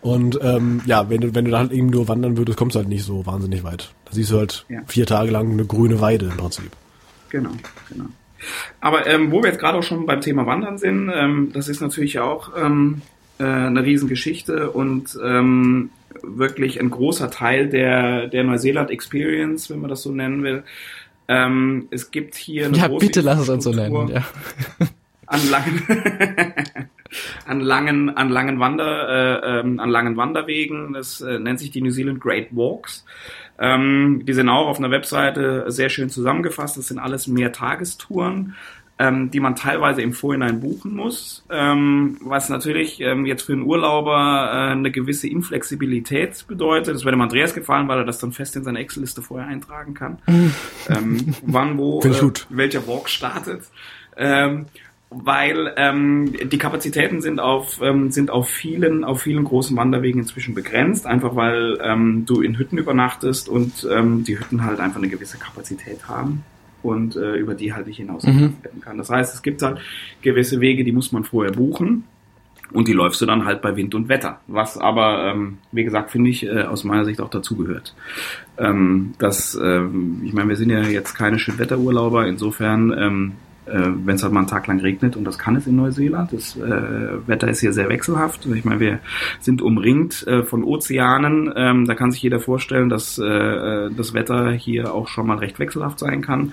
[0.03, 2.78] Und ähm, ja, wenn du, wenn du da halt eben nur wandern würdest, kommst du
[2.78, 3.92] halt nicht so wahnsinnig weit.
[4.07, 4.80] Da siehst du halt ja.
[4.86, 6.70] vier Tage lang eine grüne Weide im Prinzip.
[7.28, 7.51] Genau,
[7.88, 8.07] genau.
[8.80, 11.82] Aber ähm, wo wir jetzt gerade auch schon beim Thema Wandern sind, ähm, das ist
[11.82, 13.03] natürlich auch ähm,
[13.38, 15.90] äh, eine Riesengeschichte und ähm,
[16.22, 20.64] wirklich ein großer Teil der, der Neuseeland Experience, wenn man das so nennen will.
[21.28, 24.24] Ähm, es gibt hier eine Ja, bitte lass es uns so nennen, ja.
[25.26, 25.82] An langen
[27.46, 30.92] an langen, an langen Wander, äh, ähm, an langen Wanderwegen.
[30.92, 33.04] Das äh, nennt sich die New Zealand Great Walks.
[33.58, 36.78] Ähm, die sind auch auf einer Webseite sehr schön zusammengefasst.
[36.78, 38.54] Das sind alles Mehrtagestouren,
[38.98, 43.62] ähm, die man teilweise im Vorhinein buchen muss, ähm, was natürlich ähm, jetzt für einen
[43.62, 46.94] Urlauber äh, eine gewisse Inflexibilität bedeutet.
[46.94, 49.92] Das würde dem Andreas gefallen, weil er das dann fest in seine Excel-Liste vorher eintragen
[49.92, 50.18] kann,
[50.88, 53.62] ähm, wann wo äh, welcher Walk startet.
[55.11, 60.54] Weil ähm, die Kapazitäten sind auf ähm, sind auf vielen auf vielen großen Wanderwegen inzwischen
[60.54, 65.08] begrenzt, einfach weil ähm, du in Hütten übernachtest und ähm, die Hütten halt einfach eine
[65.08, 66.44] gewisse Kapazität haben
[66.82, 68.54] und äh, über die halt nicht hinaus mhm.
[68.62, 68.98] werden kann.
[68.98, 69.80] Das heißt, es gibt halt
[70.22, 72.04] gewisse Wege, die muss man vorher buchen
[72.72, 76.11] und die läufst du dann halt bei Wind und Wetter, was aber, ähm, wie gesagt,
[76.11, 77.94] finde ich äh, aus meiner Sicht auch dazugehört.
[78.58, 84.16] Ähm, das, ähm, ich meine, wir sind ja jetzt keine Schönwetterurlauber, insofern ähm, äh, wenn
[84.16, 86.32] es halt mal einen Tag lang regnet und das kann es in Neuseeland.
[86.32, 88.46] Das äh, Wetter ist hier sehr wechselhaft.
[88.46, 89.00] Ich meine, wir
[89.40, 91.52] sind umringt äh, von Ozeanen.
[91.54, 95.58] Ähm, da kann sich jeder vorstellen, dass äh, das Wetter hier auch schon mal recht
[95.58, 96.52] wechselhaft sein kann.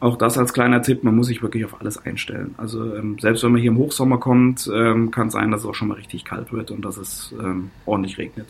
[0.00, 2.54] Auch das als kleiner Tipp, man muss sich wirklich auf alles einstellen.
[2.58, 5.66] Also ähm, selbst wenn man hier im Hochsommer kommt, ähm, kann es sein, dass es
[5.66, 8.46] auch schon mal richtig kalt wird und dass es ähm, ordentlich regnet.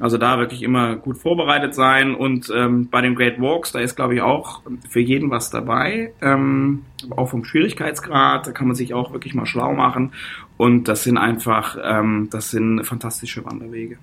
[0.00, 3.94] Also da wirklich immer gut vorbereitet sein und ähm, bei den Great Walks, da ist
[3.94, 8.92] glaube ich auch für jeden was dabei, ähm, auch vom Schwierigkeitsgrad, da kann man sich
[8.92, 10.12] auch wirklich mal schlau machen
[10.56, 13.98] und das sind einfach, ähm, das sind fantastische Wanderwege,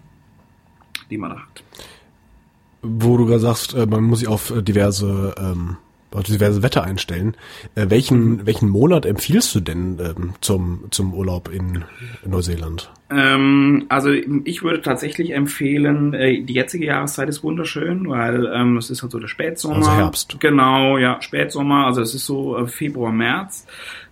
[1.09, 1.63] die man da hat.
[2.81, 5.77] Wo du gerade sagst, äh, man muss sich auf diverse ähm
[6.19, 7.35] diverse Wetter einstellen.
[7.75, 11.83] Äh, welchen, welchen Monat empfiehlst du denn ähm, zum, zum Urlaub in
[12.25, 12.91] Neuseeland?
[13.09, 18.89] Ähm, also ich würde tatsächlich empfehlen, äh, die jetzige Jahreszeit ist wunderschön, weil ähm, es
[18.89, 19.77] ist halt so der Spätsommer.
[19.77, 20.37] Also Herbst.
[20.39, 23.65] Genau, ja, Spätsommer, also es ist so äh, Februar, März.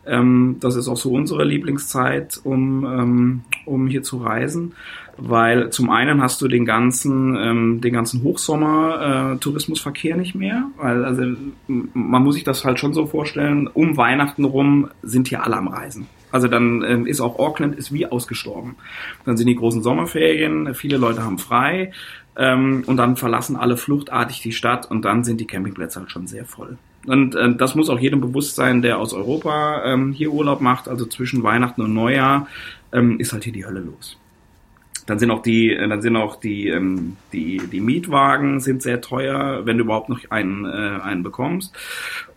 [0.05, 4.73] Ähm, das ist auch so unsere Lieblingszeit, um, ähm, um hier zu reisen
[5.21, 10.65] weil zum einen hast du den ganzen, ähm, den ganzen Hochsommer äh, Tourismusverkehr nicht mehr,
[10.77, 11.23] weil also
[11.67, 15.67] man muss sich das halt schon so vorstellen, um Weihnachten rum sind hier alle am
[15.67, 16.07] Reisen.
[16.31, 18.75] Also dann ähm, ist auch Auckland ist wie ausgestorben.
[19.25, 21.91] Dann sind die großen Sommerferien, viele Leute haben frei
[22.37, 26.27] ähm, und dann verlassen alle fluchtartig die Stadt und dann sind die Campingplätze halt schon
[26.27, 26.77] sehr voll.
[27.07, 30.87] Und äh, das muss auch jedem bewusst sein, der aus Europa ähm, hier Urlaub macht,
[30.87, 32.47] also zwischen Weihnachten und Neujahr
[32.91, 34.18] ähm, ist halt hier die Hölle los
[35.09, 39.01] Dann sind auch die, äh, dann sind auch die, ähm, die, die Mietwagen sind sehr
[39.01, 41.75] teuer, wenn du überhaupt noch einen, äh, einen bekommst.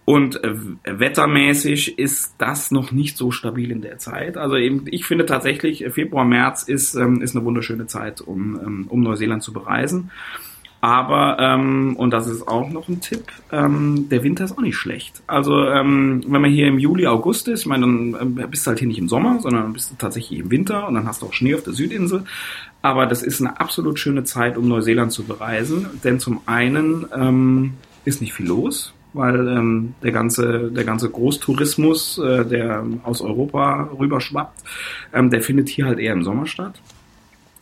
[0.04, 0.54] Und äh,
[0.84, 4.36] wettermäßig ist das noch nicht so stabil in der Zeit.
[4.36, 8.86] Also eben, ich finde tatsächlich, Februar, März ist, ähm, ist eine wunderschöne Zeit, um, ähm,
[8.88, 10.10] um Neuseeland zu bereisen.
[10.83, 14.74] Aber, ähm, und das ist auch noch ein Tipp, ähm, der Winter ist auch nicht
[14.74, 15.22] schlecht.
[15.28, 18.70] Also ähm, wenn man hier im Juli, August ist, ich meine, dann ähm, bist du
[18.70, 21.26] halt hier nicht im Sommer, sondern bist du tatsächlich im Winter und dann hast du
[21.26, 22.24] auch Schnee auf der Südinsel.
[22.83, 25.87] Aber das ist eine absolut schöne Zeit, um Neuseeland zu bereisen.
[26.03, 27.74] Denn zum einen ähm,
[28.05, 33.89] ist nicht viel los, weil ähm, der ganze der ganze Großtourismus, äh, der aus Europa
[33.97, 34.64] rüberschwappt,
[35.14, 36.80] ähm, der findet hier halt eher im Sommer statt.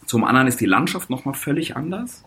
[0.06, 2.24] Zum anderen ist die Landschaft nochmal völlig anders.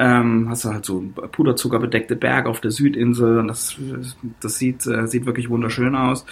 [0.00, 3.76] Ähm, hast du halt so puderzuckerbedeckte Berge auf der Südinsel und das,
[4.40, 6.24] das sieht, äh, sieht wirklich wunderschön aus.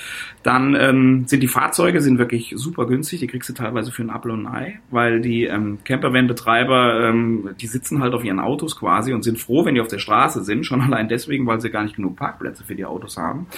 [0.44, 4.10] Dann ähm, sind die Fahrzeuge sind wirklich super günstig, die kriegst du teilweise für ein
[4.10, 8.78] Apfel und ein Ei, weil die ähm, Campervan-Betreiber, ähm, die sitzen halt auf ihren Autos
[8.78, 11.70] quasi und sind froh, wenn die auf der Straße sind, schon allein deswegen, weil sie
[11.70, 13.48] gar nicht genug Parkplätze für die Autos haben.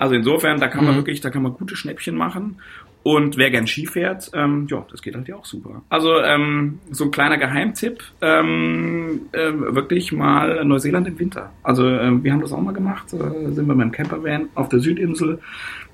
[0.00, 1.00] Also insofern, da kann man mhm.
[1.00, 2.56] wirklich, da kann man gute Schnäppchen machen.
[3.02, 5.82] Und wer gern Ski fährt, ähm, ja, das geht halt ja auch super.
[5.88, 11.50] Also ähm, so ein kleiner Geheimtipp, ähm, äh, wirklich mal Neuseeland im Winter.
[11.62, 14.68] Also äh, wir haben das auch mal gemacht, äh, sind wir mit dem Campervan auf
[14.68, 15.38] der Südinsel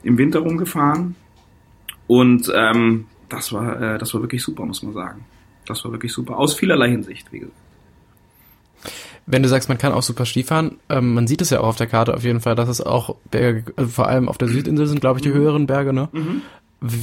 [0.02, 1.14] im Winter rumgefahren
[2.08, 5.24] und ähm, das war äh, das war wirklich super, muss man sagen.
[5.66, 7.56] Das war wirklich super aus vielerlei Hinsicht, wie gesagt.
[9.28, 11.66] Wenn du sagst, man kann auch super Ski fahren, ähm, man sieht es ja auch
[11.66, 14.46] auf der Karte auf jeden Fall, dass es auch Berge, also vor allem auf der
[14.46, 15.34] Südinsel sind, glaube ich, die mhm.
[15.34, 16.08] höheren Berge, ne?
[16.12, 16.42] Mhm.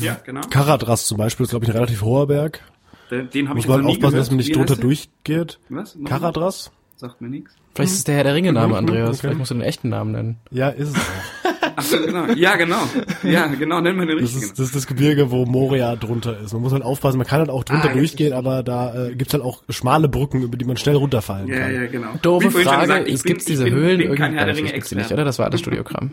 [0.01, 0.41] Ja, genau.
[0.49, 2.61] Karadras zum Beispiel ist, glaube ich, ein relativ hoher Berg.
[3.09, 5.59] Den, den habe ich Muss man also aufpassen, dass man nicht drunter durchgeht.
[5.69, 5.97] Was?
[6.05, 6.71] Karadras?
[6.95, 7.55] Sagt mir nichts.
[7.75, 9.09] Vielleicht ist es der Herr der Ringe-Name, Andreas.
[9.09, 9.17] Okay.
[9.19, 10.37] Vielleicht musst du den echten Namen nennen.
[10.51, 11.51] Ja, ist es auch.
[11.75, 12.27] Ach so, genau.
[12.33, 12.81] Ja, genau.
[13.23, 14.41] Ja, genau, nennen wir den richtigen.
[14.41, 16.53] Das ist, das ist das Gebirge, wo Moria drunter ist.
[16.53, 19.33] Man muss halt aufpassen, man kann halt auch drunter ah, durchgehen, aber da äh, gibt's
[19.33, 21.73] halt auch schmale Brücken, über die man schnell runterfallen ja, kann.
[21.73, 22.09] Ja, genau.
[22.21, 25.25] Doofe Frage, gesagt, es gibt diese bin, Höhlen, bin kein Herr der Ringe nicht, oder?
[25.25, 26.11] Das war das Studiogramm.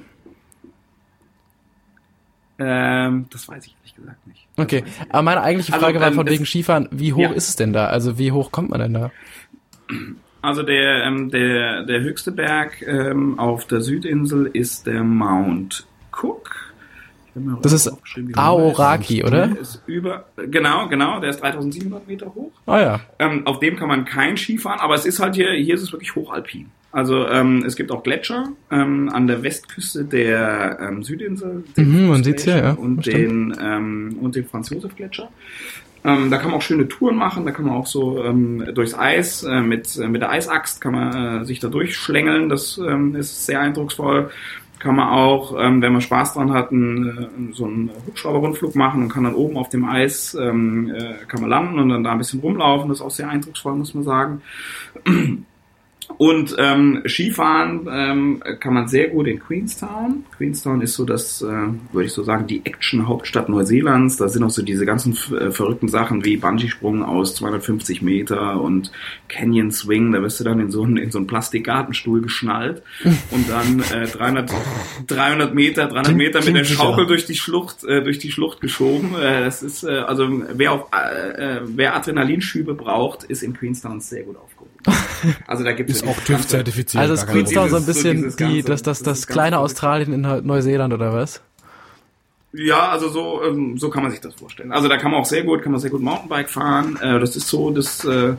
[2.60, 4.46] Ähm, das weiß ich ehrlich gesagt nicht.
[4.56, 7.32] Das okay, aber meine eigentliche also, Frage also, war von wegen Skifahren, wie hoch ja.
[7.32, 7.86] ist es denn da?
[7.86, 9.10] Also wie hoch kommt man denn da?
[10.42, 16.69] Also der, ähm, der, der höchste Berg ähm, auf der Südinsel ist der Mount Cook.
[17.62, 17.92] Das ist
[18.34, 19.56] Aoraki, oder?
[19.60, 22.52] Ist über, genau, genau, der ist 3700 Meter hoch.
[22.66, 23.00] Ah ja.
[23.18, 25.82] Ähm, auf dem kann man kein Ski fahren, aber es ist halt hier, hier ist
[25.82, 26.70] es wirklich hochalpin.
[26.92, 31.62] Also ähm, es gibt auch Gletscher ähm, an der Westküste der ähm, Südinsel.
[31.76, 32.72] Mhm, man sieht's ja, ja.
[32.72, 35.28] Und den, ähm, und den Franz-Josef-Gletscher.
[36.02, 38.94] Ähm, da kann man auch schöne Touren machen, da kann man auch so ähm, durchs
[38.94, 43.14] Eis, äh, mit, äh, mit der Eisaxt kann man äh, sich da durchschlängeln, das ähm,
[43.14, 44.30] ist sehr eindrucksvoll.
[44.80, 49.02] Kann man auch, ähm, wenn man Spaß dran hat, einen, äh, so einen Hubschrauberrundflug machen
[49.02, 52.12] und kann dann oben auf dem Eis ähm, äh, kann man landen und dann da
[52.12, 54.42] ein bisschen rumlaufen, das ist auch sehr eindrucksvoll, muss man sagen.
[56.18, 60.24] Und ähm, Skifahren ähm, kann man sehr gut in Queenstown.
[60.36, 64.16] Queenstown ist so das, äh, würde ich so sagen, die Action-Hauptstadt Neuseelands.
[64.16, 68.92] Da sind auch so diese ganzen äh, verrückten Sachen wie Bungee-Sprung aus 250 Meter und
[69.28, 70.12] Canyon Swing.
[70.12, 72.82] Da wirst du dann in so einen, in so einen Plastikgartenstuhl geschnallt
[73.30, 74.52] und dann äh, 300,
[75.06, 79.14] 300 Meter, 300 Meter mit der Schaukel durch die Schlucht, äh, durch die Schlucht geschoben.
[79.14, 84.00] Äh, das ist, äh, also wer auf, äh, äh wer Adrenalinschübe braucht, ist in Queenstown
[84.00, 84.49] sehr gut aufgehoben.
[85.46, 87.02] Also da gibt es auch TÜV zertifiziert.
[87.02, 90.22] Also ist Queenstown so ein bisschen so die, das, das, das, das kleine Australien in
[90.46, 91.42] Neuseeland oder was?
[92.52, 94.72] Ja, also so, ähm, so kann man sich das vorstellen.
[94.72, 96.98] Also da kann man auch sehr gut, kann man sehr gut Mountainbike fahren.
[97.00, 98.34] Äh, das ist so, das äh,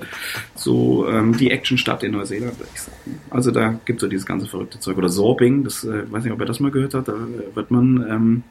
[0.54, 3.20] so ähm, die Actionstadt in Neuseeland, würde ich sagen.
[3.30, 5.64] Also da gibt es so dieses ganze verrückte Zeug oder Sorbing.
[5.64, 7.08] Das äh, weiß nicht, ob ihr das mal gehört habt.
[7.08, 7.14] Da
[7.54, 8.44] wird man ähm,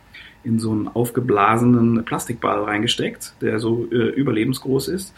[0.44, 5.12] in so einen aufgeblasenen Plastikball reingesteckt, der so äh, überlebensgroß ist.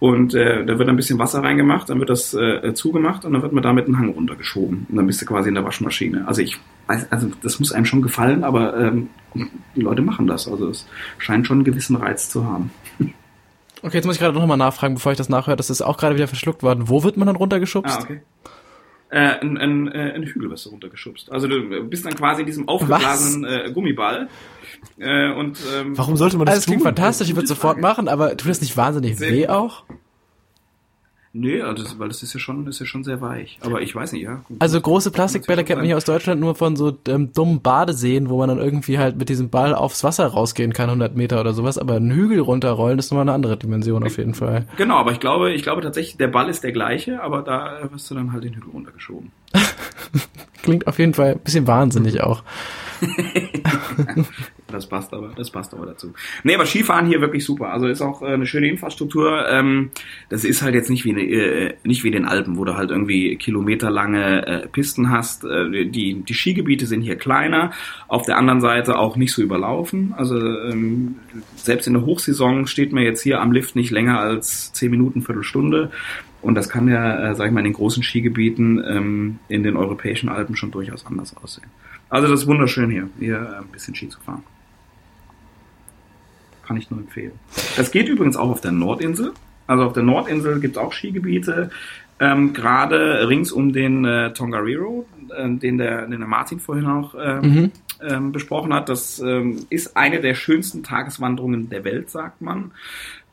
[0.00, 3.42] Und äh, da wird ein bisschen Wasser reingemacht, dann wird das äh, zugemacht und dann
[3.42, 4.86] wird man damit einen Hang runtergeschoben.
[4.88, 6.26] Und dann bist du quasi in der Waschmaschine.
[6.26, 9.10] Also ich weiß, also das muss einem schon gefallen, aber ähm,
[9.76, 10.48] die Leute machen das.
[10.48, 10.86] Also es
[11.18, 12.70] scheint schon einen gewissen Reiz zu haben.
[13.82, 15.56] Okay, jetzt muss ich gerade noch mal nachfragen, bevor ich das nachhöre.
[15.56, 16.88] Das ist auch gerade wieder verschluckt worden.
[16.88, 17.98] Wo wird man dann runtergeschubst?
[17.98, 18.20] Ah, okay.
[19.10, 21.32] Äh, ein, ein, äh, ein Hügel wirst du runtergeschubst.
[21.32, 24.28] Also du bist dann quasi in diesem aufgeblasenen äh, Gummiball.
[24.98, 26.74] Äh, und, ähm, Warum sollte man das also, tun?
[26.74, 29.82] Das klingt fantastisch, ich würde sofort machen, aber tut das nicht wahnsinnig Sehr weh auch?
[31.32, 33.58] Nee, also, weil das ist ja schon, ist ja schon sehr weich.
[33.60, 34.42] Aber ich weiß nicht, ja.
[34.58, 38.38] Also große Plastikbälle kennt man hier aus Deutschland nur von so ähm, dummen Badeseen, wo
[38.38, 41.78] man dann irgendwie halt mit diesem Ball aufs Wasser rausgehen kann, 100 Meter oder sowas.
[41.78, 44.66] Aber einen Hügel runterrollen ist nochmal eine andere Dimension auf jeden Fall.
[44.76, 48.10] Genau, aber ich glaube, ich glaube tatsächlich, der Ball ist der gleiche, aber da wirst
[48.10, 49.30] du dann halt den Hügel runtergeschoben.
[50.62, 52.42] Klingt auf jeden Fall ein bisschen wahnsinnig auch.
[54.68, 56.12] das passt aber, das passt aber dazu.
[56.44, 57.72] Nee, aber Skifahren hier wirklich super.
[57.72, 59.48] Also ist auch äh, eine schöne Infrastruktur.
[59.48, 59.90] Ähm,
[60.28, 62.90] das ist halt jetzt nicht wie, eine, äh, nicht wie den Alpen, wo du halt
[62.90, 65.44] irgendwie kilometerlange äh, Pisten hast.
[65.44, 67.72] Die, die Skigebiete sind hier kleiner.
[68.08, 70.14] Auf der anderen Seite auch nicht so überlaufen.
[70.16, 71.16] Also ähm,
[71.56, 75.22] selbst in der Hochsaison steht man jetzt hier am Lift nicht länger als zehn Minuten,
[75.22, 75.90] Viertelstunde.
[76.42, 80.28] Und das kann ja, sag ich mal, in den großen Skigebieten ähm, in den europäischen
[80.28, 81.68] Alpen schon durchaus anders aussehen.
[82.10, 84.42] Also das ist wunderschön hier, hier äh, ein bisschen Ski zu fahren.
[86.66, 87.32] Kann ich nur empfehlen.
[87.76, 89.32] Das geht übrigens auch auf der Nordinsel.
[89.66, 91.70] Also auf der Nordinsel gibt es auch Skigebiete,
[92.18, 97.14] ähm, gerade rings um den äh, Tongariro, äh, den, der, den der Martin vorhin auch
[97.18, 97.72] ähm, mhm.
[98.02, 98.88] ähm, besprochen hat.
[98.88, 102.72] Das ähm, ist eine der schönsten Tageswanderungen der Welt, sagt man.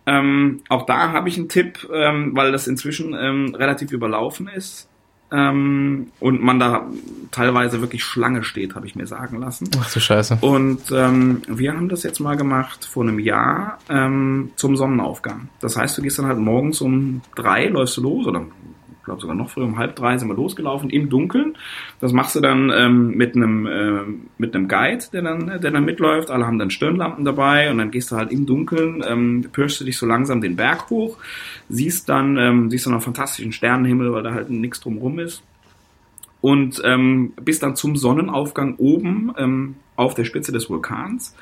[0.05, 4.87] Ähm, auch da habe ich einen Tipp, ähm, weil das inzwischen ähm, relativ überlaufen ist.
[5.31, 6.87] Ähm, und man da
[7.31, 9.69] teilweise wirklich Schlange steht, habe ich mir sagen lassen.
[9.79, 10.37] Ach du Scheiße.
[10.41, 15.49] Und ähm, wir haben das jetzt mal gemacht vor einem Jahr ähm, zum Sonnenaufgang.
[15.59, 18.45] Das heißt, du gehst dann halt morgens um drei, läufst du los oder
[19.07, 21.57] glaube sogar noch früher, um halb drei sind wir losgelaufen im Dunkeln.
[21.99, 24.01] Das machst du dann ähm, mit einem äh,
[24.37, 26.29] mit einem Guide, der dann der dann mitläuft.
[26.29, 29.85] Alle haben dann Stirnlampen dabei und dann gehst du halt im Dunkeln, ähm, pirschst du
[29.85, 31.17] dich so langsam den Berg hoch,
[31.69, 35.41] siehst dann ähm, siehst dann einen fantastischen Sternenhimmel, weil da halt nichts drumrum ist
[36.41, 41.35] und ähm, bis dann zum Sonnenaufgang oben ähm, auf der Spitze des Vulkans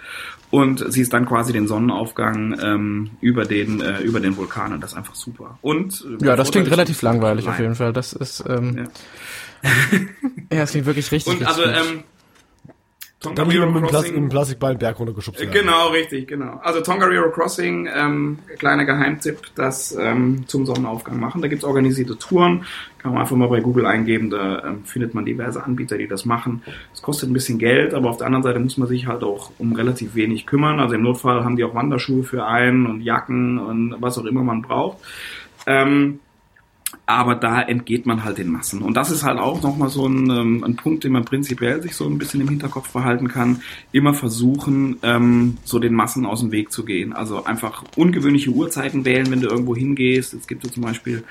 [0.52, 4.92] und siehst dann quasi den Sonnenaufgang ähm, über den äh, über den Vulkan und das
[4.92, 5.60] ist einfach super.
[5.62, 7.92] Und äh, ja, das klingt relativ langweilig auf jeden Fall.
[7.92, 9.70] Das ist ähm, ja.
[10.58, 11.42] ja, es klingt wirklich richtig.
[11.42, 12.04] Und also ähm,
[13.34, 14.16] Tongariro mit Crossing.
[14.16, 15.54] Im Plastikball Berg runtergeschubst werden.
[15.54, 16.60] Genau, richtig, genau.
[16.64, 21.42] Also Tongariro Crossing, ähm, kleiner Geheimtipp, das ähm, zum Sonnenaufgang machen.
[21.42, 22.66] Da gibt's organisierte Touren,
[23.00, 26.26] kann man einfach mal bei Google eingeben, da ähm, findet man diverse Anbieter, die das
[26.26, 26.62] machen.
[26.94, 29.52] Es kostet ein bisschen Geld, aber auf der anderen Seite muss man sich halt auch
[29.58, 30.80] um relativ wenig kümmern.
[30.80, 34.44] Also im Notfall haben die auch Wanderschuhe für einen und Jacken und was auch immer
[34.44, 34.98] man braucht.
[35.68, 36.20] Ähm,
[37.06, 38.82] aber da entgeht man halt den Massen.
[38.82, 41.96] Und das ist halt auch nochmal so ein, ähm, ein Punkt, den man prinzipiell sich
[41.96, 43.62] so ein bisschen im Hinterkopf verhalten kann.
[43.92, 47.14] Immer versuchen, ähm, so den Massen aus dem Weg zu gehen.
[47.14, 50.34] Also einfach ungewöhnliche Uhrzeiten wählen, wenn du irgendwo hingehst.
[50.34, 51.24] Es gibt so zum Beispiel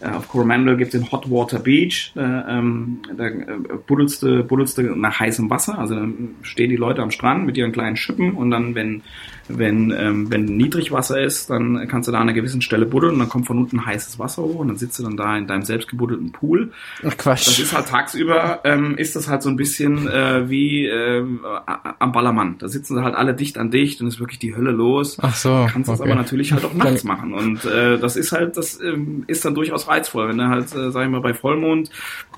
[0.00, 2.12] äh, auf Coromandel gibt es den Hot Water Beach.
[2.14, 3.44] Äh, ähm, da äh,
[3.86, 5.78] buddelst, du, buddelst du nach heißem Wasser.
[5.78, 9.02] Also dann stehen die Leute am Strand mit ihren kleinen Schippen und dann, wenn
[9.48, 13.18] wenn, ähm, wenn Niedrigwasser ist, dann kannst du da an einer gewissen Stelle buddeln und
[13.18, 15.62] dann kommt von unten heißes Wasser hoch und dann sitzt du dann da in deinem
[15.62, 16.72] selbst gebuddelten Pool.
[17.04, 17.46] Ach Quatsch.
[17.46, 21.24] Das ist halt tagsüber, ähm, ist das halt so ein bisschen äh, wie äh,
[21.98, 22.56] am Ballermann.
[22.58, 25.18] Da sitzen sie halt alle dicht an dicht und ist wirklich die Hölle los.
[25.20, 25.66] Ach so.
[25.70, 25.98] Kannst okay.
[25.98, 27.34] das aber natürlich halt auch nachts machen.
[27.34, 28.96] Und äh, das ist halt, das äh,
[29.26, 31.90] ist dann durchaus reizvoll, wenn du halt, äh, sag ich mal, bei Vollmond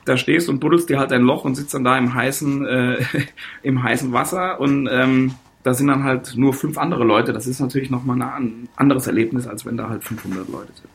[0.05, 2.97] da stehst und buddelst dir halt ein Loch und sitzt dann da im heißen, äh,
[3.63, 7.33] im heißen Wasser und ähm, da sind dann halt nur fünf andere Leute.
[7.33, 10.91] Das ist natürlich nochmal ein anderes Erlebnis, als wenn da halt 500 Leute sind.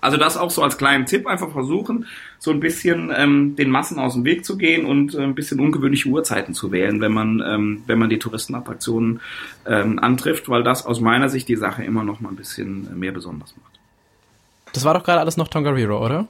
[0.00, 2.06] Also das auch so als kleinen Tipp einfach versuchen,
[2.38, 5.58] so ein bisschen ähm, den Massen aus dem Weg zu gehen und äh, ein bisschen
[5.58, 9.20] ungewöhnliche Uhrzeiten zu wählen, wenn man ähm, wenn man die Touristenattraktionen
[9.66, 13.12] ähm, antrifft, weil das aus meiner Sicht die Sache immer noch mal ein bisschen mehr
[13.12, 13.80] besonders macht.
[14.74, 16.28] Das war doch gerade alles noch Tongariro, oder?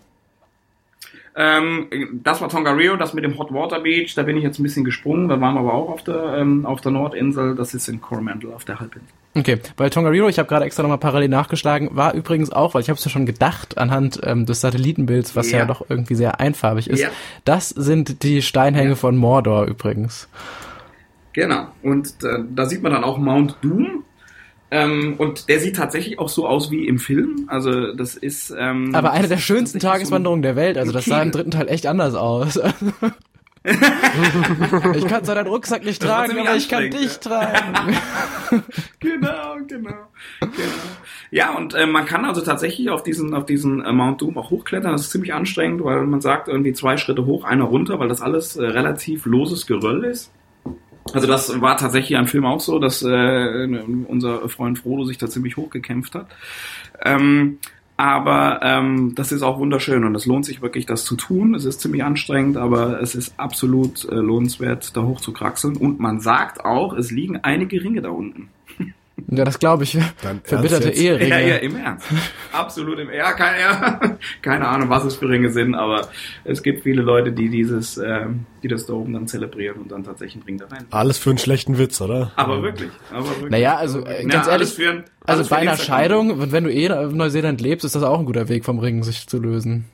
[1.38, 1.88] Ähm,
[2.24, 4.84] das war Tongariro, das mit dem Hot Water Beach, da bin ich jetzt ein bisschen
[4.84, 8.00] gesprungen, da waren wir aber auch auf der, ähm, auf der Nordinsel, das ist in
[8.00, 9.12] Coromandel auf der Halbinsel.
[9.34, 12.88] Okay, weil Tongariro, ich habe gerade extra nochmal parallel nachgeschlagen, war übrigens auch, weil ich
[12.88, 15.58] habe es ja schon gedacht, anhand ähm, des Satellitenbilds, was ja.
[15.58, 17.10] ja doch irgendwie sehr einfarbig ist, ja.
[17.44, 18.94] das sind die Steinhänge ja.
[18.96, 20.30] von Mordor übrigens.
[21.34, 24.04] Genau, und äh, da sieht man dann auch Mount Doom,
[24.70, 27.44] ähm, und der sieht tatsächlich auch so aus wie im Film.
[27.48, 28.52] Also das ist.
[28.56, 30.76] Ähm, Aber eine der schönsten Tageswanderungen so der Welt.
[30.76, 32.58] Also das sah im dritten Teil echt anders aus.
[33.64, 37.96] ich kann zwar deinen Rucksack nicht das tragen, aber ich kann dich tragen.
[39.00, 39.90] genau, genau,
[40.40, 40.52] genau.
[41.30, 44.50] Ja, und äh, man kann also tatsächlich auf diesen, auf diesen äh, Mount Doom auch
[44.50, 44.92] hochklettern.
[44.92, 48.20] Das ist ziemlich anstrengend, weil man sagt irgendwie zwei Schritte hoch, einer runter, weil das
[48.20, 50.32] alles äh, relativ loses Geröll ist.
[51.12, 55.28] Also das war tatsächlich am Film auch so, dass äh, unser Freund Frodo sich da
[55.28, 56.26] ziemlich hochgekämpft hat.
[57.04, 57.58] Ähm,
[57.96, 61.54] aber ähm, das ist auch wunderschön und es lohnt sich wirklich, das zu tun.
[61.54, 65.76] Es ist ziemlich anstrengend, aber es ist absolut äh, lohnenswert, da hoch zu kraxeln.
[65.76, 68.48] Und man sagt auch, es liegen einige Ringe da unten.
[69.28, 69.98] Ja, das glaube ich.
[70.22, 71.30] Dann Verbitterte Eheringe.
[71.30, 72.06] Ja, ja, im Ernst.
[72.52, 73.36] Absolut im Ernst.
[73.36, 74.00] Keine, ja,
[74.42, 76.08] keine Ahnung, was es für Ringe sind, aber
[76.44, 80.04] es gibt viele Leute, die dieses, ähm, die das da oben dann zelebrieren und dann
[80.04, 80.86] tatsächlich einen Ring da rein.
[80.90, 82.32] Alles für einen schlechten Witz, oder?
[82.36, 82.90] Aber wirklich.
[83.12, 83.50] Aber wirklich.
[83.50, 87.16] Naja, also äh, ganz ja, ehrlich, ein, also bei einer Scheidung, wenn du eh in
[87.16, 89.86] Neuseeland lebst, ist das auch ein guter Weg vom Ring sich zu lösen.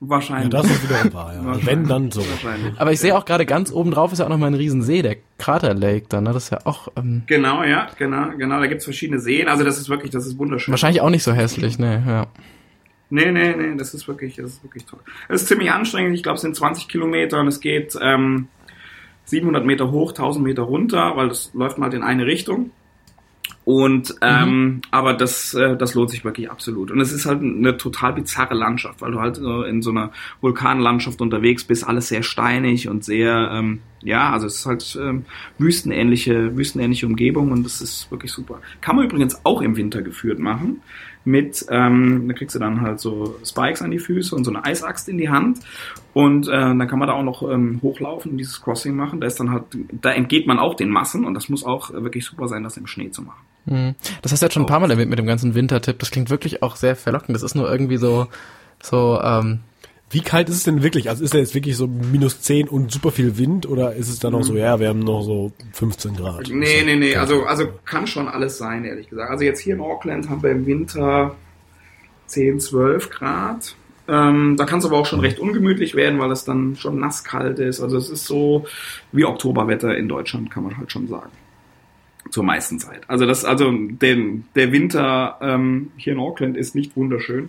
[0.00, 0.52] Wahrscheinlich.
[0.52, 1.66] Ja, das ist wiederum wahr, ja.
[1.66, 2.20] Wenn, dann so.
[2.20, 2.78] Wahrscheinlich.
[2.78, 5.00] Aber ich sehe auch gerade ganz oben drauf ist ja auch noch mal ein Riesensee,
[5.00, 6.32] der Krater Lake dann, ne?
[6.34, 8.60] Das ist ja auch ähm, Genau, ja, genau, genau.
[8.60, 9.48] Da gibt's verschiedene Seen.
[9.48, 10.72] Also das ist wirklich, das ist wunderschön.
[10.72, 12.26] wahrscheinlich auch nicht so hässlich, ne, ja.
[13.08, 14.98] Nee, nee, nee, das ist wirklich, das ist wirklich toll.
[15.28, 16.14] Es ist ziemlich anstrengend.
[16.14, 18.48] Ich glaube, es sind 20 Kilometer und es geht ähm,
[19.24, 22.70] 700 Meter hoch, 1000 Meter runter, weil das läuft mal in eine Richtung.
[23.66, 26.92] Und ähm, aber das, äh, das lohnt sich wirklich absolut.
[26.92, 30.12] Und es ist halt eine total bizarre Landschaft, weil du halt äh, in so einer
[30.40, 35.24] Vulkanlandschaft unterwegs bist, alles sehr steinig und sehr, ähm, ja, also es ist halt ähm,
[35.58, 38.60] wüstenähnliche, wüstenähnliche Umgebung und das ist wirklich super.
[38.80, 40.80] Kann man übrigens auch im Winter geführt machen.
[41.24, 44.64] Mit, ähm, da kriegst du dann halt so Spikes an die Füße und so eine
[44.64, 45.58] Eisaxt in die Hand.
[46.14, 49.20] Und äh, dann kann man da auch noch ähm, hochlaufen und dieses Crossing machen.
[49.20, 52.24] Da ist dann halt, da entgeht man auch den Massen und das muss auch wirklich
[52.24, 53.45] super sein, das im Schnee zu machen.
[53.66, 53.94] Hm.
[54.22, 55.98] Das hast du jetzt schon ein paar Mal erwähnt mit dem ganzen Wintertipp.
[55.98, 57.34] Das klingt wirklich auch sehr verlockend.
[57.34, 58.28] Das ist nur irgendwie so,
[58.82, 59.60] so, ähm,
[60.08, 61.08] Wie kalt ist es denn wirklich?
[61.08, 64.20] Also ist er jetzt wirklich so minus 10 und super viel Wind oder ist es
[64.20, 66.48] dann noch so, ja, wir haben noch so 15 Grad?
[66.48, 69.30] Nee, nee, nee, also, also kann schon alles sein, ehrlich gesagt.
[69.30, 71.34] Also jetzt hier in Auckland haben wir im Winter
[72.26, 73.74] 10, 12 Grad.
[74.08, 77.58] Ähm, da kann es aber auch schon recht ungemütlich werden, weil es dann schon nasskalt
[77.58, 77.80] ist.
[77.80, 78.64] Also es ist so
[79.10, 81.32] wie Oktoberwetter in Deutschland, kann man halt schon sagen.
[82.36, 83.00] Zur meisten Zeit.
[83.08, 87.48] Also das, also den, der Winter ähm, hier in Auckland ist nicht wunderschön.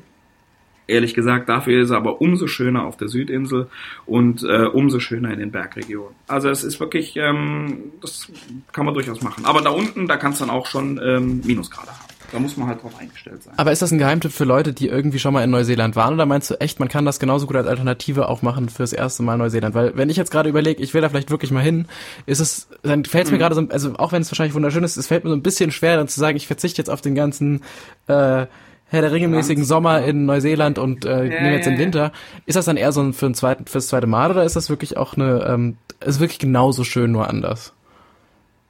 [0.87, 3.67] Ehrlich gesagt, dafür ist er aber umso schöner auf der Südinsel
[4.05, 6.15] und äh, umso schöner in den Bergregionen.
[6.25, 8.31] Also es ist wirklich, ähm, das
[8.71, 9.43] kann man durchaus machen.
[9.43, 12.06] Aber da unten, da kann es dann auch schon ähm, Minusgrade haben.
[12.31, 13.53] Da muss man halt drauf eingestellt sein.
[13.57, 16.25] aber ist das ein Geheimtipp für Leute, die irgendwie schon mal in Neuseeland waren oder
[16.25, 19.37] meinst du echt, man kann das genauso gut als Alternative auch machen fürs erste Mal
[19.37, 19.75] Neuseeland?
[19.75, 21.87] Weil wenn ich jetzt gerade überlege, ich will da vielleicht wirklich mal hin,
[22.25, 24.97] ist es, dann fällt es mir gerade so, also auch wenn es wahrscheinlich wunderschön ist,
[24.97, 27.15] es fällt mir so ein bisschen schwer, dann zu sagen, ich verzichte jetzt auf den
[27.15, 27.61] ganzen
[28.07, 28.45] äh,
[28.89, 31.79] Herr der regelmäßigen Sommer in Neuseeland und äh, Ja, nehme jetzt ja, den.
[31.79, 32.11] Winter.
[32.45, 34.69] Ist das dann eher so ein für ein zweiten, fürs zweite Mal oder ist das
[34.69, 37.73] wirklich auch eine, ähm, ist wirklich genauso schön, nur anders?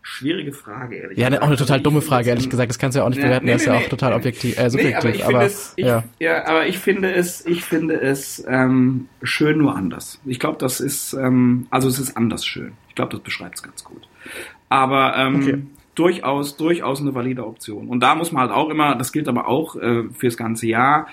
[0.10, 1.44] Schwierige Frage, ehrlich Ja, ne, gesagt.
[1.44, 2.70] auch eine total Also dumme Frage, ehrlich gesagt.
[2.70, 3.46] Das kannst du ja auch nicht bewerten.
[3.46, 3.90] nee, Er ist nee, ja auch nee.
[3.90, 4.98] total objektiv, äh, Nee, subjektiv.
[5.04, 6.04] aber ich aber, finde es, ich, ja.
[6.20, 6.46] ja.
[6.48, 10.22] aber ich finde es, ich finde es ähm, schön nur anders.
[10.26, 12.72] Ich glaube, das ist, ähm, also es ist anders schön.
[12.88, 14.08] Ich glaube, das beschreibt es ganz gut.
[14.70, 15.62] Aber ähm, Okay.
[15.96, 17.88] durchaus, durchaus eine valide Option.
[17.90, 21.08] Und da muss man halt auch immer, das gilt aber auch äh, fürs ganze Jahr,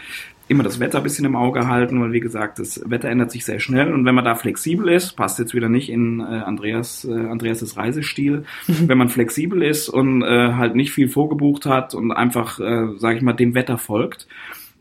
[0.48, 3.44] immer das Wetter ein bisschen im Auge halten, weil wie gesagt, das Wetter ändert sich
[3.44, 7.04] sehr schnell und wenn man da flexibel ist, passt jetzt wieder nicht in äh, Andreas
[7.04, 12.12] äh, Andreas' Reisestil, wenn man flexibel ist und äh, halt nicht viel vorgebucht hat und
[12.12, 14.26] einfach, äh, sage ich mal, dem Wetter folgt,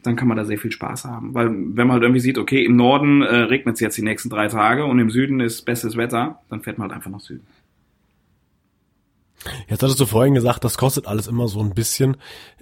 [0.03, 1.33] dann kann man da sehr viel Spaß haben.
[1.33, 4.29] Weil wenn man halt irgendwie sieht, okay, im Norden äh, regnet es jetzt die nächsten
[4.29, 7.45] drei Tage und im Süden ist bestes Wetter, dann fährt man halt einfach nach Süden.
[9.67, 12.17] Jetzt hattest du vorhin gesagt, das kostet alles immer so ein bisschen.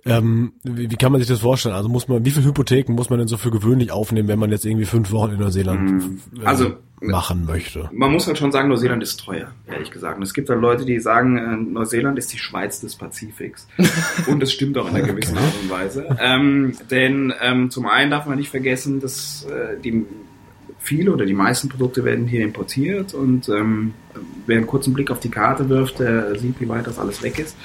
[0.05, 1.75] Ähm, wie, wie kann man sich das vorstellen?
[1.75, 4.51] Also muss man, wie viele Hypotheken muss man denn so für gewöhnlich aufnehmen, wenn man
[4.51, 7.89] jetzt irgendwie fünf Wochen in Neuseeland äh, Also, machen möchte?
[7.91, 10.17] Man muss halt schon sagen, Neuseeland ist teuer, ehrlich gesagt.
[10.17, 13.67] Und es gibt halt Leute, die sagen, äh, Neuseeland ist die Schweiz des Pazifiks.
[14.27, 16.17] und das stimmt auch in einer gewissen Art und Weise.
[16.19, 20.05] Ähm, denn ähm, zum einen darf man nicht vergessen, dass äh, die
[20.81, 23.93] viele oder die meisten Produkte werden hier importiert und ähm,
[24.45, 27.39] wer einen kurzen Blick auf die Karte wirft, der sieht, wie weit das alles weg
[27.39, 27.55] ist.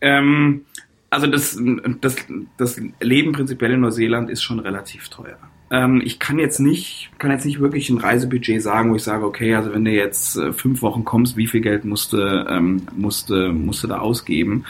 [0.00, 0.62] Ähm,
[1.08, 1.58] also das,
[2.00, 2.16] das,
[2.56, 5.38] das Leben prinzipiell in Neuseeland ist schon relativ teuer.
[5.70, 9.24] Ähm, ich kann jetzt nicht, kann jetzt nicht wirklich ein Reisebudget sagen, wo ich sage,
[9.24, 13.52] okay, also wenn du jetzt äh, fünf Wochen kommst, wie viel Geld musste, ähm, musste,
[13.52, 14.64] musste da ausgeben?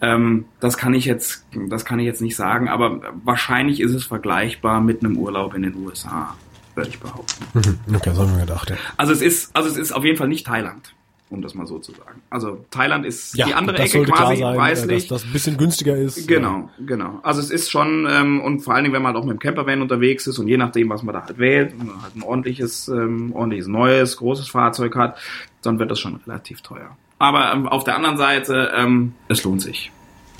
[0.00, 4.04] Ähm, das kann ich jetzt, das kann ich jetzt nicht sagen, aber wahrscheinlich ist es
[4.04, 6.36] vergleichbar mit einem Urlaub in den USA,
[6.74, 7.44] würde ich behaupten.
[7.54, 8.76] Mhm, Okay, das haben wir gedacht, ja.
[8.96, 10.94] Also es ist, also es ist auf jeden Fall nicht Thailand,
[11.28, 12.22] um das mal so zu sagen.
[12.30, 15.08] Also Thailand ist Ja, die andere Ecke quasi, sein, äh, weißlich.
[15.08, 16.26] dass das ein bisschen günstiger ist.
[16.28, 17.20] Genau, genau.
[17.22, 19.40] Also es ist schon, ähm, und vor allen Dingen, wenn man halt auch mit dem
[19.40, 22.22] Campervan unterwegs ist und je nachdem, was man da halt wählt, wenn man halt ein
[22.22, 25.16] ordentliches, ähm, ordentliches neues, großes Fahrzeug hat,
[25.62, 26.96] dann wird das schon relativ teuer.
[27.18, 29.92] Aber ähm, auf der anderen Seite, ähm, es lohnt sich.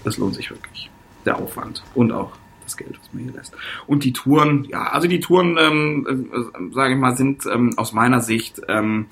[0.05, 0.89] Es lohnt sich wirklich.
[1.27, 2.32] Der Aufwand und auch
[2.71, 3.55] das Geld, was man hier lässt.
[3.87, 7.93] Und die Touren, ja, also die Touren, ähm, äh, sage ich mal, sind ähm, aus
[7.93, 9.07] meiner Sicht ähm,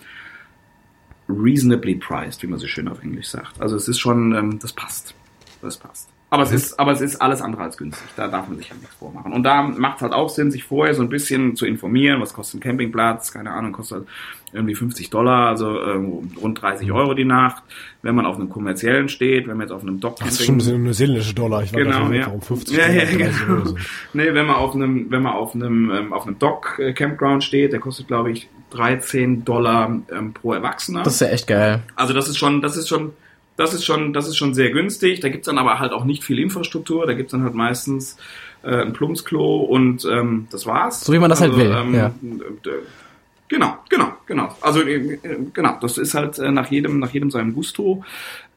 [1.29, 3.61] reasonably priced, wie man so schön auf Englisch sagt.
[3.61, 5.15] Also es ist schon, ähm, das passt.
[5.61, 6.09] Das passt.
[6.31, 8.07] Aber es ist, aber es ist alles andere als günstig.
[8.15, 9.33] Da darf man sich halt nichts vormachen.
[9.33, 12.35] Und da macht es halt auch Sinn, sich vorher so ein bisschen zu informieren, was
[12.35, 14.09] kostet ein Campingplatz, keine Ahnung, kostet halt
[14.53, 17.63] irgendwie 50 Dollar, also ähm, rund 30 Euro die Nacht.
[18.03, 20.61] Wenn man auf einem kommerziellen steht, wenn man jetzt auf einem Dock Das ist schon
[20.61, 21.63] ein neuseelische Dollar.
[21.65, 22.27] Ich war Genau, gerade ja.
[22.27, 23.55] warum 50 Ja, Dollar, ja, 30 genau.
[23.55, 23.79] Euro sind.
[24.15, 27.43] Nee, wenn man auf einem, wenn man auf einem, ähm, auf einem Dock äh, Campground
[27.45, 31.03] steht, der kostet, glaube ich, 13 Dollar ähm, pro Erwachsener.
[31.03, 31.83] Das ist ja echt geil.
[31.97, 33.13] Also das ist schon, das ist schon,
[33.57, 35.21] das ist schon, das ist schon sehr günstig.
[35.21, 37.07] Da gibt's dann aber halt auch nicht viel Infrastruktur.
[37.07, 38.17] Da gibt's dann halt meistens
[38.63, 41.01] äh, ein Plumpsklo und ähm, das war's.
[41.05, 42.13] So wie man das halt will, ähm, ja.
[43.49, 44.55] Genau, genau, genau.
[44.61, 45.19] Also äh,
[45.53, 48.05] genau, das ist halt äh, nach jedem, nach jedem seinem Gusto.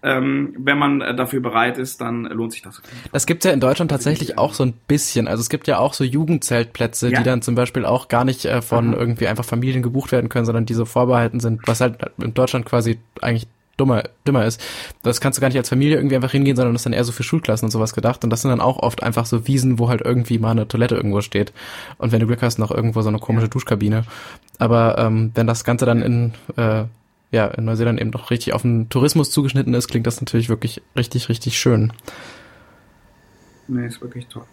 [0.03, 2.81] Ähm, wenn man äh, dafür bereit ist, dann lohnt sich das.
[3.11, 5.27] Das gibt's ja in Deutschland tatsächlich auch so ein bisschen.
[5.27, 7.19] Also es gibt ja auch so Jugendzeltplätze, Ja.
[7.19, 10.45] die dann zum Beispiel auch gar nicht äh, von irgendwie einfach Familien gebucht werden können,
[10.45, 13.47] sondern die so vorbehalten sind, was halt in Deutschland quasi eigentlich
[13.77, 14.61] dummer, dümmer ist.
[15.03, 17.03] Das kannst du gar nicht als Familie irgendwie einfach hingehen, sondern das ist dann eher
[17.03, 18.23] so für Schulklassen und sowas gedacht.
[18.23, 20.95] Und das sind dann auch oft einfach so Wiesen, wo halt irgendwie mal eine Toilette
[20.95, 21.53] irgendwo steht.
[21.97, 24.03] Und wenn du Glück hast, noch irgendwo so eine komische Duschkabine.
[24.59, 26.85] Aber ähm, wenn das Ganze dann in äh,
[27.31, 30.81] ja, in Neuseeland eben doch richtig auf den Tourismus zugeschnitten ist, klingt das natürlich wirklich
[30.95, 31.93] richtig, richtig schön.
[33.67, 34.43] Nee, ist wirklich toll.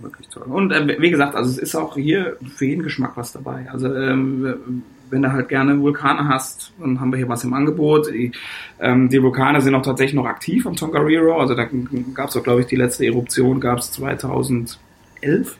[0.00, 0.42] Wirklich toll.
[0.42, 3.70] Und äh, wie gesagt, also es ist auch hier für jeden Geschmack was dabei.
[3.70, 8.08] Also ähm, wenn du halt gerne Vulkane hast, dann haben wir hier was im Angebot.
[8.12, 8.32] Die,
[8.80, 11.38] ähm, die Vulkane sind auch tatsächlich noch aktiv am Tongariro.
[11.38, 11.68] Also da
[12.14, 14.78] gab es auch, glaube ich, die letzte Eruption gab es 2011,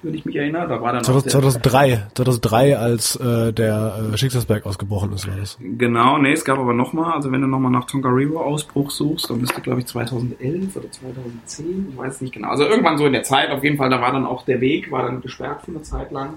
[0.02, 0.68] wenn ich mich erinnere.
[0.68, 5.36] Da war dann auch der, 2003, 2003, als äh, der äh, Schicksalsberg ausgebrochen ist, war
[5.36, 5.59] das.
[5.60, 9.40] Genau, nee, es gab aber nochmal, also wenn du nochmal nach Tongariro Ausbruch suchst, dann
[9.40, 12.48] bist du, glaube ich, 2011 oder 2010, ich weiß nicht genau.
[12.48, 14.90] Also irgendwann so in der Zeit, auf jeden Fall, da war dann auch der Weg,
[14.90, 16.35] war dann gesperrt für eine Zeit lang.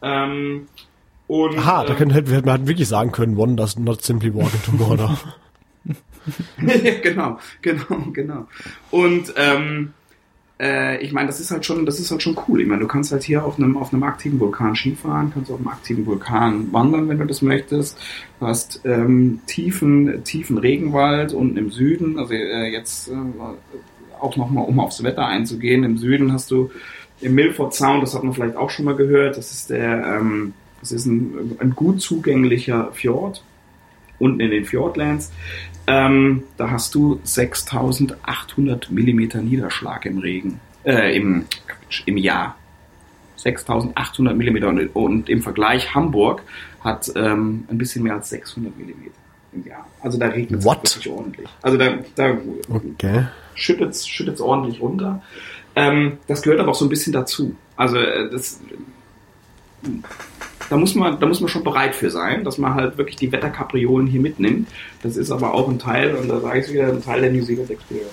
[0.00, 0.68] Ähm,
[1.28, 4.34] und, Aha, da ähm, können, hätten wir hätten wirklich sagen können, one does not simply
[4.34, 5.16] walk into water.
[7.02, 8.48] genau, genau, genau.
[8.90, 9.92] Und ähm,
[10.58, 12.62] äh, ich meine, das ist halt schon, das ist halt schon cool.
[12.62, 15.58] Ich meine, du kannst halt hier auf einem auf einem aktiven Vulkan Skifahren, kannst auf
[15.58, 17.98] einem aktiven Vulkan wandern, wenn du das möchtest.
[18.40, 22.18] Du hast ähm, tiefen tiefen Regenwald unten im Süden.
[22.18, 23.14] Also äh, jetzt äh,
[24.18, 25.84] auch nochmal, um aufs Wetter einzugehen.
[25.84, 26.70] Im Süden hast du
[27.20, 29.36] im Milford Sound, das hat man vielleicht auch schon mal gehört.
[29.36, 33.42] Das ist der, ähm, das ist ein, ein gut zugänglicher Fjord
[34.18, 35.32] unten in den Fjordlands.
[35.86, 42.56] Ähm, da hast du 6800 Millimeter Niederschlag im Regen, äh, im, Quatsch, im Jahr.
[43.36, 46.42] 6800 Millimeter und, und im Vergleich Hamburg
[46.80, 49.14] hat ähm, ein bisschen mehr als 600 Millimeter
[49.52, 49.86] im Jahr.
[50.02, 51.48] Also da regnet es wirklich ordentlich.
[51.62, 52.36] Also da, da
[52.68, 53.26] Okay.
[53.54, 55.22] schüttet es ordentlich runter.
[55.76, 57.54] Ähm, das gehört aber auch so ein bisschen dazu.
[57.76, 58.60] Also äh, das,
[60.68, 63.32] da muss man, da muss man schon bereit für sein, dass man halt wirklich die
[63.32, 64.68] Wetterkapriolen hier mitnimmt.
[65.02, 67.44] Das ist aber auch ein Teil, und da sage ich wieder, ein Teil der New
[67.44, 68.12] Zealand Experience.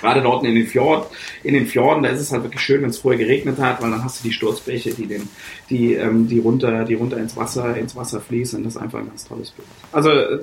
[0.00, 1.10] Gerade dort in den Fjord,
[1.42, 3.90] in den Fjorden, da ist es halt wirklich schön, wenn es vorher geregnet hat, weil
[3.90, 5.28] dann hast du die Sturzbäche, die den,
[5.70, 8.62] die, ähm, die runter, die runter ins Wasser, ins Wasser fließen.
[8.64, 9.66] Das ist einfach ein ganz tolles Bild.
[9.92, 10.40] Also äh,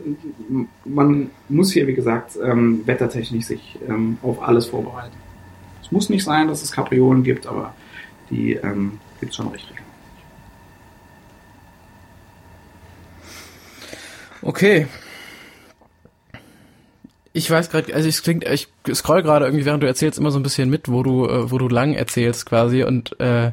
[0.86, 5.16] man muss hier, wie gesagt, ähm, wettertechnisch sich ähm, auf alles vorbereiten.
[5.84, 7.76] Es muss nicht sein, dass es Kapriolen gibt, aber
[8.32, 9.81] die ähm, gibt es schon richtig.
[14.42, 14.88] Okay.
[17.34, 20.40] Ich weiß gerade, also es klingt, ich scroll gerade irgendwie, während du erzählst, immer so
[20.40, 22.84] ein bisschen mit, wo du, äh, wo du lang erzählst quasi.
[22.84, 23.52] Und äh,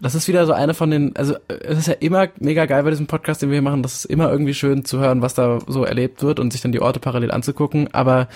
[0.00, 2.90] das ist wieder so eine von den, also es ist ja immer mega geil bei
[2.90, 5.60] diesem Podcast, den wir hier machen, das ist immer irgendwie schön zu hören, was da
[5.66, 8.28] so erlebt wird und sich dann die Orte parallel anzugucken, aber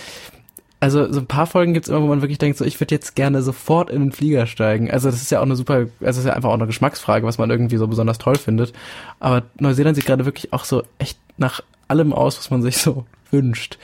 [0.81, 3.15] also so ein paar Folgen gibt's immer, wo man wirklich denkt, so ich würde jetzt
[3.15, 4.91] gerne sofort in den Flieger steigen.
[4.91, 7.27] Also das ist ja auch eine super, also das ist ja einfach auch eine Geschmacksfrage,
[7.27, 8.73] was man irgendwie so besonders toll findet.
[9.19, 13.07] Aber Neuseeland sieht gerade wirklich auch so echt nach allem aus, was man sich so
[13.31, 13.79] wünscht.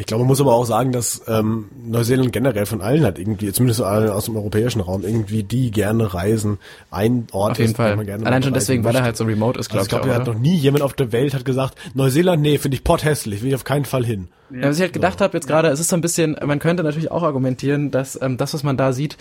[0.00, 3.52] Ich glaube, man muss aber auch sagen, dass ähm, Neuseeland generell von allen hat irgendwie,
[3.52, 6.56] zumindest allen aus dem europäischen Raum, irgendwie die gerne reisen,
[6.90, 7.96] ein Ort Auf jeden ist, wo Fall.
[7.96, 9.04] man gerne Allein schon deswegen, weil er möchte.
[9.04, 10.10] halt so remote ist, Also glaube ich glaube, ich.
[10.10, 12.82] da auch, hat noch nie jemand auf der Welt hat gesagt, Neuseeland, nee, finde ich
[12.84, 14.28] potthässlich, will ich auf keinen Fall hin.
[14.50, 16.82] Ja, was ich halt gedacht habe jetzt gerade, es ist so ein bisschen, man könnte
[16.82, 19.18] natürlich auch argumentieren, dass ähm, das, was man da sieht,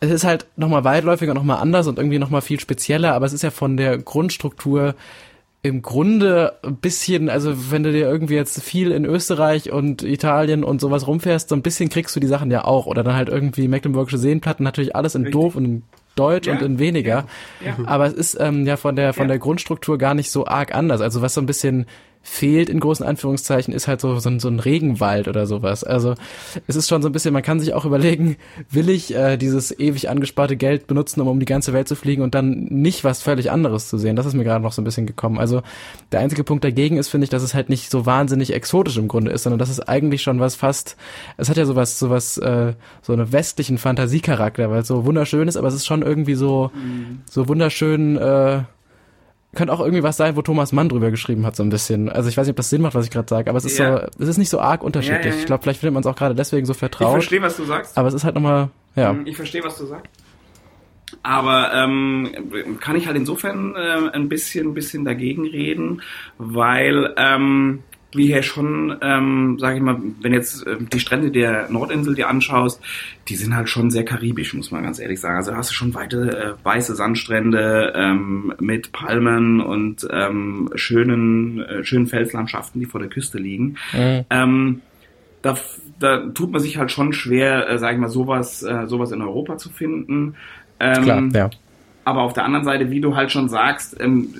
[0.00, 3.42] es ist halt nochmal weitläufiger, nochmal anders und irgendwie nochmal viel spezieller, aber es ist
[3.42, 4.96] ja von der Grundstruktur
[5.62, 10.62] im Grunde ein bisschen, also wenn du dir irgendwie jetzt viel in Österreich und Italien
[10.62, 12.86] und sowas rumfährst, so ein bisschen kriegst du die Sachen ja auch.
[12.86, 15.32] Oder dann halt irgendwie Mecklenburgische Seenplatten, natürlich alles in Richtig.
[15.40, 15.82] doof und in
[16.14, 17.26] Deutsch Ja, und in weniger.
[17.64, 17.76] ja.
[17.86, 19.28] Aber es ist ähm, ja von der von Ja.
[19.28, 21.00] der Grundstruktur gar nicht so arg anders.
[21.00, 21.86] Also was so ein bisschen
[22.28, 25.84] fehlt in großen Anführungszeichen ist halt so so ein, so ein Regenwald oder sowas.
[25.84, 26.14] Also
[26.66, 28.36] es ist schon so ein bisschen, man kann sich auch überlegen,
[28.70, 32.22] will ich äh, dieses ewig angesparte Geld benutzen, um um die ganze Welt zu fliegen
[32.22, 34.16] und dann nicht was völlig anderes zu sehen.
[34.16, 35.38] Das ist mir gerade noch so ein bisschen gekommen.
[35.38, 35.62] Also
[36.12, 39.08] der einzige Punkt dagegen ist, finde ich, dass es halt nicht so wahnsinnig exotisch im
[39.08, 40.96] Grunde ist, sondern dass es eigentlich schon was fast,
[41.36, 45.56] es hat ja sowas, sowas, äh, so einen westlichen Fantasiecharakter, weil es so wunderschön ist,
[45.56, 46.70] aber es ist schon irgendwie so,
[47.30, 48.62] so wunderschön, äh,
[49.54, 52.08] könnte auch irgendwie was sein, wo Thomas Mann drüber geschrieben hat, so ein bisschen.
[52.08, 53.78] Also ich weiß nicht, ob das Sinn macht, was ich gerade sage, aber es ist
[53.78, 54.00] Ja.
[54.00, 55.24] so, es ist nicht so arg unterschiedlich.
[55.26, 55.38] Ja, ja.
[55.38, 57.12] Ich glaube, vielleicht findet man es auch gerade deswegen so Ich vertraut.
[57.12, 57.96] verstehe, was du sagst.
[57.96, 59.16] Aber es ist halt nochmal, ja.
[59.24, 60.06] Ich verstehe, was du sagst.
[61.22, 62.28] Aber ähm,
[62.80, 66.02] kann ich halt insofern äh, ein bisschen, ein bisschen dagegen reden,
[66.36, 71.68] weil ähm, wir hier schon, ähm, sage ich mal, wenn jetzt äh, die Strände der
[71.70, 72.80] Nordinsel dir anschaust,
[73.28, 75.36] die sind halt schon sehr karibisch, muss man ganz ehrlich sagen.
[75.36, 81.84] Also hast du schon weite äh, weiße Sandstrände ähm, mit Palmen und ähm, schönen, äh,
[81.84, 83.76] schönen Felslandschaften, die vor der Küste liegen.
[83.92, 84.24] Mhm.
[84.30, 84.82] Ähm,
[85.42, 85.56] da,
[86.00, 89.20] da tut man sich halt schon schwer, äh, sage ich mal, sowas, äh, sowas in
[89.20, 90.34] Europa zu finden.
[90.80, 91.50] Ähm, Klar, ja.
[92.08, 94.32] Aber auf der anderen Seite, wie du halt schon sagst, ähm,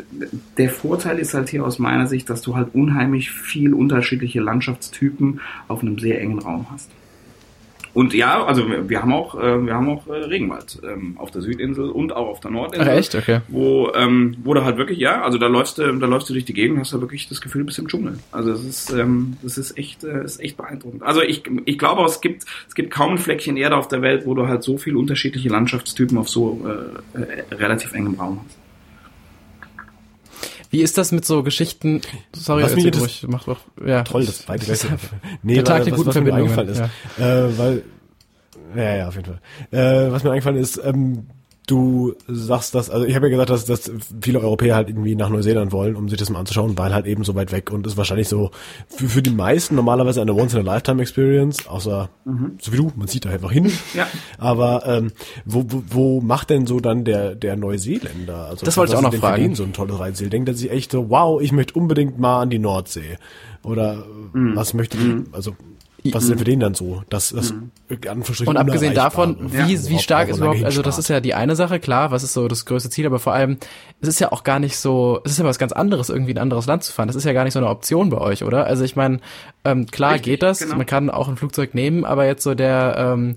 [0.56, 5.42] der Vorteil ist halt hier aus meiner Sicht, dass du halt unheimlich viel unterschiedliche Landschaftstypen
[5.68, 6.90] auf einem sehr engen Raum hast.
[7.94, 11.42] Und ja, also wir haben auch, äh, wir haben auch äh, Regenwald ähm, auf der
[11.42, 12.88] Südinsel und auch auf der Nordinsel.
[12.88, 13.14] Ach, echt?
[13.14, 13.40] Okay.
[13.48, 16.44] Wo, ähm, wo du halt wirklich, ja, also da läufst du, da läufst du durch
[16.44, 18.18] die Gegend und hast da wirklich das Gefühl, du bist im Dschungel.
[18.32, 21.02] Also das ist, ähm, das ist echt, äh, ist echt beeindruckend.
[21.02, 24.26] Also ich, ich glaube, es gibt, es gibt kaum ein Fleckchen Erde auf der Welt,
[24.26, 28.57] wo du halt so viele unterschiedliche Landschaftstypen auf so äh, äh, relativ engem Raum hast.
[30.70, 32.02] Wie ist das mit so Geschichten?
[32.34, 33.60] Sorry, was mir ruhig, mach doch.
[33.84, 34.04] Ja.
[34.04, 34.64] Toll, das beide
[35.42, 36.68] nee, der Tag der guten Verbindungen.
[36.68, 36.82] Ist,
[37.18, 37.46] ja.
[37.46, 37.82] äh, weil
[38.76, 39.40] ja, ja, auf jeden Fall.
[39.70, 41.26] Äh, was mir eingefallen ist, ähm,
[41.70, 45.28] du sagst das, also ich habe ja gesagt, dass, dass viele Europäer halt irgendwie nach
[45.28, 47.96] Neuseeland wollen, um sich das mal anzuschauen, weil halt eben so weit weg und ist
[47.96, 48.50] wahrscheinlich so
[48.88, 52.52] für, für die meisten normalerweise eine Once-in-a-Lifetime-Experience, außer mhm.
[52.60, 53.70] so wie du, man zieht da einfach hin.
[53.94, 54.06] Ja.
[54.38, 55.12] Aber ähm,
[55.44, 58.46] wo, wo, wo macht denn so dann der, der Neuseeländer?
[58.46, 59.54] Also, das wollte ich auch noch fragen.
[59.54, 60.30] so ein tolles Reiseziel?
[60.30, 63.18] Denkt er sich echt so, wow, ich möchte unbedingt mal an die Nordsee?
[63.62, 64.56] Oder mhm.
[64.56, 65.26] was möchte ich, mhm.
[65.32, 65.56] also
[66.04, 67.02] was ist denn für den dann so?
[67.08, 67.70] Das, das mhm.
[68.46, 71.56] Und abgesehen davon, wie, ja, wie stark ist überhaupt, also das ist ja die eine
[71.56, 73.58] Sache, klar, was ist so das größte Ziel, aber vor allem,
[74.00, 76.38] es ist ja auch gar nicht so, es ist ja was ganz anderes, irgendwie in
[76.38, 77.08] ein anderes Land zu fahren.
[77.08, 78.66] Das ist ja gar nicht so eine Option bei euch, oder?
[78.66, 79.20] Also ich meine,
[79.64, 80.76] ähm, klar Richtig, geht das, genau.
[80.76, 83.36] man kann auch ein Flugzeug nehmen, aber jetzt so der, ähm,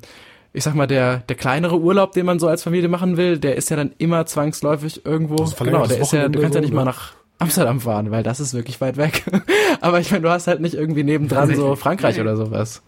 [0.54, 3.56] ich sag mal, der, der kleinere Urlaub, den man so als Familie machen will, der
[3.56, 6.86] ist ja dann immer zwangsläufig irgendwo, genau, der ist ja, du kannst ja nicht mal
[6.86, 9.24] nach Amsterdam fahren, weil das ist wirklich weit weg.
[9.82, 12.22] Aber ich meine, du hast halt nicht irgendwie nebendran so Frankreich nee.
[12.22, 12.84] oder sowas.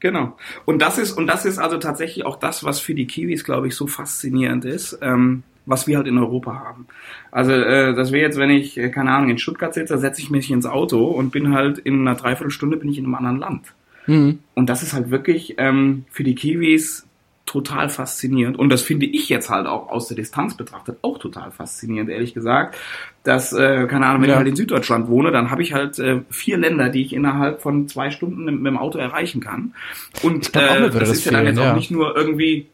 [0.00, 0.36] Genau.
[0.64, 3.68] Und das ist, und das ist also tatsächlich auch das, was für die Kiwis, glaube
[3.68, 6.86] ich, so faszinierend ist, ähm, was wir halt in Europa haben.
[7.30, 10.30] Also, äh, das wäre jetzt, wenn ich, äh, keine Ahnung, in Stuttgart sitze, setze ich
[10.30, 13.74] mich ins Auto und bin halt in einer Dreiviertelstunde bin ich in einem anderen Land.
[14.06, 14.38] Mhm.
[14.54, 17.07] Und das ist halt wirklich ähm, für die Kiwis
[17.48, 18.58] total faszinierend.
[18.58, 22.34] Und das finde ich jetzt halt auch aus der Distanz betrachtet auch total faszinierend, ehrlich
[22.34, 22.76] gesagt.
[23.24, 24.34] Dass, äh, keine Ahnung, wenn ja.
[24.34, 27.62] ich halt in Süddeutschland wohne, dann habe ich halt äh, vier Länder, die ich innerhalb
[27.62, 29.74] von zwei Stunden mit, mit dem Auto erreichen kann.
[30.22, 31.70] Und äh, das, das ist ja dann jetzt ja.
[31.70, 32.66] auch nicht nur irgendwie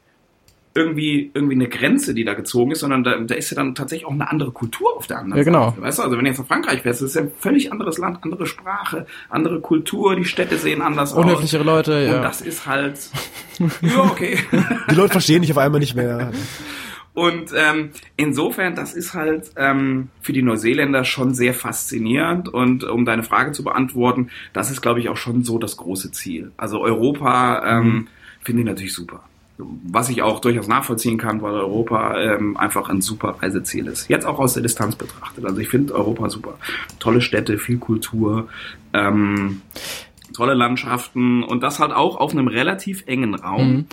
[0.75, 4.07] irgendwie irgendwie eine Grenze, die da gezogen ist, sondern da, da ist ja dann tatsächlich
[4.07, 5.71] auch eine andere Kultur auf der anderen ja, genau.
[5.71, 5.83] Seite.
[5.83, 7.99] Weißt du, also wenn du jetzt nach Frankreich fährst, das ist ja ein völlig anderes
[7.99, 11.67] Land, andere Sprache, andere Kultur, die Städte sehen anders Unhöflichere aus.
[11.67, 12.17] Leute, ja.
[12.17, 12.99] Und das ist halt
[13.83, 14.39] ja, okay.
[14.91, 16.33] Die Leute verstehen dich auf einmal nicht mehr.
[17.13, 22.49] Und ähm, insofern, das ist halt ähm, für die Neuseeländer schon sehr faszinierend.
[22.49, 26.11] Und um deine Frage zu beantworten, das ist, glaube ich, auch schon so das große
[26.11, 26.51] Ziel.
[26.57, 28.09] Also Europa ähm, mhm.
[28.43, 29.23] finde ich natürlich super
[29.57, 34.09] was ich auch durchaus nachvollziehen kann, weil Europa ähm, einfach ein super Reiseziel ist.
[34.09, 35.45] Jetzt auch aus der Distanz betrachtet.
[35.45, 36.59] Also ich finde Europa super.
[36.99, 38.49] Tolle Städte, viel Kultur,
[38.93, 39.63] ähm,
[40.33, 43.69] tolle Landschaften und das halt auch auf einem relativ engen Raum.
[43.69, 43.87] Mhm.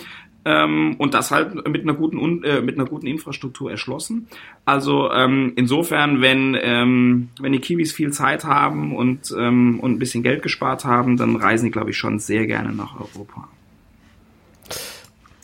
[0.44, 4.26] Ähm, und das halt mit einer guten äh, mit einer guten Infrastruktur erschlossen.
[4.64, 9.98] Also ähm, insofern, wenn ähm, wenn die Kiwis viel Zeit haben und ähm, und ein
[10.00, 13.48] bisschen Geld gespart haben, dann reisen die glaube ich schon sehr gerne nach Europa.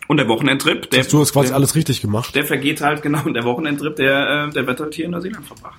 [0.09, 1.05] Und der Wochenendtrip, der.
[1.05, 2.35] du hast quasi der, alles richtig gemacht.
[2.35, 5.47] Der vergeht halt, genau, und der Wochenendtrip, der, äh, der wird halt hier in Neuseeland
[5.47, 5.79] verbracht.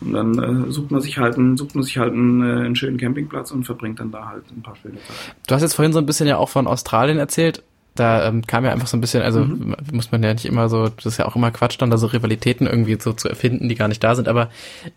[0.00, 2.76] Und dann äh, sucht man sich halt einen, sucht man sich halt einen, äh, einen
[2.76, 5.36] schönen Campingplatz und verbringt dann da halt ein paar schöne Tage.
[5.46, 7.62] Du hast jetzt vorhin so ein bisschen ja auch von Australien erzählt
[7.98, 9.76] da ähm, kam ja einfach so ein bisschen, also mhm.
[9.92, 12.06] muss man ja nicht immer so, das ist ja auch immer Quatsch, dann da so
[12.06, 14.28] Rivalitäten irgendwie so zu erfinden, die gar nicht da sind.
[14.28, 14.50] Aber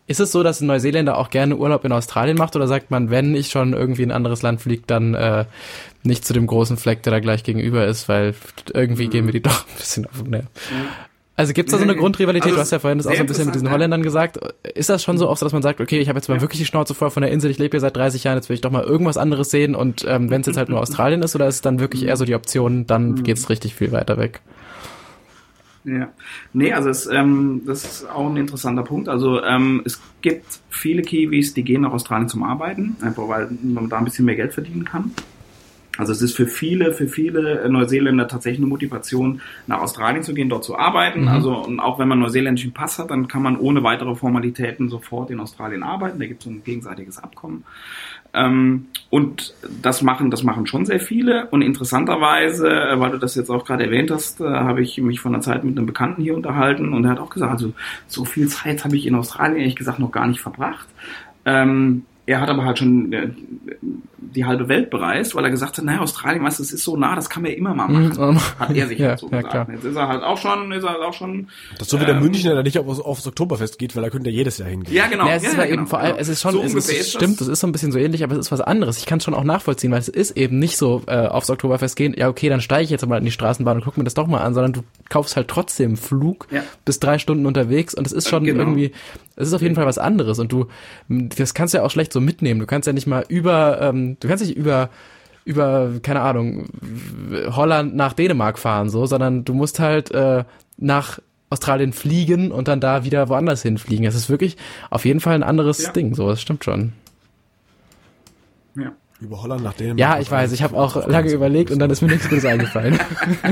[0.08, 3.10] ist es so, dass ein Neuseeländer auch gerne Urlaub in Australien macht oder sagt man,
[3.10, 5.46] wenn ich schon irgendwie in ein anderes Land fliege, dann äh,
[6.04, 8.36] nicht zu dem großen Fleck, der da gleich gegenüber ist, weil
[8.74, 9.10] irgendwie mhm.
[9.10, 10.46] gehen wir die doch ein bisschen auf den Nerv.
[11.40, 12.48] Also gibt es da so eine Grundrivalität?
[12.48, 14.40] Also du hast ja vorhin das auch so ein bisschen mit diesen Holländern gesagt.
[14.76, 16.42] Ist das schon so oft, dass man sagt, okay, ich habe jetzt mal ja.
[16.42, 18.56] wirklich die Schnauze voll von der Insel, ich lebe hier seit 30 Jahren, jetzt will
[18.56, 21.36] ich doch mal irgendwas anderes sehen und ähm, wenn es jetzt halt nur Australien ist
[21.36, 23.24] oder ist es dann wirklich eher so die Option, dann mhm.
[23.24, 24.42] geht es richtig viel weiter weg?
[25.86, 26.10] Ja,
[26.52, 29.08] nee, also es, ähm, das ist auch ein interessanter Punkt.
[29.08, 33.88] Also ähm, es gibt viele Kiwis, die gehen nach Australien zum Arbeiten, einfach weil man
[33.88, 35.14] da ein bisschen mehr Geld verdienen kann.
[36.00, 40.48] Also es ist für viele, für viele Neuseeländer tatsächlich eine Motivation, nach Australien zu gehen,
[40.48, 41.24] dort zu arbeiten.
[41.24, 41.28] Mhm.
[41.28, 45.30] Also und auch wenn man neuseeländischen Pass hat, dann kann man ohne weitere Formalitäten sofort
[45.30, 46.20] in Australien arbeiten.
[46.20, 47.66] Da gibt es ein gegenseitiges Abkommen.
[48.34, 51.48] Ähm, und das machen, das machen schon sehr viele.
[51.48, 55.20] Und interessanterweise, äh, weil du das jetzt auch gerade erwähnt hast, äh, habe ich mich
[55.20, 57.74] von der Zeit mit einem Bekannten hier unterhalten und er hat auch gesagt, also
[58.08, 60.88] so viel Zeit habe ich in Australien ehrlich gesagt noch gar nicht verbracht.
[61.46, 63.30] Ähm, er hat aber halt schon äh,
[64.22, 66.96] die halbe Welt bereist, weil er gesagt hat, naja, Australien, weißt du, es ist so
[66.98, 68.34] nah, das kann man ja immer mal machen.
[68.34, 68.40] Mhm.
[68.60, 69.52] Hat er sich Ja, halt so ja, gesagt.
[69.52, 69.68] klar.
[69.72, 71.48] Jetzt ist er halt auch schon, ist er halt auch schon.
[71.78, 74.10] Das ist so wie der ähm, Münchner, der nicht auf, aufs Oktoberfest geht, weil er
[74.10, 74.94] könnte ja jedes Jahr hingehen.
[74.94, 75.28] Ja, genau.
[75.28, 76.22] Ja, es ja, ist ja, aber eben genau, vor allem, genau.
[76.22, 77.48] es ist schon, so es ist, ist stimmt, das.
[77.48, 78.98] ist so ein bisschen so ähnlich, aber es ist was anderes.
[78.98, 81.96] Ich kann es schon auch nachvollziehen, weil es ist eben nicht so äh, aufs Oktoberfest
[81.96, 84.14] gehen, ja okay, dann steige ich jetzt mal in die Straßenbahn und guck mir das
[84.14, 86.62] doch mal an, sondern du kaufst halt trotzdem Flug, Ja.
[86.86, 88.60] bis drei Stunden unterwegs und es ist schon Genau.
[88.60, 88.92] irgendwie,
[89.36, 90.68] es ist auf jeden Fall was anderes und du,
[91.08, 92.60] das kannst du ja auch schlecht so mitnehmen.
[92.60, 94.90] Du kannst ja nicht mal über, ähm, du kannst nicht über
[95.46, 96.68] über, keine Ahnung,
[97.48, 100.44] Holland nach Dänemark fahren, so, sondern du musst halt äh,
[100.78, 101.20] nach
[101.50, 104.06] Australien fliegen und dann da wieder woanders hinfliegen.
[104.06, 104.58] Es ist wirklich
[104.92, 105.92] auf jeden Fall ein anderes Ja.
[105.92, 106.94] Ding, so, das stimmt schon.
[108.76, 108.92] Ja.
[109.20, 110.00] Über Holland nach Dänemark.
[110.00, 113.00] Ja, ich weiß, ich habe auch lange überlegt und dann ist mir nichts Gutes eingefallen.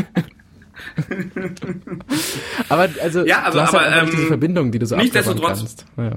[2.70, 4.96] aber also, Ja, also, du hast aber, halt nicht ähm, diese Verbindung, die du so
[4.96, 5.86] nichtsdestotrotz- kannst.
[5.98, 6.12] Ja.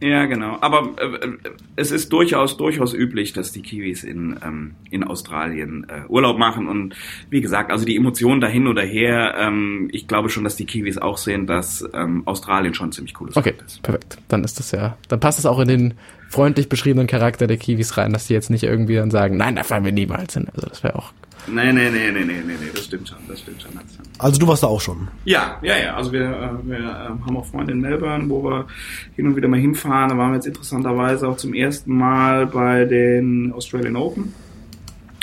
[0.00, 0.58] Ja, genau.
[0.60, 1.28] Aber äh,
[1.76, 6.68] es ist durchaus durchaus üblich, dass die Kiwis in ähm, in Australien äh, Urlaub machen
[6.68, 6.94] und
[7.30, 9.34] wie gesagt, also die Emotionen dahin oder her.
[9.38, 13.54] Ähm, ich glaube schon, dass die Kiwis auch sehen, dass ähm, Australien schon ziemlich Okay,
[13.56, 13.82] Land ist.
[13.82, 14.18] perfekt.
[14.28, 15.94] Dann ist das ja, dann passt es auch in den
[16.28, 19.62] freundlich beschriebenen Charakter der Kiwis rein, dass die jetzt nicht irgendwie dann sagen, nein, da
[19.62, 20.46] fahren wir niemals hin.
[20.54, 21.12] Also das wäre auch
[21.48, 23.70] Nee, nee, nee, nee, nee, nee, nee, das stimmt schon, das stimmt schon.
[23.74, 24.08] Das stimmt.
[24.18, 25.08] Also du warst da auch schon.
[25.24, 25.96] Ja, ja, ja.
[25.96, 28.66] Also wir, äh, wir äh, haben auch Freunde in Melbourne, wo wir
[29.14, 30.08] hin und wieder mal hinfahren.
[30.08, 34.34] Da waren wir jetzt interessanterweise auch zum ersten Mal bei den Australian Open.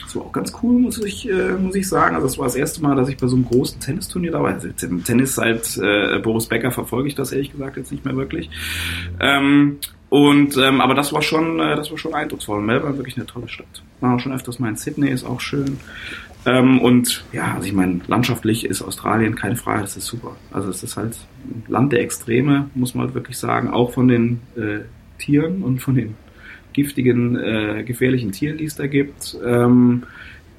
[0.03, 2.15] Das war auch ganz cool, muss ich, äh, muss ich sagen.
[2.15, 4.53] Also das war das erste Mal, dass ich bei so einem großen Tennisturnier da war.
[4.53, 8.49] Also Tennis seit äh, Boris Becker verfolge ich das ehrlich gesagt jetzt nicht mehr wirklich.
[9.19, 9.79] Ähm,
[10.13, 12.61] und ähm, aber das war schon, äh, das war schon eindrucksvoll.
[12.61, 13.81] Melbourne wirklich eine tolle Stadt.
[13.99, 15.79] War auch schon öfters mal in Sydney, ist auch schön.
[16.45, 20.35] Ähm, und ja, also ich meine, landschaftlich ist Australien keine Frage, das ist super.
[20.51, 24.07] Also es ist halt ein Land der Extreme, muss man halt wirklich sagen, auch von
[24.07, 24.81] den äh,
[25.17, 26.13] Tieren und von den
[26.73, 30.03] giftigen, äh, gefährlichen Tieren, die es da gibt, ähm,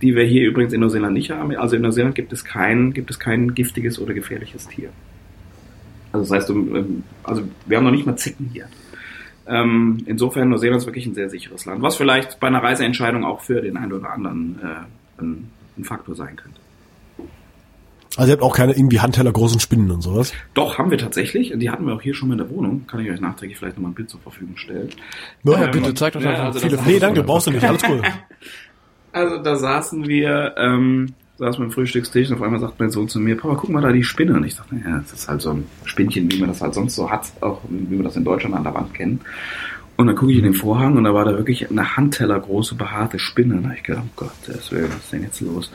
[0.02, 1.54] die wir hier übrigens in Neuseeland nicht haben.
[1.54, 4.88] Also in Neuseeland gibt es kein, gibt es kein giftiges oder gefährliches Tier.
[6.10, 8.66] Also das heißt, ähm, also wir haben noch nicht mal Zicken hier.
[9.46, 13.40] Ähm, insofern Neuseeland ist wirklich ein sehr sicheres Land, was vielleicht bei einer Reiseentscheidung auch
[13.42, 16.60] für den einen oder anderen äh, ein, ein Faktor sein könnte.
[18.16, 20.32] Also ihr habt auch keine irgendwie Handteller großen Spinnen und sowas.
[20.54, 21.52] Doch, haben wir tatsächlich.
[21.56, 22.86] Die hatten wir auch hier schon mal in der Wohnung.
[22.86, 24.90] Kann ich euch nachträglich vielleicht nochmal ein Bild zur Verfügung stellen.
[25.42, 27.64] Ja, Ähm, bitte, zeig doch ja, einfach also viele das- Nee, danke, brauchst du nicht,
[27.64, 28.02] alles cool.
[29.12, 33.08] Also da saßen wir, ähm, saßen wir am Frühstückstisch und auf einmal sagt mein Sohn
[33.08, 34.34] zu mir, Papa, guck mal da die Spinne.
[34.34, 36.94] Und ich dachte, ja, das ist halt so ein Spinnchen, wie man das halt sonst
[36.94, 39.20] so hat, auch wie wir das in Deutschland an der Wand kennen.
[39.96, 42.74] Und dann gucke ich in den Vorhang und da war da wirklich eine Handteller große
[42.74, 43.56] behaarte Spinne.
[43.56, 45.70] Und ich gedacht, oh Gott, das was ist denn jetzt los?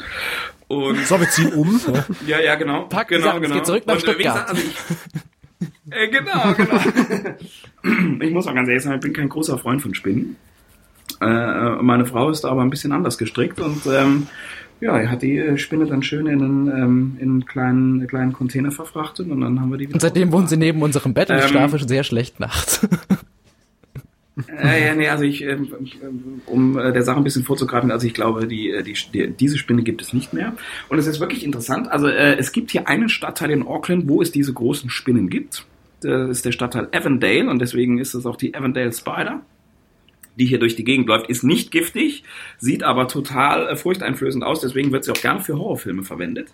[0.67, 1.79] Und So, wir ziehen um.
[1.87, 2.05] ne?
[2.27, 2.83] ja, ja, genau.
[2.83, 4.47] Pack genau, Sachen, es geht zurück nach Und, äh, Stuttgart.
[4.47, 8.19] gesagt, also ich, äh, genau, genau.
[8.23, 10.35] ich muss auch ganz ehrlich sagen, ich bin kein großer Freund von Spinnen.
[11.21, 14.27] Äh, meine Frau ist da aber ein bisschen anders gestrickt und ähm,
[14.81, 18.33] ja, er hat die äh, Spinne dann schön in einen, ähm, in einen kleinen, kleinen
[18.33, 21.29] Container verfrachtet und dann haben wir die wieder Und seitdem wohnen sie neben unserem Bett
[21.29, 22.87] und ich Ähm, schlafe sehr schlecht nachts.
[24.47, 25.67] Äh, ja, nee, also ich, ähm,
[26.01, 29.31] ähm, um äh, der Sache ein bisschen vorzugreifen, also ich glaube, die, äh, die, die,
[29.31, 30.53] diese Spinne gibt es nicht mehr.
[30.87, 31.91] Und es ist wirklich interessant.
[31.91, 35.65] Also äh, es gibt hier einen Stadtteil in Auckland, wo es diese großen Spinnen gibt.
[36.01, 39.41] Das ist der Stadtteil Avondale und deswegen ist es auch die Avondale Spider
[40.37, 42.23] die hier durch die Gegend läuft, ist nicht giftig,
[42.57, 46.49] sieht aber total äh, furchteinflößend aus, deswegen wird sie auch gerne für Horrorfilme verwendet,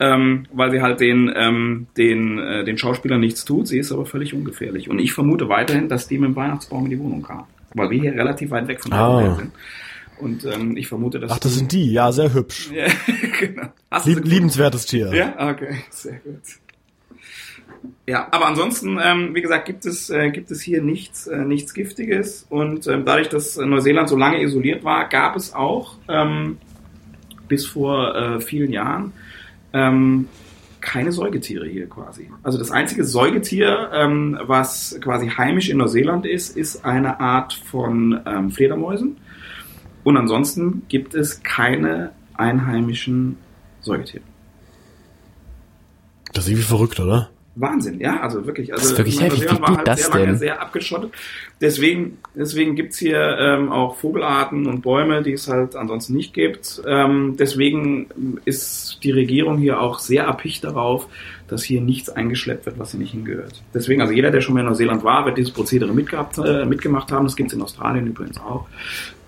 [0.00, 4.06] ähm, weil sie halt den, ähm, den, äh, den Schauspielern nichts tut, sie ist aber
[4.06, 4.88] völlig ungefährlich.
[4.88, 8.00] Und ich vermute weiterhin, dass die mit dem Weihnachtsbaum in die Wohnung kam, weil wir
[8.00, 9.34] hier relativ weit weg von der Ah.
[9.34, 9.52] Sind.
[10.20, 11.30] Und ähm, ich vermute, dass...
[11.30, 12.70] Ach, das sind die, ja, sehr hübsch.
[12.74, 12.86] ja,
[13.38, 13.68] genau.
[14.04, 15.14] Lieb, liebenswertes Tier.
[15.14, 16.40] Ja, okay, sehr gut.
[18.06, 21.74] Ja, aber ansonsten, ähm, wie gesagt, gibt es, äh, gibt es hier nichts, äh, nichts
[21.74, 22.46] Giftiges.
[22.48, 26.58] Und ähm, dadurch, dass äh, Neuseeland so lange isoliert war, gab es auch ähm,
[27.48, 29.12] bis vor äh, vielen Jahren
[29.72, 30.28] ähm,
[30.80, 32.30] keine Säugetiere hier quasi.
[32.42, 38.20] Also das einzige Säugetier, ähm, was quasi heimisch in Neuseeland ist, ist eine Art von
[38.26, 39.16] ähm, Fledermäusen.
[40.04, 43.36] Und ansonsten gibt es keine einheimischen
[43.80, 44.22] Säugetiere.
[46.32, 47.30] Das ist irgendwie verrückt, oder?
[47.60, 48.72] Wahnsinn, ja, also wirklich.
[48.72, 49.50] Also Das ist wirklich ich meine, heftig.
[49.50, 50.36] Neuseeland Wie war das sehr lange denn?
[50.38, 51.12] sehr abgeschottet.
[51.60, 56.82] Deswegen, deswegen gibt's hier ähm, auch Vogelarten und Bäume, die es halt ansonsten nicht gibt.
[56.86, 61.08] Ähm, deswegen ist die Regierung hier auch sehr erpicht darauf,
[61.48, 63.62] dass hier nichts eingeschleppt wird, was hier nicht hingehört.
[63.74, 67.10] Deswegen, also jeder, der schon mal in Neuseeland war, wird dieses Prozedere mitgehabt, äh, mitgemacht
[67.10, 67.24] haben.
[67.24, 68.66] Das gibt's in Australien übrigens auch.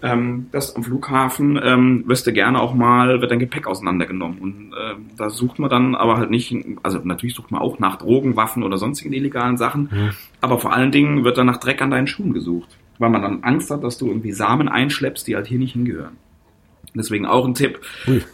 [0.02, 4.38] Ähm, das am Flughafen ähm, wirst du gerne auch mal, wird dein Gepäck auseinandergenommen.
[4.38, 7.96] Und ähm, da sucht man dann aber halt nicht, also natürlich sucht man auch nach
[7.96, 9.90] Drogen, Waffen oder sonstigen illegalen Sachen,
[10.40, 12.78] aber vor allen Dingen wird dann nach Dreck an deinen Schuhen gesucht.
[12.98, 16.16] weil man dann Angst hat, dass du irgendwie Samen einschleppst, die halt hier nicht hingehören.
[16.94, 17.80] Deswegen auch ein Tipp.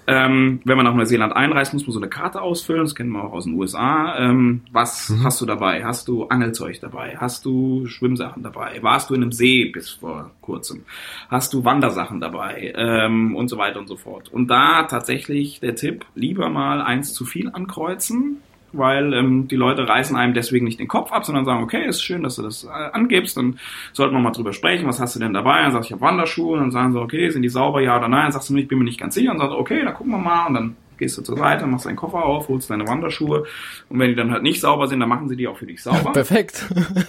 [0.06, 2.82] Ähm, wenn man nach Neuseeland einreist, muss man so eine Karte ausfüllen.
[2.82, 4.16] Das kennen wir auch aus den USA.
[4.18, 5.24] Ähm, was mhm.
[5.24, 5.84] hast du dabei?
[5.84, 7.16] Hast du Angelzeug dabei?
[7.18, 8.82] Hast du Schwimmsachen dabei?
[8.82, 10.84] Warst du in einem See bis vor kurzem?
[11.28, 12.72] Hast du Wandersachen dabei?
[12.76, 14.28] Ähm, und so weiter und so fort.
[14.32, 18.38] Und da tatsächlich der Tipp, lieber mal eins zu viel ankreuzen
[18.78, 22.02] weil ähm, die Leute reißen einem deswegen nicht den Kopf ab, sondern sagen, okay, ist
[22.02, 23.58] schön, dass du das äh, angibst, dann
[23.92, 25.62] sollten wir mal drüber sprechen, was hast du denn dabei?
[25.62, 27.96] Dann sag ich, ich habe Wanderschuhe, und dann sagen sie, okay, sind die sauber, ja
[27.96, 28.24] oder nein?
[28.24, 29.94] Dann sagst du, ich bin mir nicht ganz sicher, und dann sagst du, okay, dann
[29.94, 32.86] gucken wir mal, und dann gehst du zur Seite, machst deinen Koffer auf, holst deine
[32.86, 33.44] Wanderschuhe
[33.88, 35.82] und wenn die dann halt nicht sauber sind, dann machen sie die auch für dich
[35.82, 36.12] sauber.
[36.14, 36.66] Perfekt.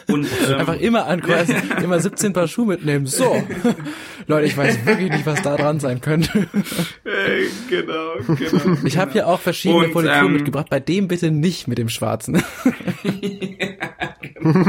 [0.07, 3.05] Und ähm, einfach immer ankreuzen, immer 17 Paar Schuhe mitnehmen.
[3.05, 3.41] So.
[4.27, 6.47] Leute, ich weiß wirklich nicht, was da dran sein könnte.
[7.05, 8.77] Äh, genau, genau.
[8.83, 11.89] Ich habe hier auch verschiedene und, Polituren ähm, mitgebracht, bei dem bitte nicht mit dem
[11.89, 12.43] schwarzen.
[13.03, 14.63] Genau,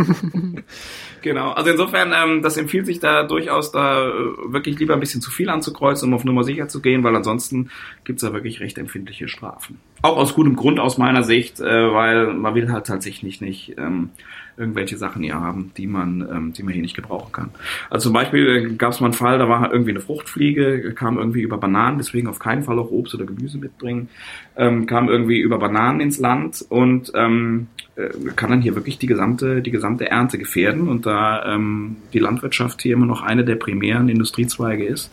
[1.52, 4.12] also insofern, ähm, das empfiehlt sich da durchaus da äh,
[4.46, 7.70] wirklich lieber ein bisschen zu viel anzukreuzen, um auf Nummer sicher zu gehen, weil ansonsten
[8.04, 9.78] gibt's da wirklich recht empfindliche Strafen.
[10.02, 14.10] Auch aus gutem Grund aus meiner Sicht, äh, weil man will halt tatsächlich nicht ähm,
[14.58, 17.50] irgendwelche Sachen hier haben, die man, ähm, die man hier nicht gebrauchen kann.
[17.90, 21.18] Also zum Beispiel äh, gab es mal einen Fall, da war irgendwie eine Fruchtfliege, kam
[21.18, 24.08] irgendwie über Bananen, deswegen auf keinen Fall auch Obst oder Gemüse mitbringen,
[24.56, 27.68] ähm, kam irgendwie über Bananen ins Land und ähm,
[27.98, 30.88] äh, kann dann hier wirklich die gesamte, die gesamte Ernte gefährden.
[30.88, 35.10] Und da ähm, die Landwirtschaft hier immer noch eine der primären Industriezweige ist,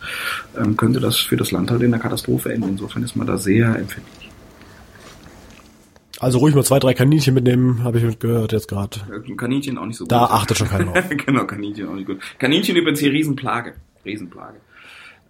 [0.56, 2.70] ähm, könnte das für das Land halt in der Katastrophe enden.
[2.70, 4.25] Insofern ist man da sehr empfindlich.
[6.18, 9.00] Also ruhig mal zwei, drei Kaninchen mitnehmen, habe ich gehört jetzt gerade.
[9.36, 10.12] Kaninchen auch nicht so gut.
[10.12, 11.04] Da achtet schon keiner drauf.
[11.26, 12.20] genau, Kaninchen auch nicht gut.
[12.38, 13.74] Kaninchen übrigens hier Riesenplage.
[14.04, 14.56] Riesenplage.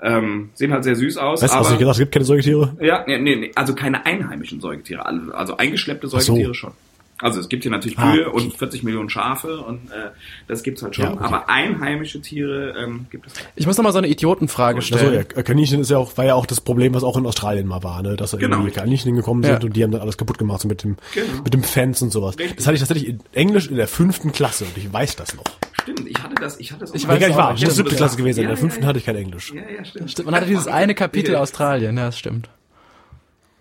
[0.01, 1.43] Ähm, sehen halt sehr süß aus.
[1.43, 2.77] Weißt du, was ich gesagt Es gibt keine Säugetiere?
[2.81, 5.07] Ja, nee, nee, also keine einheimischen Säugetiere.
[5.07, 6.55] Also eingeschleppte Säugetiere so.
[6.55, 6.73] schon.
[7.19, 8.45] Also es gibt hier natürlich ah, Kühe ah, okay.
[8.45, 10.11] und 40 Millionen Schafe und äh,
[10.49, 11.07] das gibt's halt schon.
[11.07, 11.25] Ja, okay.
[11.25, 13.49] Aber einheimische Tiere ähm, gibt es nicht.
[13.57, 15.17] Ich muss noch mal so eine Idiotenfrage stellen.
[15.19, 17.67] Also, ja, Kaninchen ist ja auch, war ja auch das Problem, was auch in Australien
[17.67, 18.17] mal war, ne?
[18.17, 18.57] dass da genau.
[18.57, 19.67] irgendwie Kaninchen hingekommen sind ja.
[19.67, 21.43] und die haben dann alles kaputt gemacht so mit dem genau.
[21.43, 22.39] mit dem Fans und sowas.
[22.39, 22.57] Richtig.
[22.57, 25.45] Das hatte ich tatsächlich in Englisch in der fünften Klasse und ich weiß das noch.
[25.83, 26.95] Stimmt, ich hatte das, ich hatte das.
[26.95, 28.99] Ich weiß gar nicht, war, ich in der siebte Klasse gewesen, in der fünften hatte
[28.99, 29.53] ich kein Englisch.
[29.55, 30.11] Ja, ja, stimmt.
[30.11, 30.27] stimmt.
[30.27, 32.51] Man hatte dieses eine Kapitel Australien, ja, das stimmt.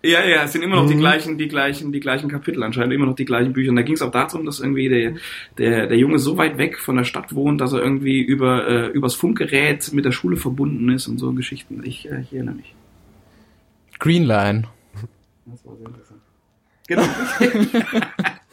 [0.06, 0.90] Ja, ja, es sind immer noch mhm.
[0.90, 3.70] die gleichen, die gleichen, die gleichen Kapitel, anscheinend immer noch die gleichen Bücher.
[3.70, 5.14] Und da ging es auch darum, dass irgendwie der,
[5.58, 8.86] der, der Junge so weit weg von der Stadt wohnt, dass er irgendwie über äh,
[8.88, 11.82] übers Funkgerät mit der Schule verbunden ist und so Geschichten.
[11.84, 12.74] Ich, äh, ich erinnere mich.
[13.98, 14.64] Green Line.
[15.46, 16.20] Das war sehr interessant.
[16.86, 17.04] Genau.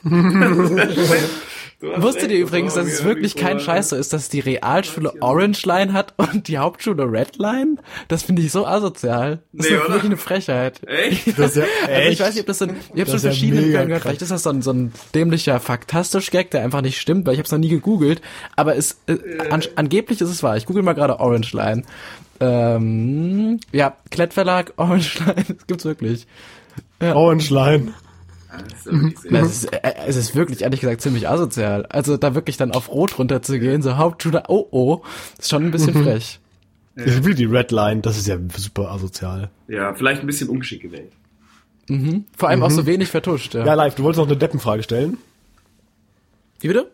[1.97, 5.91] Wusstet ihr übrigens, dass es wirklich kein Scheiß so ist, dass die Realschule Orange Line
[5.91, 7.75] hat und die Hauptschule Red Line?
[8.07, 9.39] Das finde ich so asozial.
[9.51, 10.81] Das nee, ist wirklich eine Frechheit.
[10.87, 11.37] Echt?
[11.37, 11.89] Das ist ja echt?
[11.89, 14.03] Also ich weiß nicht, ob das so ein, ich habe schon verschiedene ja Quellen gehört,
[14.03, 17.33] vielleicht ist das so ein, so ein dämlicher faktastisch Gag, der einfach nicht stimmt, weil
[17.33, 18.21] ich habe es noch nie gegoogelt,
[18.55, 19.17] aber es äh,
[19.49, 20.55] an, angeblich ist es wahr.
[20.55, 21.83] Ich google mal gerade Orange Line.
[22.39, 26.27] Ähm, ja, Klettverlag Orange Line, das gibt's wirklich.
[27.01, 27.15] Ja.
[27.15, 27.93] Orange Line.
[29.31, 31.85] Es ist, äh, es ist wirklich, ehrlich gesagt, ziemlich asozial.
[31.87, 35.01] Also da wirklich dann auf Rot runterzugehen, so Hauptschule, oh oh,
[35.39, 36.03] ist schon ein bisschen mhm.
[36.03, 36.39] frech.
[36.95, 37.05] Ja.
[37.05, 39.49] Das ist wie die Red Line, das ist ja super asozial.
[39.67, 41.11] Ja, vielleicht ein bisschen ungeschickt gewählt.
[41.89, 42.25] Mhm.
[42.37, 42.65] Vor allem mhm.
[42.65, 43.65] auch so wenig vertuscht, ja.
[43.65, 45.17] Ja, live, du wolltest noch eine Deppenfrage stellen.
[46.59, 46.91] Wie bitte?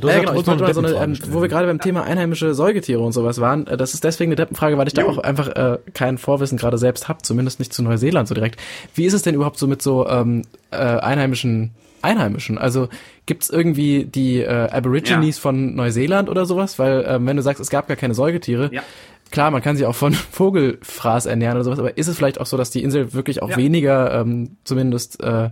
[0.00, 2.54] Du äh, genau, ich wollte mal so eine, ähm, wo wir gerade beim Thema einheimische
[2.54, 5.48] Säugetiere und sowas waren, äh, das ist deswegen eine Deppenfrage, weil ich da auch einfach
[5.48, 8.60] äh, kein Vorwissen gerade selbst habe, zumindest nicht zu Neuseeland so direkt.
[8.94, 12.58] Wie ist es denn überhaupt so mit so ähm, äh, einheimischen Einheimischen?
[12.58, 12.88] Also
[13.24, 15.40] gibt's irgendwie die äh, Aborigines ja.
[15.40, 16.78] von Neuseeland oder sowas?
[16.78, 18.82] Weil äh, wenn du sagst, es gab gar keine Säugetiere, ja.
[19.30, 22.46] klar, man kann sich auch von Vogelfraß ernähren oder sowas, aber ist es vielleicht auch
[22.46, 23.56] so, dass die Insel wirklich auch ja.
[23.56, 25.48] weniger ähm, zumindest äh,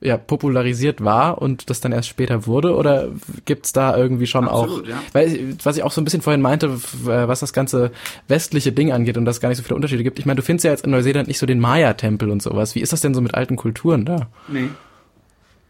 [0.00, 2.74] ja, popularisiert war und das dann erst später wurde?
[2.76, 3.08] Oder
[3.44, 5.00] gibt's da irgendwie schon Absolut, auch, ja.
[5.12, 7.90] weil, was ich auch so ein bisschen vorhin meinte, was das ganze
[8.28, 10.18] westliche Ding angeht und dass es gar nicht so viele Unterschiede gibt.
[10.18, 12.74] Ich meine, du findest ja jetzt in Neuseeland nicht so den Maya-Tempel und sowas.
[12.74, 14.28] Wie ist das denn so mit alten Kulturen da?
[14.48, 14.68] Nee.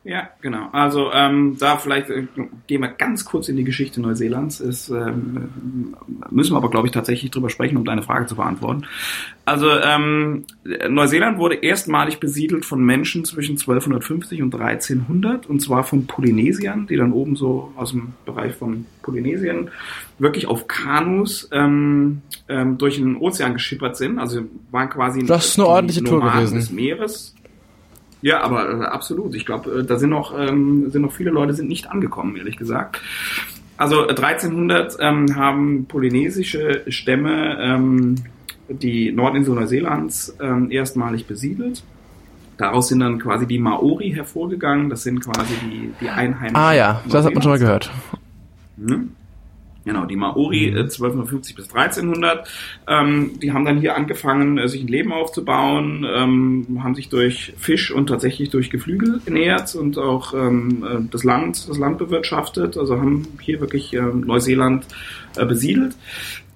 [0.04, 0.68] Ja, genau.
[0.72, 2.26] Also ähm, da vielleicht äh,
[2.66, 4.60] gehen wir ganz kurz in die Geschichte Neuseelands.
[4.60, 5.94] Ist, ähm,
[6.30, 8.84] müssen wir aber, glaube ich, tatsächlich drüber sprechen, um deine Frage zu beantworten.
[9.46, 10.44] Also ähm,
[10.90, 16.96] Neuseeland wurde erstmalig besiedelt von Menschen zwischen 1250 und 1300 und zwar von Polynesiern, die
[16.96, 19.70] dann oben so aus dem Bereich von Polynesien
[20.18, 24.18] wirklich auf Kanus ähm, ähm, durch den Ozean geschippert sind.
[24.18, 26.56] Also waren quasi das ist eine ordentliche Tour gewesen.
[26.56, 27.34] des Meeres
[28.24, 29.34] ja, aber äh, absolut.
[29.34, 32.56] Ich glaube, äh, da sind noch, ähm, sind noch viele Leute sind nicht angekommen, ehrlich
[32.56, 32.98] gesagt.
[33.76, 38.14] Also 1300 äh, ähm, haben polynesische Stämme ähm,
[38.70, 41.84] die Nordinsel Neuseelands ähm, erstmalig besiedelt.
[42.56, 44.88] Daraus sind dann quasi die Maori hervorgegangen.
[44.88, 46.56] Das sind quasi die, die Einheimischen.
[46.56, 47.90] Ah ja, das hat man schon mal gehört.
[48.78, 49.10] Hm?
[49.84, 52.48] Genau, die Maori äh, 1250 bis 1300.
[52.88, 57.52] Ähm, die haben dann hier angefangen, äh, sich ein Leben aufzubauen, ähm, haben sich durch
[57.58, 62.78] Fisch und tatsächlich durch Geflügel ernährt und auch ähm, äh, das Land, das Land bewirtschaftet.
[62.78, 64.86] Also haben hier wirklich äh, Neuseeland
[65.36, 65.94] äh, besiedelt.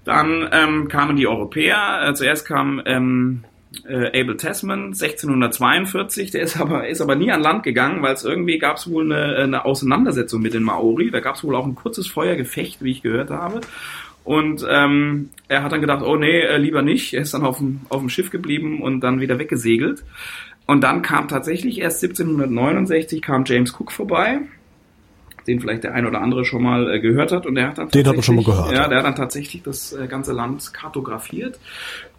[0.04, 2.08] Dann ähm, kamen die Europäer.
[2.08, 3.44] Äh, zuerst kam ähm,
[3.86, 8.24] äh, Abel Tasman 1642, der ist aber, ist aber nie an Land gegangen, weil es
[8.24, 11.10] irgendwie gab es wohl eine, eine Auseinandersetzung mit den Maori.
[11.10, 13.60] Da gab es wohl auch ein kurzes Feuergefecht, wie ich gehört habe.
[14.24, 17.14] Und ähm, er hat dann gedacht, oh nee, äh, lieber nicht.
[17.14, 20.04] Er ist dann auf dem, auf dem Schiff geblieben und dann wieder weggesegelt.
[20.66, 24.40] Und dann kam tatsächlich erst 1769 kam James Cook vorbei,
[25.48, 27.46] den vielleicht der ein oder andere schon mal äh, gehört hat.
[27.46, 28.84] Und der hat dann Den hat man schon mal tatsächlich- gehört.
[28.84, 31.58] Ja, der hat dann tatsächlich das äh, ganze Land kartografiert.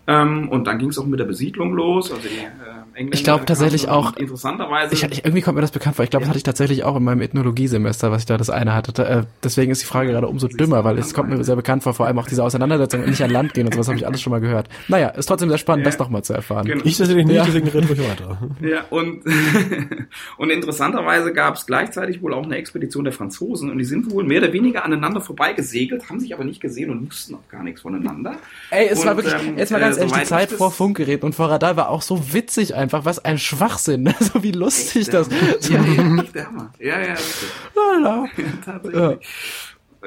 [0.08, 2.12] Ähm, und dann ging es auch mit der Besiedlung los.
[2.12, 2.50] Also die, äh,
[2.96, 4.92] Engländer Ich glaube tatsächlich auch- Interessanterweise.
[4.94, 6.04] Ich, ich, irgendwie kommt mir das bekannt vor.
[6.04, 8.74] Ich glaube, das hatte ich tatsächlich auch in meinem Ethnologiesemester, was ich da das eine
[8.74, 8.92] hatte.
[8.92, 11.84] Da, Äh, deswegen ist die Frage gerade umso dümmer, weil es kommt mir sehr bekannt
[11.84, 14.08] vor, vor allem auch diese Auseinandersetzung und nicht an Land gehen und sowas habe ich
[14.08, 14.68] alles schon mal gehört.
[14.88, 15.92] Naja, ist trotzdem sehr spannend, Ja.
[15.92, 16.66] das nochmal zu erfahren.
[16.66, 16.84] Genau.
[16.86, 17.46] Ich tatsächlich nicht, Ja.
[17.46, 18.38] deswegen red ruhig weiter.
[18.62, 19.22] Ja, und,
[20.38, 24.24] und interessanterweise gab es gleichzeitig wohl auch eine Expedition der Franzosen und die sind wohl
[24.24, 27.82] mehr oder weniger aneinander vorbeigesegelt, haben sich aber nicht gesehen und wussten auch gar nichts
[27.82, 28.38] voneinander.
[28.72, 31.26] Ey, es Und, war wirklich, ähm, jetzt mal ganz äh, ehrlich, die Zeit vor Funkgeräten
[31.26, 35.26] und vor Radar war auch so witzig einfach, was ein Schwachsinn, so wie lustig Der
[35.26, 35.30] das.
[35.70, 36.74] Ja, ja, echt der Hammer.
[36.80, 37.52] Ja, ja, wirklich.
[37.76, 38.26] Lala.
[38.38, 39.28] Ja, tatsächlich.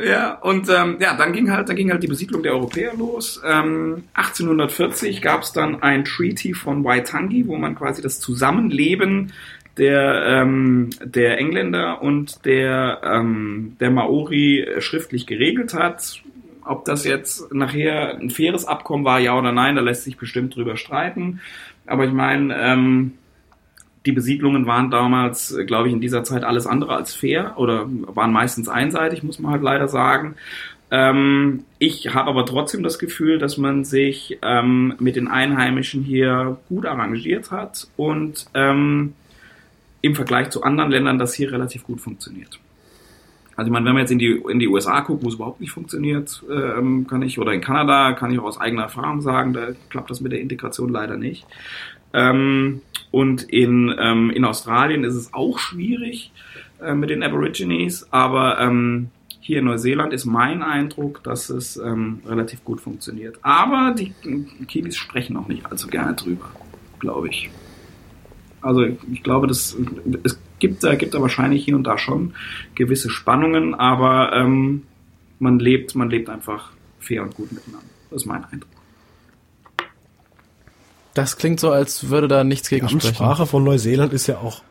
[0.02, 3.42] Ja, und ähm, ja, dann ging halt, dann ging halt die Besiedlung der Europäer los.
[3.44, 9.32] Ähm, 1840 gab es dann ein Treaty von Waitangi, wo man quasi das Zusammenleben
[9.78, 16.22] der, ähm, der Engländer und der, ähm, der Maori schriftlich geregelt hat.
[16.64, 20.54] Ob das jetzt nachher ein faires Abkommen war, ja oder nein, da lässt sich bestimmt
[20.54, 21.40] drüber streiten.
[21.86, 23.12] Aber ich meine, ähm,
[24.06, 28.32] die Besiedlungen waren damals, glaube ich, in dieser Zeit alles andere als fair oder waren
[28.32, 30.34] meistens einseitig, muss man halt leider sagen.
[30.90, 36.58] Ähm, ich habe aber trotzdem das Gefühl, dass man sich ähm, mit den Einheimischen hier
[36.68, 39.14] gut arrangiert hat und ähm,
[40.02, 42.60] im Vergleich zu anderen Ländern das hier relativ gut funktioniert.
[43.56, 45.60] Also ich meine, wenn man jetzt in die, in die USA guckt, wo es überhaupt
[45.60, 49.52] nicht funktioniert, ähm, kann ich, oder in Kanada, kann ich auch aus eigener Erfahrung sagen,
[49.52, 51.46] da klappt das mit der Integration leider nicht.
[52.14, 52.80] Ähm,
[53.10, 56.32] und in, ähm, in Australien ist es auch schwierig
[56.82, 59.10] äh, mit den Aborigines, aber ähm,
[59.40, 63.38] hier in Neuseeland ist mein Eindruck, dass es ähm, relativ gut funktioniert.
[63.42, 64.12] Aber die
[64.68, 66.50] Kiwis sprechen auch nicht allzu gerne drüber,
[67.00, 67.50] glaube ich.
[68.62, 69.76] Also ich glaube, das,
[70.22, 72.34] es gibt da, gibt da wahrscheinlich hier und da schon
[72.74, 74.84] gewisse Spannungen, aber ähm,
[75.40, 76.70] man lebt, man lebt einfach
[77.00, 77.86] fair und gut miteinander.
[78.10, 78.70] Das ist mein Eindruck.
[81.14, 83.06] Das klingt so, als würde da nichts Die gegen sprechen.
[83.08, 84.62] Amtssprache von Neuseeland ist ja auch.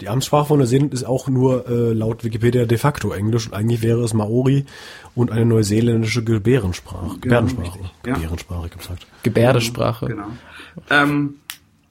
[0.00, 3.82] Die Amtssprache von Neuseeland ist auch nur äh, laut Wikipedia de facto Englisch und eigentlich
[3.82, 4.64] wäre es Maori
[5.14, 7.18] und eine neuseeländische Gebärdensprache.
[7.20, 7.78] Gebärdensprache.
[7.78, 8.14] richtig, ja.
[8.14, 9.06] Gebärdensprache, ich gesagt.
[9.22, 10.06] Gebärdesprache.
[10.06, 10.28] Genau.
[10.90, 11.34] Ähm,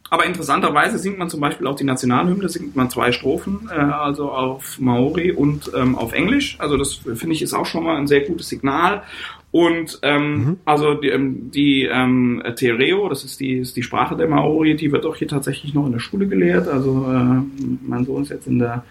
[0.09, 4.31] aber interessanterweise singt man zum Beispiel auch die Nationalhymne, singt man zwei Strophen, äh, also
[4.31, 6.57] auf Maori und ähm, auf Englisch.
[6.59, 9.03] Also das finde ich ist auch schon mal ein sehr gutes Signal.
[9.51, 14.27] Und ähm, also die, ähm, die ähm, Tereo, das ist die, ist die Sprache der
[14.27, 16.67] Maori, die wird auch hier tatsächlich noch in der Schule gelehrt.
[16.67, 17.41] Also äh,
[17.87, 18.83] mein Sohn ist jetzt in der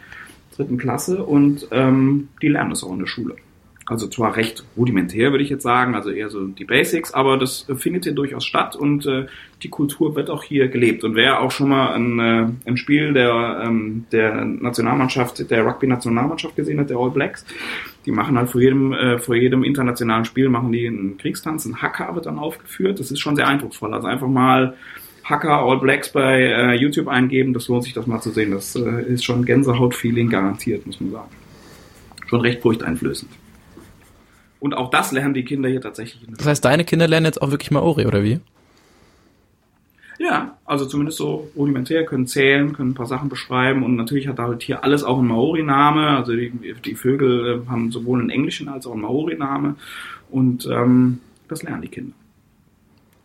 [0.56, 3.36] dritten Klasse und ähm, die lernen das auch in der Schule.
[3.88, 7.66] Also zwar recht rudimentär, würde ich jetzt sagen, also eher so die Basics, aber das
[7.76, 9.26] findet hier durchaus statt und äh,
[9.62, 11.04] die Kultur wird auch hier gelebt.
[11.04, 16.56] Und wer auch schon mal ein, äh, ein Spiel der, ähm, der Nationalmannschaft, der Rugby-Nationalmannschaft
[16.56, 17.46] gesehen hat, der All Blacks,
[18.06, 21.80] die machen halt vor jedem, äh, vor jedem internationalen Spiel machen die einen Kriegstanz, ein
[21.80, 22.98] Hacker wird dann aufgeführt.
[22.98, 23.94] Das ist schon sehr eindrucksvoll.
[23.94, 24.74] Also einfach mal
[25.22, 28.50] Hacker All Blacks bei äh, YouTube eingeben, das lohnt sich das mal zu sehen.
[28.50, 31.30] Das äh, ist schon Gänsehaut-Feeling garantiert, muss man sagen.
[32.26, 33.30] Schon recht furchteinflößend.
[34.60, 37.26] Und auch das lernen die Kinder hier tatsächlich in der Das heißt, deine Kinder lernen
[37.26, 38.40] jetzt auch wirklich Maori, oder wie?
[40.18, 44.38] Ja, also zumindest so rudimentär, können zählen, können ein paar Sachen beschreiben und natürlich hat
[44.38, 46.08] halt hier alles auch einen Maori-Name.
[46.16, 46.52] Also die,
[46.84, 49.76] die Vögel äh, haben sowohl einen englischen als auch einen Maori-Name
[50.30, 52.14] und ähm, das lernen die Kinder.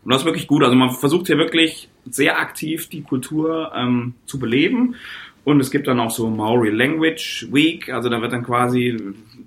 [0.03, 0.63] Und das ist wirklich gut.
[0.63, 4.95] Also man versucht hier wirklich sehr aktiv die Kultur ähm, zu beleben.
[5.43, 8.95] Und es gibt dann auch so Maori Language Week, also da wird dann quasi,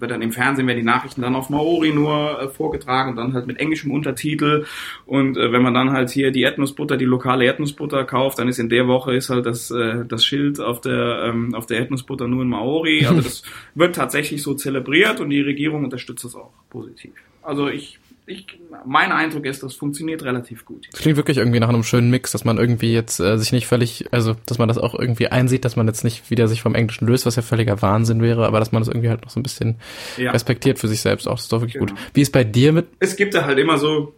[0.01, 3.33] wird dann im Fernsehen werden die Nachrichten dann auf Maori nur äh, vorgetragen und dann
[3.33, 4.65] halt mit englischem Untertitel.
[5.07, 8.59] Und äh, wenn man dann halt hier die Erdnussbutter, die lokale Erdnussbutter kauft, dann ist
[8.59, 12.29] in der Woche ist halt das, äh, das Schild auf der, ähm, auf der Erdnussbutter
[12.29, 13.07] nur in Maori.
[13.07, 13.43] Also das
[13.75, 17.13] wird tatsächlich so zelebriert und die Regierung unterstützt das auch positiv.
[17.45, 18.47] Also ich ich,
[18.87, 20.89] mein Eindruck ist, das funktioniert relativ gut.
[20.91, 23.67] Das klingt wirklich irgendwie nach einem schönen Mix, dass man irgendwie jetzt äh, sich nicht
[23.67, 26.75] völlig, also dass man das auch irgendwie einsieht, dass man jetzt nicht wieder sich vom
[26.75, 29.39] Englischen löst, was ja völliger Wahnsinn wäre, aber dass man das irgendwie halt noch so
[29.39, 29.77] ein bisschen
[30.17, 30.31] Ja.
[30.31, 31.35] respektiert für sich selbst auch.
[31.35, 31.87] Das ist doch wirklich Genau.
[31.93, 31.95] gut.
[32.15, 32.87] Wie ist bei dir mit?
[32.99, 34.15] Es gibt da halt immer so,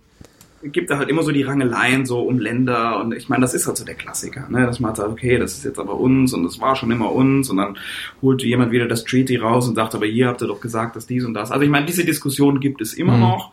[0.63, 3.67] gibt da halt immer so die Rangeleien so um Länder und ich meine, das ist
[3.67, 4.67] halt so der Klassiker, ne?
[4.67, 7.13] dass man halt sagt, okay, das ist jetzt aber uns und das war schon immer
[7.13, 7.77] uns und dann
[8.23, 11.07] holt jemand wieder das Treaty raus und sagt, aber hier habt ihr doch gesagt, dass
[11.07, 11.51] dies und das.
[11.51, 13.21] Also ich meine, diese Diskussion gibt es immer Mhm.
[13.21, 13.53] noch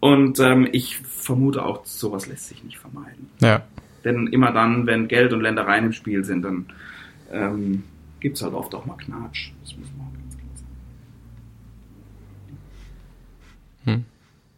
[0.00, 3.30] und ähm, ich vermute auch, sowas lässt sich nicht vermeiden.
[3.40, 3.62] Ja.
[4.04, 6.66] Denn immer dann, wenn Geld und Ländereien im Spiel sind, dann
[7.32, 7.84] ähm,
[8.20, 9.52] gibt es halt oft auch mal Knatsch.
[9.62, 10.50] Das muss man auch ganz klar
[13.86, 14.04] sagen.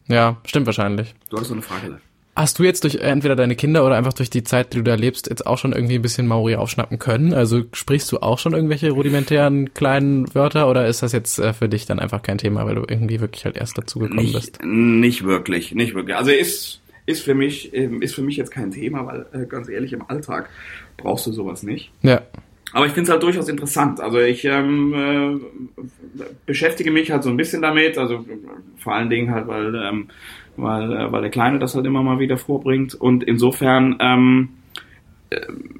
[0.09, 1.15] Ja, stimmt wahrscheinlich.
[1.31, 1.99] Du hattest so eine Frage.
[2.37, 4.97] Hast du jetzt durch entweder deine Kinder oder einfach durch die Zeit, die du da
[4.97, 7.33] lebst, jetzt auch schon irgendwie ein bisschen Maori aufschnappen können?
[7.33, 11.69] Also sprichst du auch schon irgendwelche rudimentären kleinen Wörter oder ist das jetzt äh, für
[11.69, 14.59] dich dann einfach kein Thema, weil du irgendwie wirklich halt erst dazu gekommen bist?
[14.63, 16.17] Nicht, nicht wirklich, nicht wirklich.
[16.17, 19.69] Also ist, ist für mich, ähm, ist für mich jetzt kein Thema, weil äh, ganz
[19.69, 20.51] ehrlich, im Alltag
[20.97, 21.93] brauchst du sowas nicht.
[22.03, 22.23] Ja.
[22.75, 24.01] Aber ich finde es halt durchaus interessant.
[24.01, 25.41] Also ich ähm,
[26.19, 28.37] äh, beschäftige mich halt so ein bisschen damit, also äh,
[28.79, 30.09] vor allen Dingen halt, weil, ähm,
[30.57, 32.95] weil, äh, weil der Kleine das halt immer mal wieder vorbringt.
[32.97, 34.49] Und insofern, ähm,
[35.31, 35.71] ähm,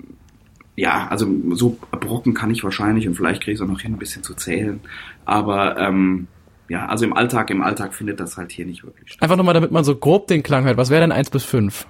[0.77, 3.95] ja, also so Brocken kann ich wahrscheinlich und vielleicht kriege ich es auch noch hin,
[3.95, 4.79] ein bisschen zu zählen.
[5.25, 6.29] Aber ähm,
[6.69, 9.23] ja, also im Alltag, im Alltag findet das halt hier nicht wirklich statt.
[9.23, 10.77] Einfach nochmal, damit man so grob den Klang hört.
[10.77, 11.89] Was wäre denn eins bis fünf?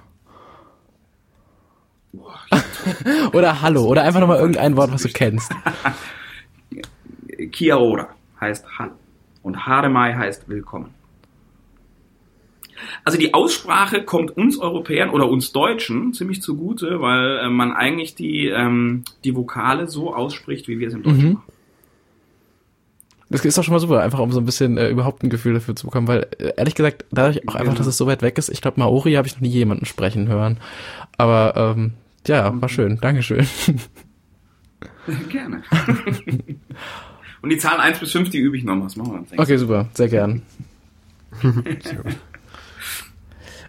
[2.11, 2.39] Boah,
[3.33, 5.51] Oder Hallo oder einfach nochmal irgendein Wort, was du kennst.
[7.51, 8.09] Kia ora
[8.39, 8.93] heißt Hallo
[9.43, 10.93] und Haremai heißt Willkommen.
[13.03, 18.15] Also die Aussprache kommt uns Europäern oder uns Deutschen ziemlich zugute, weil äh, man eigentlich
[18.15, 21.33] die, ähm, die Vokale so ausspricht, wie wir es im Deutschen Mhm.
[21.33, 21.43] machen.
[23.29, 25.55] Das ist doch schon mal super, einfach um so ein bisschen äh, überhaupt ein Gefühl
[25.55, 27.77] dafür zu bekommen, weil äh, ehrlich gesagt, dadurch auch einfach, Genau.
[27.77, 30.27] dass es so weit weg ist, ich glaube, Maori habe ich noch nie jemanden sprechen
[30.27, 30.57] hören.
[31.17, 31.93] Aber ähm,
[32.27, 33.47] ja, war schön, Dankeschön.
[35.29, 35.61] Gerne.
[37.41, 38.83] und die Zahlen 1 bis 5, die übe ich noch.
[38.83, 39.39] Was machen wir dann?
[39.39, 40.41] Okay, super, sehr gern.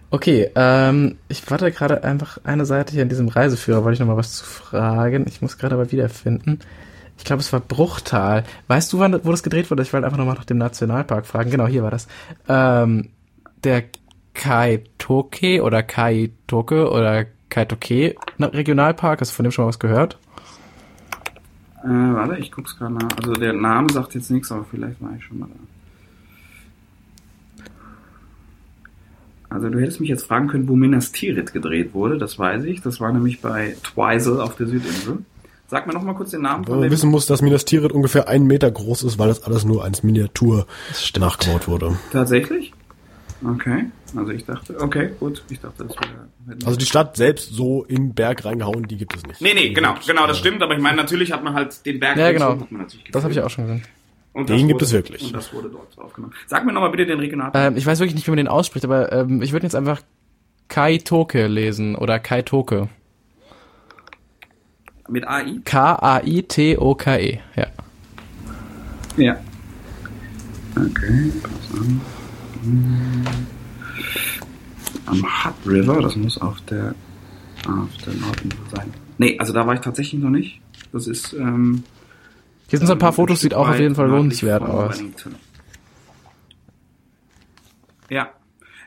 [0.08, 4.06] Okay, ähm, ich warte gerade einfach eine Seite hier in diesem Reiseführer, wollte ich noch
[4.06, 5.26] mal was zu fragen.
[5.26, 6.60] Ich muss gerade aber wiederfinden.
[7.18, 8.44] Ich glaube, es war Bruchtal.
[8.68, 9.82] Weißt du, wann, wo das gedreht wurde?
[9.82, 11.50] Ich wollte einfach noch mal nach dem Nationalpark fragen.
[11.50, 12.06] Genau, hier war das.
[12.48, 13.10] Ähm,
[13.64, 13.84] der
[14.32, 19.20] Kaitoke oder Kaitoke oder Kaitoke Regionalpark.
[19.20, 20.18] Hast du von dem schon mal was gehört?
[21.84, 23.16] Äh, warte, ich guck's gerade nach.
[23.16, 25.54] Also der Name sagt jetzt nichts, aber vielleicht war ich schon mal da.
[29.48, 32.82] Also du hättest mich jetzt fragen können, wo Minas Tirith gedreht wurde, das weiß ich.
[32.82, 35.18] Das war nämlich bei Twizel auf der Südinsel.
[35.68, 38.28] Sag mir noch mal kurz den Namen von man wissen muss, dass Minas Tirith ungefähr
[38.28, 40.66] einen Meter groß ist, weil das alles nur als Miniatur
[41.18, 41.96] nachgebaut wurde.
[42.12, 42.72] Tatsächlich?
[43.44, 43.86] Okay.
[44.16, 45.42] Also ich dachte, okay, gut.
[45.50, 46.56] Ich dachte, das wäre.
[46.64, 49.40] Also die Stadt selbst so in den Berg reingehauen, die gibt es nicht.
[49.42, 52.16] Nee, nee, genau, genau, das stimmt, aber ich meine, natürlich hat man halt den Berg
[52.16, 52.50] Ja, genau.
[52.60, 53.82] hat man natürlich Das habe ich auch schon gesehen.
[54.32, 55.22] Und Den gibt wurde- es wirklich.
[55.26, 56.32] Und das wurde dort aufgenommen.
[56.46, 57.72] Sag mir nochmal bitte den Regionalpark.
[57.72, 60.00] Ähm, ich weiß wirklich nicht, wie man den ausspricht, aber ähm, ich würde jetzt einfach
[60.68, 62.88] Kaitoke lesen oder Kaitoke.
[65.08, 65.60] Mit AI?
[65.64, 67.66] K-A-I-T-O-K-E, ja.
[69.16, 69.36] Ja.
[70.76, 72.00] Okay, pass an.
[75.06, 76.94] Am Hut River, das muss auf der
[77.66, 78.92] auf der Nordinsel sein.
[79.18, 80.60] Nee, also da war ich tatsächlich noch nicht.
[80.92, 81.82] Das ist ähm,
[82.68, 85.02] Hier sind so ein paar Fotos, sieht auch auf jeden Fall lohnenswert aus.
[88.08, 88.30] Ja.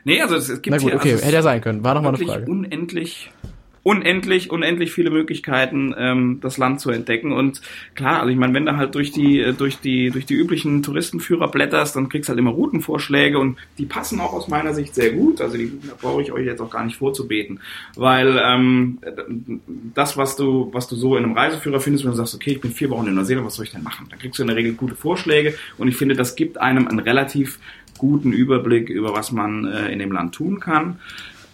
[0.04, 1.84] Nee, also es, es gibt Na gut, hier, okay, also es hätte ja sein können.
[1.84, 2.50] War noch mal eine Frage.
[2.50, 3.30] unendlich
[3.82, 7.32] unendlich, unendlich viele Möglichkeiten, ähm, das Land zu entdecken.
[7.32, 7.62] Und
[7.94, 10.82] klar, also ich meine, wenn du halt durch die, äh, durch die, durch die üblichen
[10.82, 14.94] Touristenführer blätterst, dann kriegst du halt immer Routenvorschläge und die passen auch aus meiner Sicht
[14.94, 15.40] sehr gut.
[15.40, 17.60] Also die brauche ich euch jetzt auch gar nicht vorzubeten.
[17.96, 18.98] Weil ähm,
[19.94, 22.60] das, was du, was du so in einem Reiseführer findest, wenn du sagst, okay, ich
[22.60, 24.06] bin vier Wochen in Neuseeland, was soll ich denn machen?
[24.10, 26.98] Dann kriegst du in der Regel gute Vorschläge und ich finde, das gibt einem einen
[26.98, 27.58] relativ
[27.96, 30.98] guten Überblick über was man äh, in dem Land tun kann.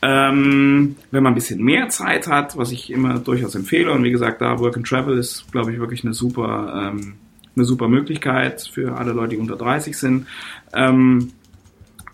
[0.08, 4.12] Ähm, wenn man ein bisschen mehr Zeit hat, was ich immer durchaus empfehle, und wie
[4.12, 7.14] gesagt, da Work and Travel ist, glaube ich, wirklich eine super, ähm,
[7.56, 10.26] eine super Möglichkeit für alle Leute, die unter 30 sind,
[10.72, 11.32] ähm,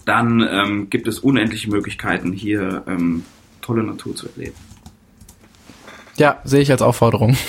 [0.07, 3.25] dann ähm, gibt es unendliche Möglichkeiten, hier ähm,
[3.61, 4.57] tolle Natur zu erleben.
[6.17, 7.37] Ja, sehe ich als Aufforderung.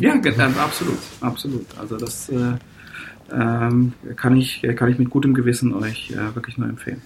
[0.00, 1.66] Ja, äh, absolut, absolut.
[1.78, 2.54] Also das äh,
[3.30, 7.02] ähm, kann ich, kann ich mit gutem Gewissen euch äh, wirklich nur empfehlen.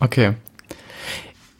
[0.00, 0.34] Okay.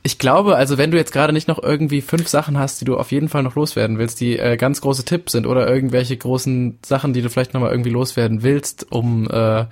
[0.02, 2.96] Ich glaube, also wenn du jetzt gerade nicht noch irgendwie fünf Sachen hast, die du
[2.96, 6.78] auf jeden Fall noch loswerden willst, die äh, ganz große Tipps sind oder irgendwelche großen
[6.86, 9.64] Sachen, die du vielleicht nochmal irgendwie loswerden willst, um äh,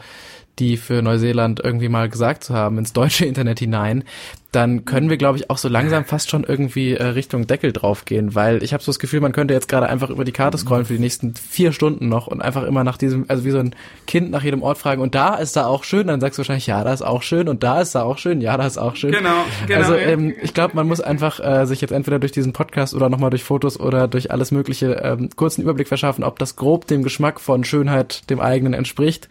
[0.58, 4.04] die für Neuseeland irgendwie mal gesagt zu haben, ins deutsche Internet hinein,
[4.54, 8.34] dann können wir, glaube ich, auch so langsam fast schon irgendwie äh, Richtung Deckel draufgehen,
[8.36, 10.84] weil ich habe so das Gefühl, man könnte jetzt gerade einfach über die Karte scrollen
[10.84, 13.74] für die nächsten vier Stunden noch und einfach immer nach diesem, also wie so ein
[14.06, 16.68] Kind nach jedem Ort fragen und da ist da auch schön, dann sagst du wahrscheinlich,
[16.68, 18.94] ja, da ist auch schön und da ist da auch schön, ja, da ist auch
[18.94, 19.10] schön.
[19.10, 19.80] Genau, genau.
[19.80, 23.08] Also ähm, ich glaube, man muss einfach äh, sich jetzt entweder durch diesen Podcast oder
[23.08, 27.02] nochmal durch Fotos oder durch alles mögliche ähm, kurzen Überblick verschaffen, ob das grob dem
[27.02, 29.28] Geschmack von Schönheit dem eigenen entspricht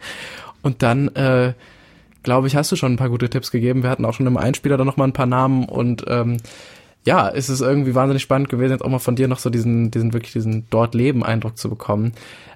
[0.64, 1.52] und dann äh,
[2.22, 3.82] glaube ich, hast du schon ein paar gute Tipps gegeben.
[3.82, 6.38] Wir hatten auch schon im Einspieler da noch mal ein paar Namen und ähm,
[7.04, 9.90] ja, es ist irgendwie wahnsinnig spannend gewesen, jetzt auch mal von dir noch so diesen,
[9.90, 12.14] diesen wirklich diesen dort Leben Eindruck zu bekommen.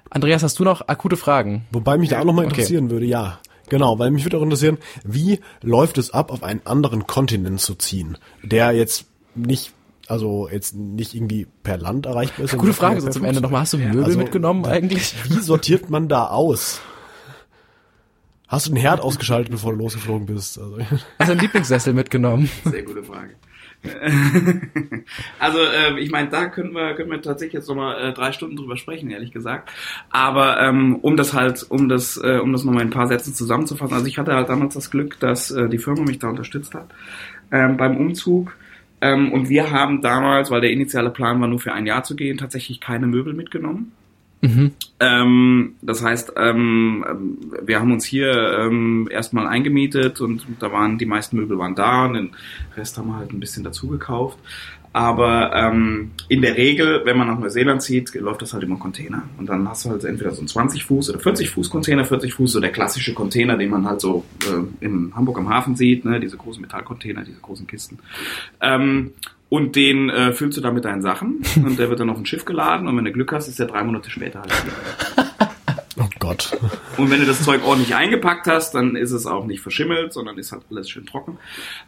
[0.09, 1.65] Andreas, hast du noch akute Fragen?
[1.71, 2.93] Wobei mich da auch noch mal interessieren okay.
[2.93, 3.39] würde, ja.
[3.69, 7.75] Genau, weil mich würde auch interessieren, wie läuft es ab, auf einen anderen Kontinent zu
[7.75, 9.05] ziehen, der jetzt
[9.35, 9.71] nicht
[10.07, 12.57] also jetzt nicht irgendwie per Land erreichbar ist.
[12.57, 13.61] Gute Frage so zum Ende nochmal.
[13.61, 15.13] Hast du Möbel also, mitgenommen eigentlich?
[15.29, 16.81] Wie sortiert man da aus?
[18.49, 20.59] Hast du den Herd ausgeschaltet, bevor du losgeflogen bist?
[20.59, 20.79] Also.
[20.79, 22.49] Hast du einen Lieblingssessel mitgenommen?
[22.65, 23.35] Sehr gute Frage.
[25.39, 28.57] also äh, ich meine, da könnten wir, könnten wir tatsächlich jetzt nochmal äh, drei Stunden
[28.57, 29.69] drüber sprechen, ehrlich gesagt.
[30.09, 33.33] Aber ähm, um das halt, um das, äh, um das nochmal in ein paar Sätze
[33.33, 36.73] zusammenzufassen, also ich hatte halt damals das Glück, dass äh, die Firma mich da unterstützt
[36.73, 36.89] hat
[37.51, 38.57] ähm, beim Umzug.
[38.99, 42.15] Ähm, und wir haben damals, weil der initiale Plan war, nur für ein Jahr zu
[42.15, 43.93] gehen, tatsächlich keine Möbel mitgenommen.
[44.41, 44.71] Mhm.
[44.99, 51.05] Ähm, das heißt, ähm, wir haben uns hier ähm, erstmal eingemietet und da waren die
[51.05, 52.31] meisten Möbel waren da und den
[52.77, 54.37] Rest haben wir halt ein bisschen dazu gekauft.
[54.91, 59.23] Aber ähm, in der Regel, wenn man nach Neuseeland zieht, läuft das halt immer Container.
[59.37, 62.33] Und dann hast du halt entweder so einen 20 Fuß oder 40 Fuß Container, 40
[62.33, 66.05] Fuß, so der klassische Container, den man halt so äh, in Hamburg am Hafen sieht,
[66.05, 67.99] ne, diese großen Metallcontainer, diese großen Kisten.
[68.61, 69.11] Ähm,
[69.49, 72.25] und den äh, füllst du dann mit deinen Sachen und der wird dann auf ein
[72.25, 75.29] Schiff geladen und wenn du Glück hast, ist der drei Monate später halt wieder.
[76.01, 76.57] Oh Gott.
[76.95, 80.37] Und wenn du das Zeug ordentlich eingepackt hast, dann ist es auch nicht verschimmelt, sondern
[80.37, 81.37] ist halt alles schön trocken.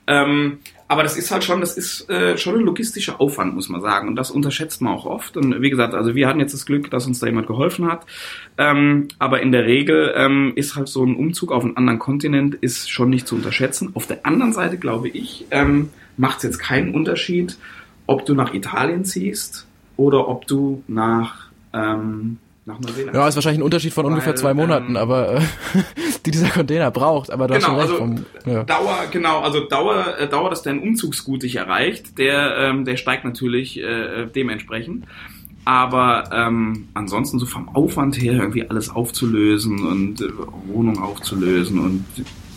[0.05, 0.59] Ähm,
[0.89, 4.09] aber das ist halt schon, das ist äh, schon ein logistischer Aufwand, muss man sagen.
[4.09, 5.37] Und das unterschätzt man auch oft.
[5.37, 8.05] Und wie gesagt, also wir hatten jetzt das Glück, dass uns da jemand geholfen hat.
[8.57, 12.55] Ähm, aber in der Regel ähm, ist halt so ein Umzug auf einen anderen Kontinent
[12.55, 13.91] ist schon nicht zu unterschätzen.
[13.93, 15.89] Auf der anderen Seite glaube ich, ähm,
[16.21, 17.57] macht es jetzt keinen Unterschied,
[18.05, 19.65] ob du nach Italien ziehst
[19.97, 24.35] oder ob du nach, ähm, nach Neuseeland Ja, ist wahrscheinlich ein Unterschied von Weil, ungefähr
[24.35, 25.41] zwei Monaten, ähm, aber äh,
[26.25, 27.31] die dieser Container braucht.
[27.31, 27.89] Aber du genau, hast recht.
[27.89, 28.63] Also vom, ja.
[28.65, 33.25] Dauer, genau, also Dauer, äh, Dauer, dass dein Umzugsgut dich erreicht, der, ähm, der steigt
[33.25, 35.05] natürlich äh, dementsprechend.
[35.65, 40.29] Aber ähm, ansonsten so vom Aufwand her irgendwie alles aufzulösen und äh,
[40.67, 42.05] Wohnung aufzulösen und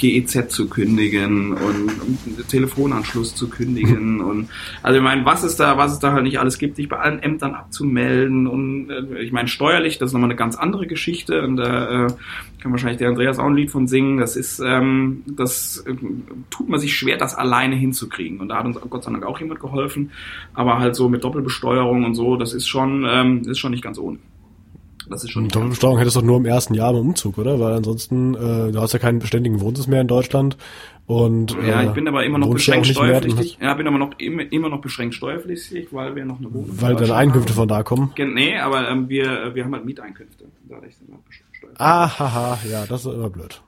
[0.04, 4.50] GEZ zu kündigen und Telefonanschluss zu kündigen und
[4.82, 6.98] also ich meine, was es da, was es da halt nicht alles gibt, dich bei
[6.98, 11.42] allen Ämtern abzumelden und äh, ich meine steuerlich, das ist nochmal eine ganz andere Geschichte
[11.42, 12.08] und da äh,
[12.60, 14.18] kann wahrscheinlich der Andreas auch ein Lied von singen.
[14.18, 15.94] Das ist, ähm, das äh,
[16.50, 19.40] tut man sich schwer, das alleine hinzukriegen und da hat uns Gott sei Dank auch
[19.40, 20.10] jemand geholfen,
[20.52, 23.98] aber halt so mit Doppelbesteuerung und so, das ist schon, ähm, ist schon nicht ganz
[23.98, 24.18] ohne.
[25.08, 25.48] Das ist schon.
[25.48, 27.60] Doppelbesteuerung hättest du doch nur im ersten Jahr beim Umzug, oder?
[27.60, 30.56] Weil ansonsten, äh, du hast ja keinen beständigen Wohnsitz mehr in Deutschland.
[31.06, 33.58] Und, ja, ich bin aber immer noch beschränkt steuerpflichtig.
[33.60, 36.96] Ja, bin aber noch immer, immer noch beschränkt steuerpflichtig, weil wir noch eine Wohnung Weil
[36.96, 37.56] deine Einkünfte haben.
[37.56, 38.12] von da kommen?
[38.16, 40.46] Nee, aber ähm, wir, wir haben halt Mieteinkünfte.
[40.66, 41.18] Dadurch sind wir
[41.76, 43.60] Ah, haha, ja, das ist immer blöd.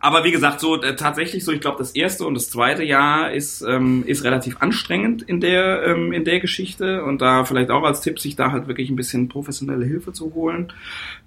[0.00, 3.32] Aber wie gesagt, so äh, tatsächlich so, ich glaube, das erste und das zweite Jahr
[3.32, 7.84] ist ähm, ist relativ anstrengend in der ähm, in der Geschichte und da vielleicht auch
[7.84, 10.72] als Tipp, sich da halt wirklich ein bisschen professionelle Hilfe zu holen.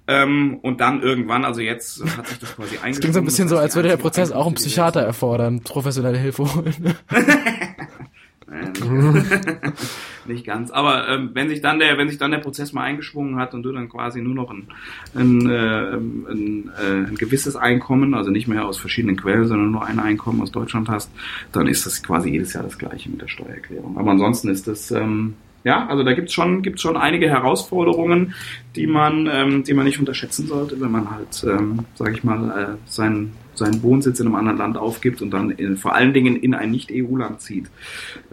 [0.08, 3.00] Ähm, und dann irgendwann, also jetzt hat sich das quasi eingeschränkt.
[3.00, 6.44] Klingt so ein bisschen so, als würde der Prozess auch einen Psychiater erfordern, professionelle Hilfe
[6.54, 6.74] holen.
[10.26, 10.72] nicht ganz.
[10.72, 13.64] Aber ähm, wenn sich dann der, wenn sich dann der Prozess mal eingeschwungen hat und
[13.64, 14.68] du dann quasi nur noch ein,
[15.16, 19.86] ein, äh, ein, äh, ein gewisses Einkommen, also nicht mehr aus verschiedenen Quellen, sondern nur
[19.86, 21.12] ein Einkommen aus Deutschland hast,
[21.52, 23.98] dann ist das quasi jedes Jahr das gleiche mit der Steuererklärung.
[23.98, 28.34] Aber ansonsten ist das ähm, ja, also da gibt's schon, gibt's schon einige Herausforderungen,
[28.76, 32.50] die man, ähm, die man nicht unterschätzen sollte, wenn man halt, ähm, sage ich mal,
[32.50, 33.34] äh, seinen
[33.64, 36.72] seinen Wohnsitz in einem anderen Land aufgibt und dann in, vor allen Dingen in ein
[36.72, 37.70] Nicht-EU-Land zieht.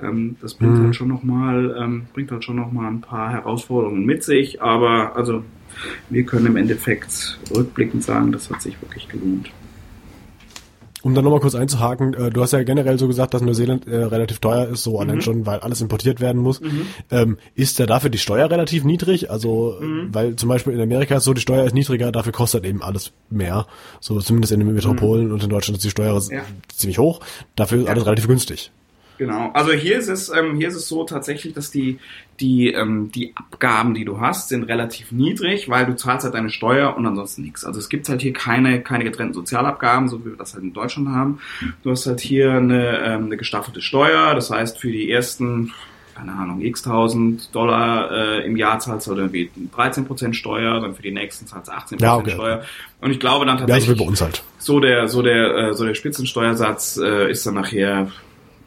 [0.03, 0.85] Ähm, das bringt mhm.
[0.85, 4.63] halt schon noch mal, ähm, bringt halt schon noch mal ein paar Herausforderungen mit sich,
[4.63, 5.45] aber also
[6.09, 9.51] wir können im Endeffekt rückblickend sagen, das hat sich wirklich gelohnt.
[11.03, 13.97] Um dann nochmal kurz einzuhaken, äh, du hast ja generell so gesagt, dass Neuseeland äh,
[14.05, 15.21] relativ teuer ist, so allein mhm.
[15.23, 16.61] schon, weil alles importiert werden muss.
[16.61, 16.87] Mhm.
[17.11, 19.31] Ähm, ist da dafür die Steuer relativ niedrig?
[19.31, 20.09] Also, mhm.
[20.13, 23.13] weil zum Beispiel in Amerika ist so, die Steuer ist niedriger, dafür kostet eben alles
[23.31, 23.67] mehr.
[24.01, 25.35] So zumindest in den Metropolen mhm.
[25.35, 26.43] und in Deutschland ist die Steuer ja.
[26.75, 27.21] ziemlich hoch,
[27.57, 27.93] dafür ist ja.
[27.93, 28.71] alles relativ günstig.
[29.21, 29.51] Genau.
[29.53, 31.99] Also hier ist es, ähm, hier ist es so tatsächlich, dass die,
[32.41, 36.49] die, ähm, die Abgaben, die du hast, sind relativ niedrig, weil du zahlst halt deine
[36.49, 37.67] Steuer und ansonsten nichts.
[37.67, 40.73] Also es gibt halt hier keine, keine getrennten Sozialabgaben, so wie wir das halt in
[40.73, 41.39] Deutschland haben.
[41.83, 45.71] Du hast halt hier eine, ähm, eine gestaffelte Steuer, das heißt für die ersten
[46.15, 51.01] keine Ahnung, x tausend Dollar äh, im Jahr zahlst du irgendwie 13% Steuer, dann für
[51.03, 52.33] die nächsten zahlst du 18% Ja, okay.
[52.33, 52.63] Steuer.
[53.01, 54.43] Und ich glaube dann Ja, tatsächlich, bei uns halt.
[54.59, 58.11] so der, so der, äh, so der Spitzensteuersatz äh, ist dann nachher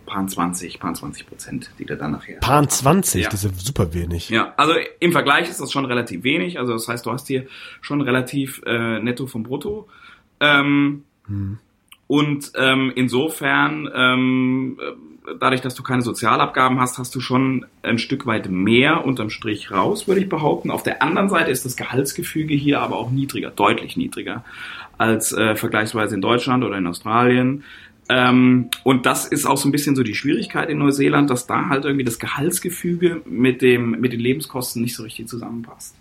[0.06, 2.40] paar 20, paar 20 Prozent, die du dann nachher.
[2.40, 3.30] Pan 20, Ja.
[3.30, 4.30] das ist ja super wenig.
[4.30, 6.60] Ja, also im Vergleich ist das schon relativ wenig.
[6.60, 7.46] Also das heißt, du hast hier
[7.82, 9.88] schon relativ äh, netto vom Brutto.
[10.40, 11.04] Ähm,
[12.08, 17.98] Und ähm, insofern, ähm, äh, dadurch, dass du keine Sozialabgaben hast, hast du schon ein
[17.98, 20.70] Stück weit mehr unterm Strich raus, würde ich behaupten.
[20.70, 24.44] Auf der anderen Seite ist das Gehaltsgefüge hier aber auch niedriger, deutlich niedriger
[24.98, 27.64] als äh, vergleichsweise in Deutschland oder in Australien.
[28.10, 31.70] Ähm, und das ist auch so ein bisschen so die Schwierigkeit in Neuseeland, dass da
[31.70, 35.96] halt irgendwie das Gehaltsgefüge mit dem mit den Lebenskosten nicht so richtig zusammenpasst.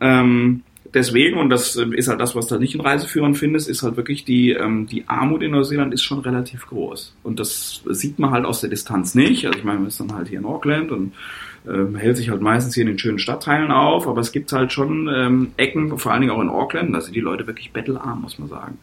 [0.00, 0.62] Ähm,
[0.94, 3.96] deswegen, und das äh, ist halt das, was du nicht in Reiseführern findest, ist halt
[3.96, 7.14] wirklich die, ähm, die Armut in Neuseeland ist schon relativ groß.
[7.22, 9.46] Und das sieht man halt aus der Distanz nicht.
[9.46, 11.12] Also ich meine, wir sind dann halt hier in Auckland und
[11.68, 14.72] ähm, hält sich halt meistens hier in den schönen Stadtteilen auf, aber es gibt halt
[14.72, 18.22] schon ähm, Ecken, vor allen Dingen auch in Auckland, da sind die Leute wirklich bettelarm,
[18.22, 18.78] muss man sagen.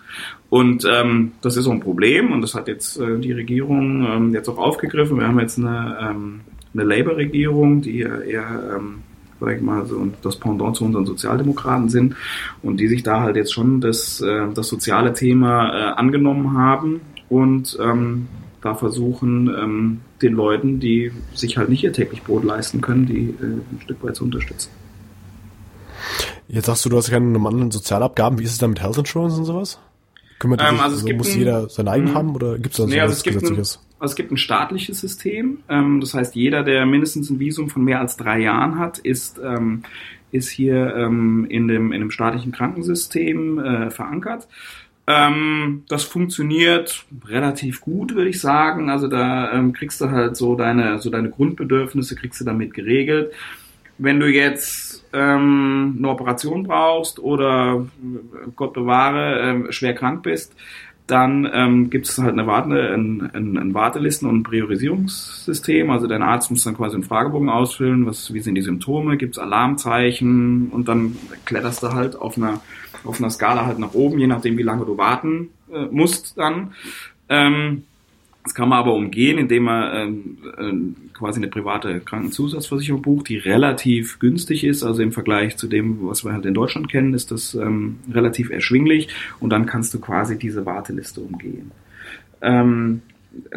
[0.50, 4.34] Und ähm, das ist so ein Problem und das hat jetzt äh, die Regierung ähm,
[4.34, 5.20] jetzt auch aufgegriffen.
[5.20, 6.42] Wir haben jetzt eine, ähm,
[6.74, 9.00] eine Labour-Regierung, die ja eher, ähm,
[9.42, 12.16] sag ich mal, so das Pendant zu unseren Sozialdemokraten sind
[12.62, 17.02] und die sich da halt jetzt schon das, äh, das soziale Thema äh, angenommen haben
[17.28, 18.28] und ähm,
[18.62, 23.30] da versuchen, ähm, den Leuten, die sich halt nicht ihr täglich Brot leisten können, die
[23.42, 24.70] äh, ein Stück weit zu unterstützen.
[26.48, 28.40] Jetzt sagst du, du hast keine normalen Sozialabgaben.
[28.40, 29.80] Wie ist es da mit Health Insurance und sowas?
[30.40, 32.14] Kümmert Ähm, sich, also also muss ein- jeder sein eigen Mhm.
[32.16, 34.32] haben oder gibt es da so Nee, also was es gibt, ein, also es gibt
[34.32, 35.60] ein staatliches System.
[35.70, 39.40] Ähm, das heißt, jeder, der mindestens ein Visum von mehr als drei Jahren hat, ist,
[39.44, 39.84] ähm,
[40.32, 44.48] ist hier ähm, in, dem, in dem staatlichen Krankensystem äh, verankert.
[45.10, 48.92] Ähm, das funktioniert relativ gut, würde ich sagen.
[48.92, 53.34] Also da ähm, kriegst du halt so deine, so deine Grundbedürfnisse kriegst du damit geregelt.
[53.98, 60.54] Wenn du jetzt ähm, eine Operation brauchst oder äh, Gott bewahre, ähm, schwer krank bist,
[61.08, 65.90] dann ähm, gibt es halt eine, Warte, ein, ein, ein Wartelisten- und ein Priorisierungssystem.
[65.90, 69.38] Also dein Arzt muss dann quasi einen Fragebogen ausfüllen, was, wie sind die Symptome, gibt
[69.38, 72.62] es Alarmzeichen und dann kletterst du halt auf einer,
[73.04, 76.74] auf einer Skala halt nach oben, je nachdem wie lange du warten äh, musst dann.
[77.28, 77.84] Ähm,
[78.44, 83.38] das kann man aber umgehen, indem man ähm, ähm, quasi eine private Krankenzusatzversicherung bucht, die
[83.38, 84.82] relativ günstig ist.
[84.82, 88.50] Also im Vergleich zu dem, was wir halt in Deutschland kennen, ist das ähm, relativ
[88.50, 89.10] erschwinglich
[89.40, 91.72] und dann kannst du quasi diese Warteliste umgehen.
[92.42, 93.02] Ähm,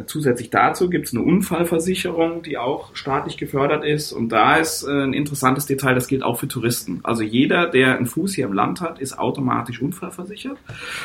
[0.07, 4.13] zusätzlich dazu gibt es eine Unfallversicherung, die auch staatlich gefördert ist.
[4.13, 7.01] Und da ist äh, ein interessantes Detail, das gilt auch für Touristen.
[7.03, 10.59] Also jeder, der einen Fuß hier im Land hat, ist automatisch unfallversichert.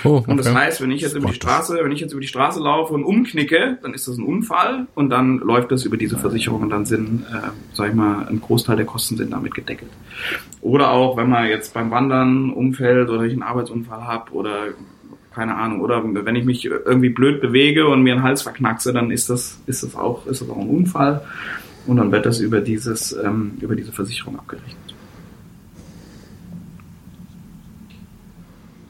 [0.04, 0.56] Oh, Und das okay.
[0.56, 1.38] heißt, wenn ich jetzt über die.
[1.38, 4.88] Straße, wenn ich jetzt über die Straße laufe und umknicke, dann ist das ein Unfall
[4.96, 8.42] und dann läuft das über diese Versicherung und dann sind, äh, sag ich mal, ein
[8.42, 9.92] Großteil der Kosten sind damit gedeckelt.
[10.62, 14.68] Oder auch, wenn man jetzt beim Wandern umfällt oder ich einen Arbeitsunfall habe oder
[15.38, 19.12] keine Ahnung, oder wenn ich mich irgendwie blöd bewege und mir einen Hals verknackse, dann
[19.12, 21.22] ist das, ist das auch, ist das auch ein Unfall
[21.86, 24.87] und dann wird das über dieses, ähm, über diese Versicherung abgerechnet.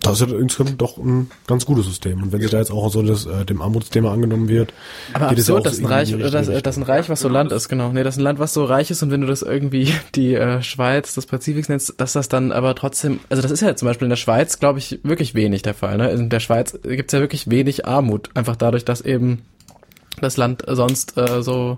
[0.09, 2.23] Das ist ja insgesamt doch ein ganz gutes System.
[2.23, 4.73] Und wenn sich da jetzt auch so das, äh, dem Armutsthema angenommen wird,
[5.13, 7.09] Aber geht es ja absurd, auch dass so ein Reich, die das, das ein Reich,
[7.09, 7.91] was so Land ist, genau.
[7.91, 10.35] Nee, das ist ein Land, was so reich ist und wenn du das irgendwie die
[10.35, 13.87] äh, Schweiz, das Pazifiks nennst, dass das dann aber trotzdem, also das ist ja zum
[13.87, 15.97] Beispiel in der Schweiz, glaube ich, wirklich wenig der Fall.
[15.97, 16.11] Ne?
[16.11, 19.43] In der Schweiz gibt's ja wirklich wenig Armut, einfach dadurch, dass eben
[20.21, 21.77] das Land sonst äh, so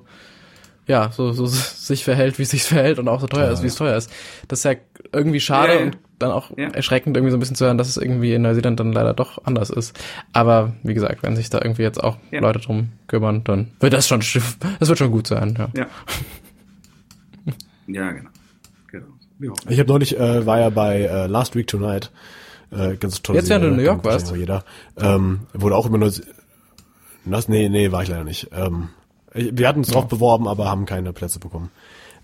[0.89, 3.59] ja, so, so sich verhält, wie es sich verhält und auch so teuer Ja, ist,
[3.59, 3.71] wie ja.
[3.71, 4.11] es teuer ist.
[4.47, 4.73] Das ist ja
[5.13, 5.85] irgendwie schade Ja, ja.
[5.85, 6.69] und dann auch Ja.
[6.69, 9.43] erschreckend irgendwie so ein bisschen zu hören, dass es irgendwie in Neuseeland dann leider doch
[9.45, 9.97] anders ist.
[10.33, 12.41] Aber wie gesagt, wenn sich da irgendwie jetzt auch Ja.
[12.41, 14.21] Leute drum kümmern, dann wird das schon,
[14.79, 15.69] das wird schon gut sein, ja.
[15.75, 15.87] Ja.
[17.87, 18.29] ja, genau.
[18.91, 19.53] genau.
[19.67, 22.11] Ich habe neulich, äh, war ja bei äh, Last Week Tonight,
[22.71, 23.35] äh, ganz toll.
[23.35, 24.35] Jetzt, während du in New York warst?
[24.35, 24.63] Jeder.
[24.97, 26.11] Ähm, wurde auch immer nur,
[27.25, 28.49] das, nee, nee, war ich leider nicht.
[28.53, 28.89] Ähm,
[29.33, 31.69] wir hatten uns drauf beworben, aber haben keine Plätze bekommen.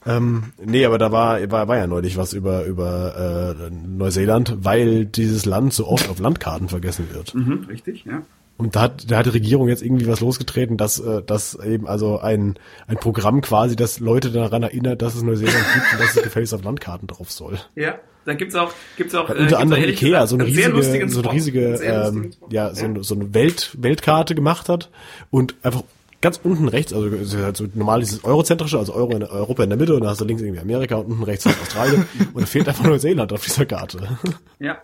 [0.05, 5.05] Ähm, nee, aber da war, war, war ja neulich was über, über äh, Neuseeland, weil
[5.05, 7.33] dieses Land so oft auf Landkarten vergessen wird.
[7.33, 8.21] Mhm, richtig, ja.
[8.57, 11.87] Und da hat, da hat die Regierung jetzt irgendwie was losgetreten, dass, äh, dass eben
[11.87, 12.57] also ein,
[12.87, 16.53] ein Programm quasi, das Leute daran erinnert, dass es Neuseeland gibt und dass es gefälligst
[16.53, 17.59] auf Landkarten drauf soll.
[17.75, 21.09] Ja, da gibt's auch, gibt's auch, Hat äh, unter auch anderem Ikea so eine riesige,
[21.09, 24.89] so eine riesige, ähm, ja, so eine, so eine Welt, Weltkarte gemacht hat
[25.31, 25.83] und einfach
[26.21, 29.63] ganz unten rechts, also es ist halt so normal dieses eurozentrische, also Euro in Europa
[29.63, 32.05] in der Mitte und da hast du links irgendwie Amerika und unten rechts halt Australien
[32.33, 34.17] und da fehlt einfach Neuseeland auf dieser Karte.
[34.59, 34.77] Ja.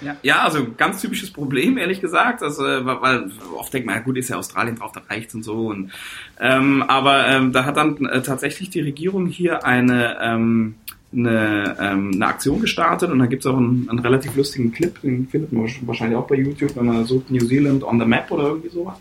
[0.00, 2.42] Ja, ja, also ganz typisches Problem, ehrlich gesagt.
[2.42, 5.68] Also, weil oft denkt man, ja gut, ist ja Australien drauf, da reicht's und so.
[5.68, 5.92] Und,
[6.38, 10.74] ähm, aber ähm, da hat dann äh, tatsächlich die Regierung hier eine ähm,
[11.16, 15.28] eine, ähm, eine Aktion gestartet und da gibt's auch einen, einen relativ lustigen Clip, den
[15.28, 18.48] findet man wahrscheinlich auch bei YouTube, wenn man sucht New Zealand on the Map oder
[18.48, 18.96] irgendwie sowas.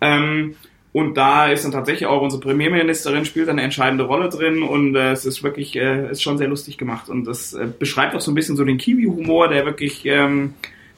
[0.00, 0.54] Ähm,
[0.92, 5.12] und da ist dann tatsächlich auch unsere Premierministerin spielt eine entscheidende Rolle drin und äh,
[5.12, 7.08] es ist wirklich, äh, ist schon sehr lustig gemacht.
[7.08, 10.54] Und das äh, beschreibt auch so ein bisschen so den Kiwi-Humor, der wirklich, ähm,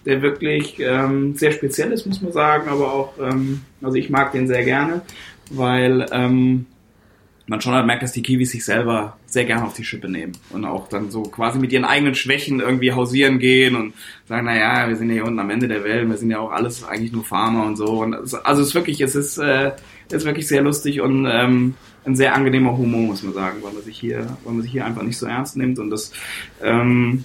[0.06, 4.32] der wirklich ähm, sehr speziell ist, muss man sagen, aber auch, ähm, also ich mag
[4.32, 5.02] den sehr gerne,
[5.50, 6.64] weil ähm,
[7.46, 10.32] man schon halt merkt, dass die Kiwis sich selber sehr gerne auf die Schippe nehmen
[10.50, 13.94] und auch dann so quasi mit ihren eigenen Schwächen irgendwie hausieren gehen und
[14.28, 16.38] sagen, na ja, wir sind ja hier unten am Ende der Welt, wir sind ja
[16.38, 18.02] auch alles eigentlich nur Farmer und so.
[18.02, 19.72] Und also es ist wirklich, es ist, äh,
[20.10, 23.82] ist wirklich sehr lustig und ähm, ein sehr angenehmer Humor, muss man sagen, weil man
[23.82, 26.12] sich hier, weil man sich hier einfach nicht so ernst nimmt und das
[26.62, 27.24] ähm,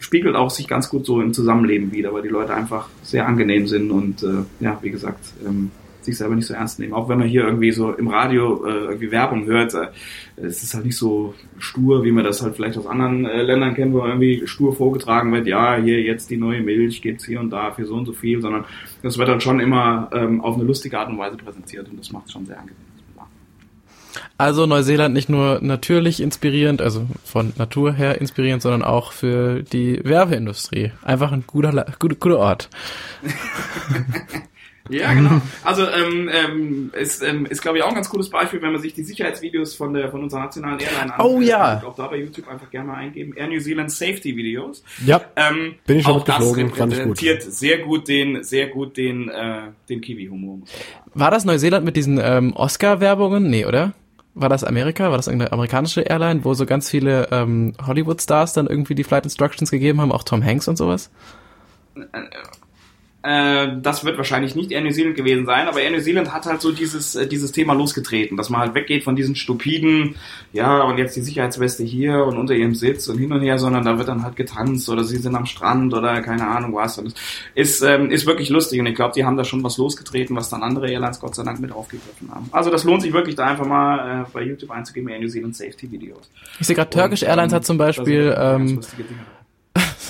[0.00, 3.68] spiegelt auch sich ganz gut so im Zusammenleben wieder, weil die Leute einfach sehr angenehm
[3.68, 5.70] sind und äh, ja, wie gesagt, ähm,
[6.10, 6.92] sich selber nicht so ernst nehmen.
[6.92, 9.88] Auch wenn man hier irgendwie so im Radio äh, irgendwie Werbung hört, äh,
[10.36, 13.74] es ist halt nicht so stur, wie man das halt vielleicht aus anderen äh, Ländern
[13.74, 17.50] kennt, wo irgendwie stur vorgetragen wird, ja, hier jetzt die neue Milch gibt's hier und
[17.50, 18.64] da für so und so viel, sondern
[19.02, 22.12] das wird dann schon immer ähm, auf eine lustige Art und Weise präsentiert und das
[22.12, 22.76] macht es schon sehr angenehm.
[24.40, 30.00] Also Neuseeland nicht nur natürlich inspirierend, also von Natur her inspirierend, sondern auch für die
[30.02, 30.92] Werbeindustrie.
[31.02, 32.70] Einfach ein guter, guter, guter Ort.
[34.90, 35.40] Ja, genau.
[35.64, 38.80] Also ähm, ähm, ist, ähm, ist glaube ich, auch ein ganz cooles Beispiel, wenn man
[38.80, 41.30] sich die Sicherheitsvideos von der von unserer nationalen Airline anschaut.
[41.30, 41.82] Oh ja.
[41.84, 43.34] Auch da bei YouTube einfach gerne mal eingeben.
[43.36, 44.82] Air New Zealand Safety Videos.
[45.04, 45.20] Ja.
[45.36, 47.52] Ähm, bin ich schon auch das repräsentiert gut.
[47.52, 50.58] sehr gut den sehr gut den äh, den Kiwi-Humor.
[51.14, 53.48] War das Neuseeland mit diesen ähm, Oscar-Werbungen?
[53.48, 53.92] Nee, oder?
[54.34, 55.10] War das Amerika?
[55.10, 59.24] War das irgendeine amerikanische Airline, wo so ganz viele ähm, Hollywood-Stars dann irgendwie die Flight
[59.24, 61.10] Instructions gegeben haben, auch Tom Hanks und sowas?
[63.22, 66.46] Äh, das wird wahrscheinlich nicht Air New Zealand gewesen sein, aber Air New Zealand hat
[66.46, 70.14] halt so dieses, äh, dieses Thema losgetreten, dass man halt weggeht von diesen stupiden,
[70.54, 73.84] ja, und jetzt die Sicherheitsweste hier und unter ihrem Sitz und hin und her, sondern
[73.84, 76.96] da wird dann halt getanzt oder sie sind am Strand oder keine Ahnung was.
[76.96, 77.14] Und
[77.54, 80.48] ist, ähm, ist wirklich lustig und ich glaube, die haben da schon was losgetreten, was
[80.48, 82.48] dann andere Airlines Gott sei Dank mit aufgegriffen haben.
[82.52, 85.54] Also das lohnt sich wirklich, da einfach mal äh, bei YouTube einzugeben, Air New Zealand
[85.54, 86.30] Safety Videos.
[86.58, 88.80] Ich sehe gerade, Turkish Airlines hat zum Beispiel ähm,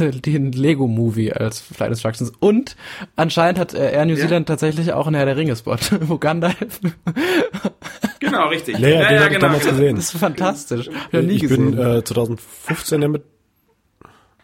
[0.25, 2.33] den Lego-Movie als Flight Instructions.
[2.41, 2.77] Und
[3.17, 4.21] anscheinend hat äh, Air New ja.
[4.21, 6.57] Zealand tatsächlich auch einen Herr der Ringe-Spot, wo Gandalf...
[8.21, 8.79] genau, richtig.
[8.79, 9.97] Ja, ja, den ja, ja, genau, damals gesehen.
[9.97, 10.89] Das ist fantastisch.
[11.13, 13.25] Ich, ich, ich bin äh, 2015 ja mit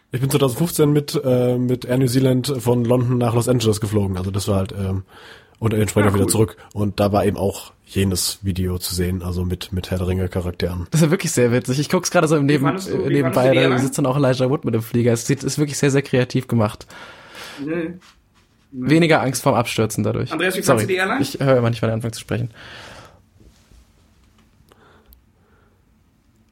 [0.09, 4.17] ich bin 2015 mit äh, mit Air New Zealand von London nach Los Angeles geflogen.
[4.17, 5.03] Also das war halt ähm,
[5.59, 6.21] und entsprechend ja, cool.
[6.21, 6.57] wieder zurück.
[6.73, 10.27] Und da war eben auch jenes Video zu sehen, also mit, mit Herr der Ringe
[10.27, 10.87] Charakteren.
[10.91, 11.79] Das ist ja wirklich sehr witzig.
[11.79, 14.73] Ich guck's gerade so im Neben, du, nebenbei, da sitzt dann auch Elijah Wood mit
[14.73, 15.13] dem Flieger.
[15.13, 16.85] Es sieht, ist wirklich sehr, sehr kreativ gemacht.
[17.65, 17.93] Nee.
[18.71, 18.89] nee.
[18.89, 20.31] Weniger Angst vorm Abstürzen dadurch.
[20.31, 21.21] Andreas, wie Sorry, du die Airline?
[21.21, 22.51] Ich höre immer nicht, wenn er anfängt zu sprechen.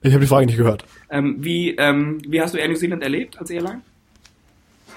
[0.02, 0.86] Ich habe die Frage nicht gehört.
[1.10, 3.82] Ähm, wie, ähm, wie hast du Air New Zealand erlebt als Airline?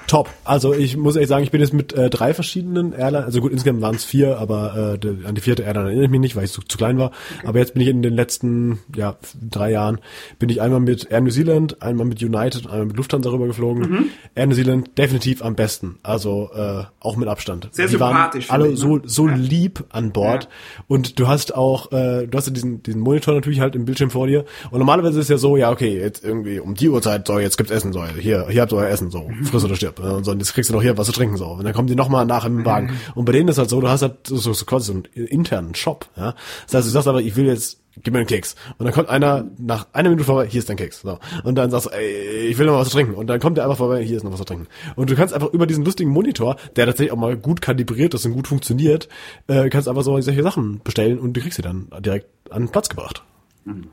[0.09, 0.31] Top.
[0.45, 3.53] Also ich muss ehrlich sagen, ich bin jetzt mit äh, drei verschiedenen Airlines, also gut,
[3.53, 6.45] insgesamt waren es vier, aber äh, an die vierte Airline erinnere ich mich nicht, weil
[6.45, 7.13] ich zu, zu klein war.
[7.45, 9.99] Aber jetzt bin ich in den letzten ja, drei Jahren,
[10.39, 13.91] bin ich einmal mit Air New Zealand, einmal mit United, einmal mit Lufthansa rüber geflogen.
[13.91, 14.05] Mhm.
[14.35, 17.69] Air New Zealand definitiv am besten, also äh, auch mit Abstand.
[17.73, 18.49] Sehr die sympathisch.
[18.49, 19.03] Waren alle so, ne?
[19.05, 19.35] so ja.
[19.35, 20.85] lieb an Bord ja.
[20.89, 24.11] und du hast auch, äh, du hast ja diesen, diesen Monitor natürlich halt im Bildschirm
[24.11, 27.27] vor dir und normalerweise ist es ja so, ja okay, jetzt irgendwie um die Uhrzeit,
[27.27, 29.98] so jetzt gibt's Essen, so hier, hier habt ihr euer Essen, so, friss oder stirb.
[29.99, 31.47] Und so, und jetzt kriegst du noch hier was zu trinken so.
[31.47, 32.87] Und dann kommen die nochmal nach im Wagen.
[32.87, 33.12] Mhm.
[33.15, 35.75] Und bei denen ist halt so, du hast halt so, so quasi so einen internen
[35.75, 36.07] Shop.
[36.16, 36.35] Ja?
[36.66, 38.55] Das heißt, du sagst aber, ich will jetzt gib mir einen Keks.
[38.79, 41.01] Und dann kommt einer nach einer Minute vorbei, hier ist dein Keks.
[41.01, 41.19] So.
[41.45, 43.15] Und dann sagst du, ey, ich will noch was zu trinken.
[43.15, 44.66] Und dann kommt der einfach vorbei, hier ist noch was zu trinken.
[44.97, 48.25] Und du kannst einfach über diesen lustigen Monitor, der tatsächlich auch mal gut kalibriert ist
[48.27, 49.09] und gut funktioniert,
[49.47, 52.69] äh, kannst einfach so solche Sachen bestellen und du kriegst sie dann direkt an den
[52.70, 53.23] Platz gebracht.
[53.65, 53.89] Mhm.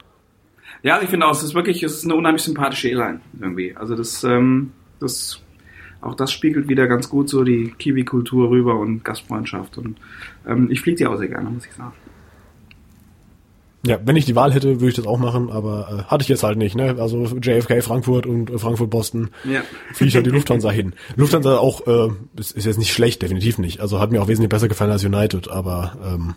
[0.84, 3.76] Ja, ich finde auch, es ist wirklich, es ist eine unheimlich sympathische Airline irgendwie.
[3.76, 5.42] Also das, ähm, das
[6.06, 9.78] auch das spiegelt wieder ganz gut so die Kiwi-Kultur rüber und Gastfreundschaft.
[9.78, 9.98] Und
[10.48, 11.94] ähm, ich fliege die auch sehr gerne, muss ich sagen.
[13.86, 16.28] Ja, wenn ich die Wahl hätte, würde ich das auch machen, aber äh, hatte ich
[16.28, 16.76] jetzt halt nicht.
[16.76, 16.96] Ne?
[16.98, 19.62] Also JFK Frankfurt und äh, Frankfurt Boston ja.
[19.94, 20.94] fliege ich halt die Lufthansa hin.
[21.16, 23.82] Lufthansa auch äh, ist, ist jetzt nicht schlecht, definitiv nicht.
[23.82, 26.34] Also hat mir auch wesentlich besser gefallen als United, aber ähm,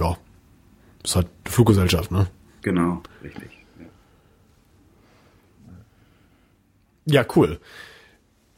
[0.00, 0.16] ja,
[1.04, 2.26] ist halt Fluggesellschaft, ne?
[2.62, 3.48] Genau, richtig.
[7.06, 7.60] Ja, ja cool.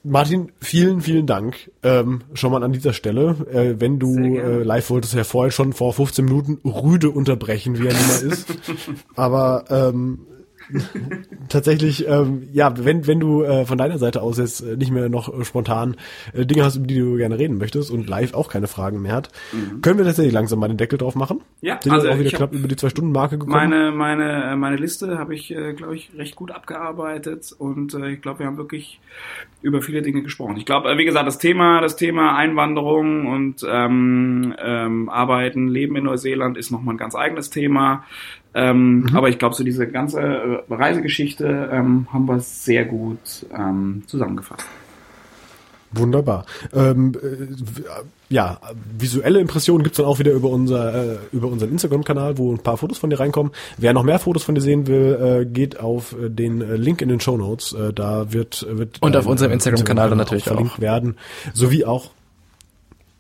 [0.05, 3.37] Martin, vielen, vielen Dank ähm, schon mal an dieser Stelle.
[3.53, 7.87] Äh, wenn du äh, live wolltest, ja vorher schon vor 15 Minuten rüde unterbrechen, wie
[7.87, 8.47] er nun mal ist.
[9.15, 10.27] Aber ähm,
[11.49, 15.09] tatsächlich, ähm, ja, wenn, wenn du äh, von deiner Seite aus jetzt äh, nicht mehr
[15.09, 15.97] noch äh, spontan
[16.33, 19.15] äh, Dinge hast, über die du gerne reden möchtest und live auch keine Fragen mehr
[19.15, 19.83] hat, mhm.
[19.83, 21.41] können wir tatsächlich langsam mal den Deckel drauf machen.
[21.61, 23.53] Ja, Sind also auch wieder knapp über die zwei Stunden Marke gekommen.
[23.53, 28.11] Meine meine äh, meine Liste habe ich, äh, glaube ich, recht gut abgearbeitet und äh,
[28.11, 29.01] ich glaube, wir haben wirklich
[29.63, 30.57] über viele Dinge gesprochen.
[30.57, 35.97] Ich glaube, äh, wie gesagt, das Thema das Thema Einwanderung und ähm, ähm, Arbeiten, Leben
[35.97, 38.05] in Neuseeland ist nochmal ein ganz eigenes Thema.
[38.55, 39.17] Ähm, mhm.
[39.17, 44.67] Aber ich glaube, so diese ganze äh, Reisegeschichte ähm, haben wir sehr gut ähm, zusammengefasst.
[45.93, 46.47] Wunderbar.
[46.73, 48.59] Ähm, äh, ja,
[48.99, 52.79] visuelle Impressionen gibt's dann auch wieder über unser äh, über unseren Instagram-Kanal, wo ein paar
[52.79, 53.53] Fotos von dir reinkommen.
[53.77, 57.03] Wer noch mehr Fotos von dir sehen will, äh, geht auf äh, den äh, Link
[57.03, 57.75] in den Show Notes.
[57.75, 60.81] Äh, da wird wird und auf unserem Instagram-Kanal Instagram dann natürlich auch verlinkt auch.
[60.81, 61.17] werden,
[61.53, 62.11] sowie auch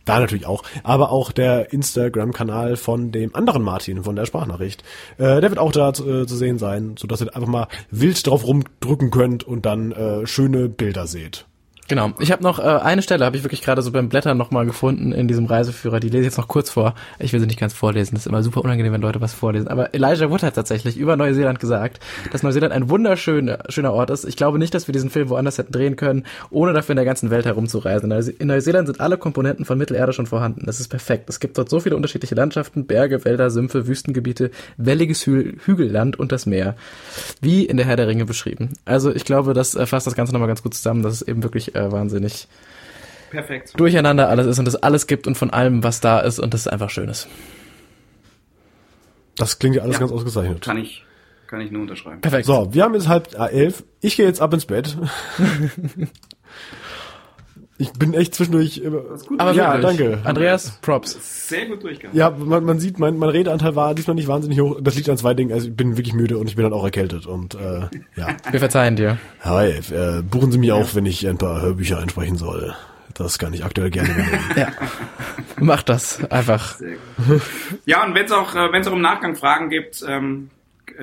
[0.04, 4.82] da natürlich auch, aber auch der Instagram-Kanal von dem anderen Martin von der Sprachnachricht.
[5.18, 5.92] Äh, der wird auch da äh,
[6.26, 10.68] zu sehen sein, sodass ihr einfach mal wild drauf rumdrücken könnt und dann äh, schöne
[10.68, 11.46] Bilder seht.
[11.88, 12.12] Genau.
[12.20, 15.12] Ich habe noch äh, eine Stelle, habe ich wirklich gerade so beim Blättern nochmal gefunden
[15.12, 16.00] in diesem Reiseführer.
[16.00, 16.94] Die lese ich jetzt noch kurz vor.
[17.18, 18.14] Ich will sie nicht ganz vorlesen.
[18.14, 19.68] Das ist immer super unangenehm, wenn Leute was vorlesen.
[19.68, 22.00] Aber Elijah Wood hat tatsächlich über Neuseeland gesagt,
[22.30, 24.24] dass Neuseeland ein wunderschöner schöner Ort ist.
[24.24, 27.04] Ich glaube nicht, dass wir diesen Film woanders hätten drehen können, ohne dafür in der
[27.04, 28.10] ganzen Welt herumzureisen.
[28.10, 30.62] In Neuseeland sind alle Komponenten von Mittelerde schon vorhanden.
[30.66, 31.28] Das ist perfekt.
[31.28, 36.32] Es gibt dort so viele unterschiedliche Landschaften, Berge, Wälder, Sümpfe, Wüstengebiete, welliges Hü Hügelland und
[36.32, 36.76] das Meer.
[37.40, 38.70] Wie in der Herr der Ringe beschrieben.
[38.84, 41.02] Also ich glaube, das äh, fasst das Ganze nochmal ganz gut zusammen.
[41.02, 42.48] Das ist eben wirklich äh, wahnsinnig
[43.30, 43.78] Perfekt.
[43.78, 46.66] durcheinander alles ist und es alles gibt und von allem, was da ist und das
[46.66, 47.28] einfach schön ist.
[49.36, 50.62] Das klingt ja alles ja, ganz ausgezeichnet.
[50.62, 51.04] Kann ich,
[51.46, 52.20] kann ich nur unterschreiben.
[52.20, 52.46] Perfekt.
[52.46, 53.84] So, wir haben jetzt halb elf.
[54.00, 54.96] Ich gehe jetzt ab ins Bett.
[57.82, 58.80] ich bin echt zwischendurch.
[59.26, 59.98] Gut Aber ja, wirklich.
[59.98, 60.20] danke.
[60.24, 61.48] Andreas, Props.
[61.48, 62.16] Sehr gut durchgegangen.
[62.16, 64.78] Ja, man, man sieht, mein, mein Redeanteil war diesmal nicht wahnsinnig hoch.
[64.80, 65.52] Das liegt an zwei Dingen.
[65.52, 68.36] Also ich bin wirklich müde und ich bin dann auch erkältet und äh, ja.
[68.50, 69.18] Wir verzeihen dir.
[69.40, 70.76] Hi, äh, buchen Sie mich ja.
[70.76, 72.74] auch, wenn ich ein paar Hörbücher einsprechen soll.
[73.14, 74.44] Das kann ich aktuell gerne übernehmen.
[74.56, 74.68] ja.
[75.59, 76.78] Mach das einfach.
[77.84, 80.61] Ja, und wenn es auch, äh, wenn es auch im Nachgang Fragen gibt, ähm, äh,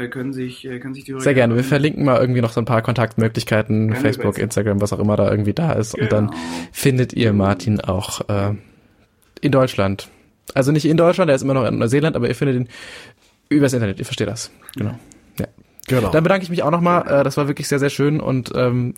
[0.09, 1.55] können sich, äh, können sich die Sehr gerne.
[1.55, 5.29] Wir verlinken mal irgendwie noch so ein paar Kontaktmöglichkeiten, Facebook, Instagram, was auch immer da
[5.29, 5.93] irgendwie da ist.
[5.93, 6.03] Genau.
[6.03, 6.39] Und dann genau.
[6.71, 8.53] findet ihr Martin auch äh,
[9.41, 10.09] in Deutschland.
[10.53, 12.69] Also nicht in Deutschland, er ist immer noch in Neuseeland, aber ihr findet ihn
[13.49, 13.99] übers Internet.
[13.99, 14.51] Ihr versteht das.
[14.75, 14.91] Genau.
[14.91, 14.99] Ja.
[15.89, 16.09] Genau.
[16.11, 17.07] Dann bedanke ich mich auch nochmal.
[17.07, 18.93] Äh, das war wirklich sehr, sehr schön und ähm,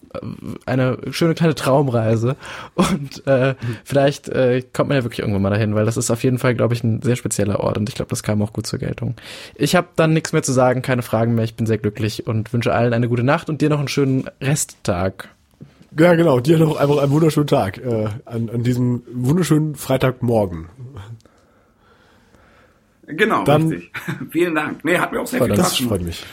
[0.66, 2.36] eine schöne kleine Traumreise.
[2.76, 6.24] Und äh, vielleicht äh, kommt man ja wirklich irgendwann mal dahin, weil das ist auf
[6.24, 8.68] jeden Fall, glaube ich, ein sehr spezieller Ort und ich glaube, das kam auch gut
[8.68, 9.16] zur Geltung.
[9.56, 11.46] Ich habe dann nichts mehr zu sagen, keine Fragen mehr.
[11.46, 14.26] Ich bin sehr glücklich und wünsche allen eine gute Nacht und dir noch einen schönen
[14.42, 15.30] Resttag.
[15.98, 16.40] Ja, genau.
[16.40, 20.68] Dir noch einfach einen wunderschönen Tag äh, an, an diesem wunderschönen Freitagmorgen.
[23.08, 23.92] Genau, Dann, richtig.
[24.32, 24.84] Vielen Dank.
[24.86, 25.80] Nee, hat mir auch sehr viel Spaß gemacht.
[25.82, 26.24] Das freut mich.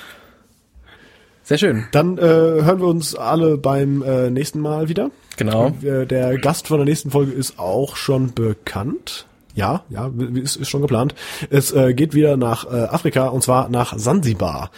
[1.49, 1.87] Sehr schön.
[1.93, 5.11] Dann äh, hören wir uns alle beim äh, nächsten Mal wieder.
[5.39, 5.69] Genau.
[5.83, 9.27] Äh, der Gast von der nächsten Folge ist auch schon bekannt.
[9.55, 11.15] Ja, ja, ist, ist schon geplant.
[11.49, 14.71] Es äh, geht wieder nach äh, Afrika und zwar nach Sansibar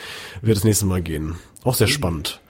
[0.42, 1.34] wird es nächste Mal gehen.
[1.64, 2.40] Auch sehr spannend.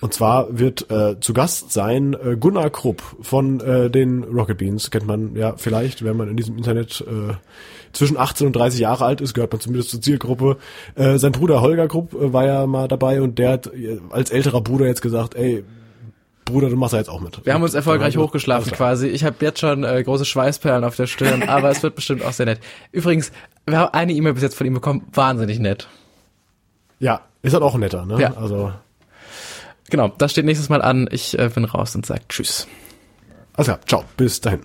[0.00, 4.92] Und zwar wird äh, zu Gast sein äh, Gunnar Krupp von äh, den Rocket Beans.
[4.92, 7.34] Kennt man ja vielleicht, wenn man in diesem Internet äh,
[7.94, 10.58] zwischen 18 und 30 Jahre alt ist, gehört man zumindest zur Zielgruppe.
[10.94, 14.30] Äh, sein Bruder Holger Krupp äh, war ja mal dabei und der hat äh, als
[14.30, 15.64] älterer Bruder jetzt gesagt, ey,
[16.44, 17.44] Bruder, du machst ja jetzt auch mit.
[17.46, 19.06] Wir haben uns erfolgreich hochgeschlafen quasi.
[19.06, 22.32] Ich habe jetzt schon äh, große Schweißperlen auf der Stirn, aber es wird bestimmt auch
[22.32, 22.60] sehr nett.
[22.92, 23.32] Übrigens,
[23.66, 25.88] wir haben eine E-Mail bis jetzt von ihm bekommen, wahnsinnig nett.
[26.98, 28.20] Ja, ist halt auch netter, ne?
[28.20, 28.34] Ja.
[28.34, 28.72] Also
[29.90, 31.08] Genau, das steht nächstes Mal an.
[31.10, 32.66] Ich äh, bin raus und sag Tschüss.
[33.54, 34.60] Also ja, ciao, bis dahin.